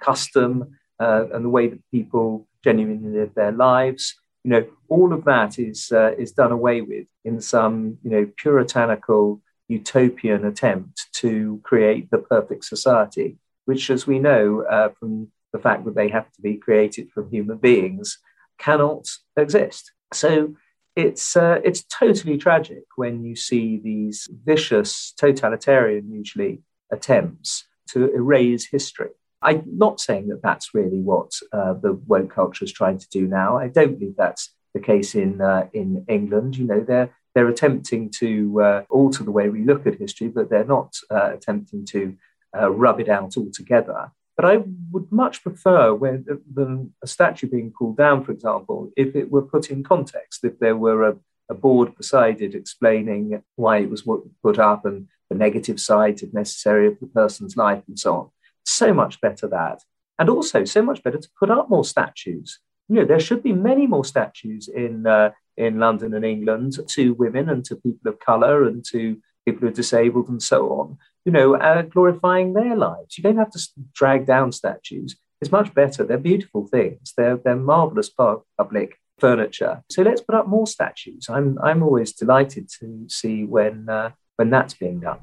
custom, 0.00 0.78
uh, 1.00 1.24
and 1.32 1.44
the 1.44 1.48
way 1.48 1.66
that 1.68 1.90
people 1.90 2.46
genuinely 2.62 3.18
live 3.18 3.34
their 3.34 3.52
lives. 3.52 4.14
You 4.44 4.50
know, 4.50 4.66
all 4.88 5.12
of 5.12 5.24
that 5.24 5.58
is 5.58 5.90
uh, 5.92 6.12
is 6.18 6.32
done 6.32 6.52
away 6.52 6.80
with 6.82 7.06
in 7.24 7.40
some 7.40 7.98
you 8.02 8.10
know 8.10 8.30
puritanical 8.36 9.40
utopian 9.68 10.44
attempt 10.44 11.06
to 11.12 11.60
create 11.62 12.10
the 12.10 12.18
perfect 12.18 12.64
society, 12.64 13.38
which, 13.64 13.88
as 13.90 14.06
we 14.06 14.18
know 14.18 14.62
uh, 14.62 14.90
from 14.98 15.28
the 15.52 15.58
fact 15.58 15.84
that 15.84 15.94
they 15.94 16.08
have 16.08 16.30
to 16.32 16.42
be 16.42 16.56
created 16.56 17.10
from 17.10 17.30
human 17.30 17.58
beings, 17.58 18.18
cannot 18.58 19.06
exist. 19.36 19.92
So 20.12 20.54
it's 20.96 21.36
uh, 21.36 21.60
it's 21.64 21.82
totally 21.84 22.36
tragic 22.36 22.84
when 22.96 23.24
you 23.24 23.36
see 23.36 23.78
these 23.78 24.28
vicious 24.44 25.12
totalitarian, 25.16 26.12
usually 26.12 26.62
attempts 26.90 27.64
to 27.88 28.12
erase 28.12 28.66
history. 28.66 29.10
I'm 29.42 29.64
not 29.66 30.00
saying 30.00 30.28
that 30.28 30.42
that's 30.42 30.74
really 30.74 31.00
what 31.00 31.32
uh, 31.52 31.74
the 31.74 31.94
woke 32.06 32.34
culture 32.34 32.64
is 32.64 32.72
trying 32.72 32.98
to 32.98 33.08
do 33.10 33.26
now. 33.26 33.58
I 33.58 33.68
don't 33.68 33.98
believe 33.98 34.16
that's 34.16 34.50
the 34.74 34.80
case 34.80 35.14
in 35.14 35.40
uh, 35.40 35.68
in 35.72 36.04
England. 36.08 36.56
You 36.56 36.66
know, 36.66 36.80
they're 36.80 37.10
they're 37.34 37.48
attempting 37.48 38.10
to 38.18 38.60
uh, 38.60 38.82
alter 38.90 39.24
the 39.24 39.30
way 39.30 39.48
we 39.48 39.64
look 39.64 39.86
at 39.86 39.94
history, 39.98 40.28
but 40.28 40.50
they're 40.50 40.64
not 40.64 40.96
uh, 41.10 41.30
attempting 41.32 41.86
to 41.86 42.16
uh, 42.56 42.70
rub 42.70 43.00
it 43.00 43.08
out 43.08 43.36
altogether. 43.36 44.12
But 44.36 44.44
I 44.44 44.64
would 44.90 45.12
much 45.12 45.42
prefer 45.42 45.94
when, 45.94 46.24
than 46.52 46.94
a 47.02 47.06
statue 47.06 47.48
being 47.48 47.72
pulled 47.76 47.98
down, 47.98 48.24
for 48.24 48.32
example, 48.32 48.90
if 48.96 49.14
it 49.14 49.30
were 49.30 49.42
put 49.42 49.70
in 49.70 49.82
context, 49.82 50.44
if 50.44 50.58
there 50.58 50.76
were 50.76 51.10
a, 51.10 51.16
a 51.50 51.54
board 51.54 51.94
beside 51.96 52.40
it 52.40 52.54
explaining 52.54 53.42
why 53.56 53.78
it 53.78 53.90
was 53.90 54.06
put 54.42 54.58
up 54.58 54.86
and 54.86 55.08
the 55.28 55.36
negative 55.36 55.78
sides, 55.78 56.22
if 56.22 56.32
necessary, 56.32 56.86
of 56.88 56.98
the 57.00 57.06
person's 57.06 57.56
life 57.56 57.82
and 57.86 57.98
so 57.98 58.14
on. 58.14 58.30
So 58.64 58.92
much 58.92 59.20
better 59.20 59.48
that. 59.48 59.82
And 60.18 60.28
also, 60.28 60.64
so 60.64 60.82
much 60.82 61.02
better 61.02 61.18
to 61.18 61.28
put 61.38 61.50
up 61.50 61.70
more 61.70 61.84
statues. 61.84 62.58
You 62.88 62.96
know, 62.96 63.04
there 63.04 63.20
should 63.20 63.42
be 63.42 63.52
many 63.52 63.86
more 63.86 64.04
statues 64.04 64.68
in, 64.68 65.06
uh, 65.06 65.30
in 65.56 65.78
London 65.78 66.12
and 66.14 66.24
England 66.24 66.78
to 66.88 67.14
women 67.14 67.48
and 67.48 67.64
to 67.66 67.76
people 67.76 68.10
of 68.10 68.18
colour 68.20 68.64
and 68.64 68.84
to 68.90 69.18
people 69.46 69.60
who 69.60 69.68
are 69.68 69.82
disabled 69.82 70.28
and 70.28 70.42
so 70.42 70.70
on, 70.72 70.98
you 71.24 71.32
know, 71.32 71.56
uh, 71.56 71.82
glorifying 71.82 72.52
their 72.52 72.76
lives. 72.76 73.16
You 73.16 73.22
don't 73.22 73.38
have 73.38 73.52
to 73.52 73.68
drag 73.94 74.26
down 74.26 74.52
statues. 74.52 75.16
It's 75.40 75.52
much 75.52 75.72
better. 75.72 76.04
They're 76.04 76.18
beautiful 76.18 76.66
things. 76.66 77.14
They're, 77.16 77.38
they're 77.38 77.56
marvellous 77.56 78.10
public 78.10 78.98
furniture. 79.18 79.82
So 79.90 80.02
let's 80.02 80.20
put 80.20 80.34
up 80.34 80.48
more 80.48 80.66
statues. 80.66 81.28
I'm, 81.30 81.58
I'm 81.62 81.82
always 81.82 82.12
delighted 82.12 82.68
to 82.80 83.06
see 83.08 83.44
when, 83.44 83.88
uh, 83.88 84.10
when 84.36 84.50
that's 84.50 84.74
being 84.74 85.00
done. 85.00 85.20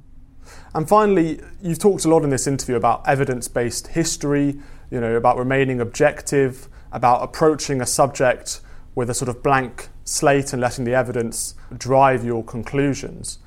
And 0.74 0.88
finally, 0.88 1.40
you've 1.62 1.80
talked 1.80 2.06
a 2.06 2.10
lot 2.10 2.24
in 2.24 2.30
this 2.30 2.48
interview 2.48 2.76
about 2.76 3.08
evidence 3.08 3.48
based 3.48 3.88
history, 3.88 4.60
you 4.92 5.00
know, 5.00 5.16
about 5.16 5.38
remaining 5.38 5.80
objective, 5.82 6.68
about 6.92 7.24
approaching 7.24 7.82
a 7.82 7.86
subject 7.86 8.62
with 8.96 9.10
a 9.10 9.14
sort 9.14 9.30
of 9.30 9.44
blank 9.44 9.90
slate 10.04 10.54
and 10.54 10.62
letting 10.62 10.86
the 10.86 10.94
evidence 10.94 11.54
drive 11.78 12.24
your 12.24 12.44
conclusions. 12.44 13.40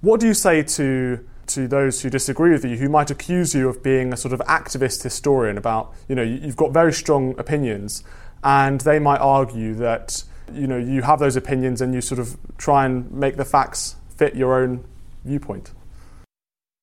What 0.00 0.20
do 0.20 0.26
you 0.26 0.34
say 0.34 0.62
to 0.62 1.24
to 1.46 1.68
those 1.68 2.00
who 2.02 2.10
disagree 2.10 2.52
with 2.52 2.64
you, 2.64 2.76
who 2.76 2.88
might 2.88 3.10
accuse 3.10 3.54
you 3.54 3.68
of 3.68 3.82
being 3.82 4.12
a 4.12 4.16
sort 4.16 4.32
of 4.32 4.40
activist 4.40 5.02
historian 5.02 5.58
about, 5.58 5.92
you 6.08 6.14
know, 6.14 6.22
you've 6.22 6.56
got 6.56 6.72
very 6.72 6.92
strong 6.92 7.38
opinions, 7.38 8.02
and 8.42 8.80
they 8.80 8.98
might 8.98 9.20
argue 9.20 9.74
that, 9.74 10.24
you 10.52 10.66
know, 10.66 10.78
you 10.78 11.02
have 11.02 11.18
those 11.18 11.36
opinions 11.36 11.80
and 11.80 11.94
you 11.94 12.00
sort 12.00 12.18
of 12.18 12.36
try 12.56 12.86
and 12.86 13.10
make 13.12 13.36
the 13.36 13.44
facts 13.44 13.96
fit 14.16 14.34
your 14.34 14.62
own 14.62 14.84
viewpoint? 15.24 15.72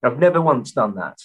I've 0.03 0.19
never 0.19 0.41
once 0.41 0.71
done 0.71 0.95
that. 0.95 1.19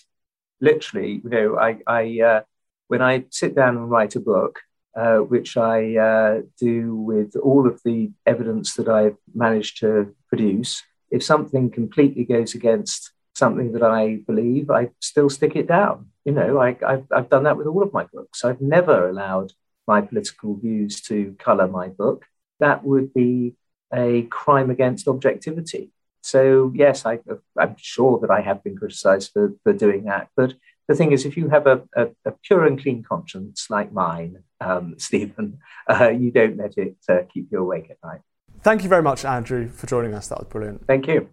Literally, 0.60 1.20
you 1.22 1.30
know, 1.30 1.58
I, 1.58 1.78
I 1.86 2.20
uh, 2.20 2.40
when 2.88 3.02
I 3.02 3.24
sit 3.30 3.54
down 3.54 3.76
and 3.76 3.90
write 3.90 4.16
a 4.16 4.20
book, 4.20 4.60
uh, 4.96 5.18
which 5.18 5.56
I 5.56 5.96
uh, 5.96 6.40
do 6.58 6.94
with 6.94 7.36
all 7.36 7.66
of 7.66 7.80
the 7.84 8.10
evidence 8.24 8.74
that 8.74 8.88
I've 8.88 9.16
managed 9.34 9.80
to 9.80 10.14
produce, 10.28 10.82
if 11.10 11.22
something 11.22 11.70
completely 11.70 12.24
goes 12.24 12.54
against 12.54 13.12
something 13.34 13.72
that 13.72 13.82
I 13.82 14.20
believe, 14.26 14.70
I 14.70 14.90
still 15.00 15.28
stick 15.28 15.56
it 15.56 15.68
down. 15.68 16.06
You 16.24 16.32
know, 16.32 16.58
I, 16.58 16.76
have 16.80 17.04
I've 17.14 17.28
done 17.28 17.44
that 17.44 17.56
with 17.58 17.66
all 17.66 17.82
of 17.82 17.92
my 17.92 18.04
books. 18.04 18.44
I've 18.44 18.60
never 18.60 19.08
allowed 19.08 19.52
my 19.86 20.00
political 20.00 20.56
views 20.56 21.00
to 21.02 21.36
colour 21.38 21.68
my 21.68 21.88
book. 21.88 22.24
That 22.60 22.82
would 22.82 23.12
be 23.12 23.54
a 23.92 24.22
crime 24.22 24.70
against 24.70 25.06
objectivity. 25.06 25.90
So 26.26 26.72
yes, 26.74 27.06
I, 27.06 27.20
am 27.60 27.76
sure 27.78 28.18
that 28.18 28.32
I 28.32 28.40
have 28.40 28.64
been 28.64 28.76
criticised 28.76 29.30
for, 29.32 29.54
for 29.62 29.72
doing 29.72 30.06
that. 30.06 30.28
But 30.36 30.54
the 30.88 30.96
thing 30.96 31.12
is, 31.12 31.24
if 31.24 31.36
you 31.36 31.48
have 31.50 31.68
a, 31.68 31.82
a, 31.96 32.08
a 32.24 32.32
pure 32.42 32.66
and 32.66 32.82
clean 32.82 33.04
conscience 33.04 33.70
like 33.70 33.92
mine, 33.92 34.42
um, 34.60 34.96
Steven, 34.98 35.58
uh, 35.88 36.08
you 36.08 36.32
don't 36.32 36.56
let 36.56 36.76
it 36.78 36.96
uh, 37.08 37.18
keep 37.32 37.46
you 37.52 37.60
awake 37.60 37.90
at 37.90 37.98
night. 38.02 38.22
Thank 38.62 38.82
you 38.82 38.88
very 38.88 39.04
much, 39.04 39.24
Andrew, 39.24 39.68
for 39.68 39.86
joining 39.86 40.14
us. 40.14 40.26
That 40.26 40.40
was 40.40 40.48
brilliant. 40.48 40.84
Thank 40.88 41.06
you. 41.06 41.28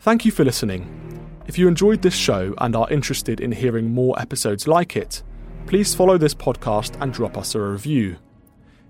Thank 0.00 0.26
you 0.26 0.32
for 0.32 0.44
listening. 0.44 0.98
If 1.46 1.56
you 1.56 1.66
enjoyed 1.66 2.02
this 2.02 2.14
show 2.14 2.52
and 2.58 2.76
are 2.76 2.90
interested 2.90 3.40
in 3.40 3.52
hearing 3.52 3.90
more 3.90 4.18
episodes 4.20 4.68
like 4.68 4.96
it, 4.96 5.22
please 5.70 5.94
follow 5.94 6.18
this 6.18 6.34
podcast 6.34 7.00
and 7.00 7.12
drop 7.12 7.38
us 7.38 7.54
a 7.54 7.60
review. 7.60 8.16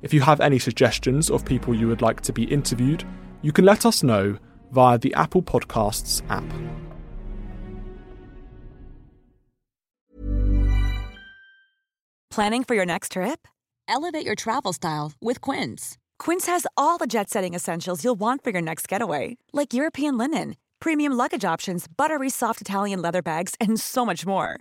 If 0.00 0.14
you 0.14 0.22
have 0.22 0.40
any 0.40 0.58
suggestions 0.58 1.30
of 1.30 1.44
people 1.44 1.74
you 1.74 1.86
would 1.88 2.00
like 2.00 2.22
to 2.22 2.32
be 2.32 2.44
interviewed, 2.44 3.04
you 3.42 3.52
can 3.52 3.66
let 3.66 3.84
us 3.84 4.02
know 4.02 4.38
via 4.72 4.96
the 4.96 5.12
Apple 5.12 5.42
Podcasts 5.42 6.22
app. 6.30 6.42
Planning 12.30 12.64
for 12.64 12.74
your 12.74 12.86
next 12.86 13.12
trip? 13.12 13.46
Elevate 13.86 14.24
your 14.24 14.36
travel 14.36 14.72
style 14.72 15.12
with 15.20 15.42
Quince. 15.42 15.98
Quince 16.18 16.46
has 16.46 16.66
all 16.78 16.96
the 16.96 17.06
jet 17.06 17.28
setting 17.28 17.52
essentials 17.52 18.02
you'll 18.02 18.14
want 18.14 18.42
for 18.42 18.50
your 18.50 18.62
next 18.62 18.88
getaway, 18.88 19.36
like 19.52 19.74
European 19.74 20.16
linen, 20.16 20.56
premium 20.80 21.12
luggage 21.12 21.44
options, 21.44 21.84
buttery 21.94 22.30
soft 22.30 22.62
Italian 22.62 23.02
leather 23.02 23.20
bags, 23.20 23.54
and 23.60 23.78
so 23.78 24.06
much 24.06 24.24
more 24.24 24.60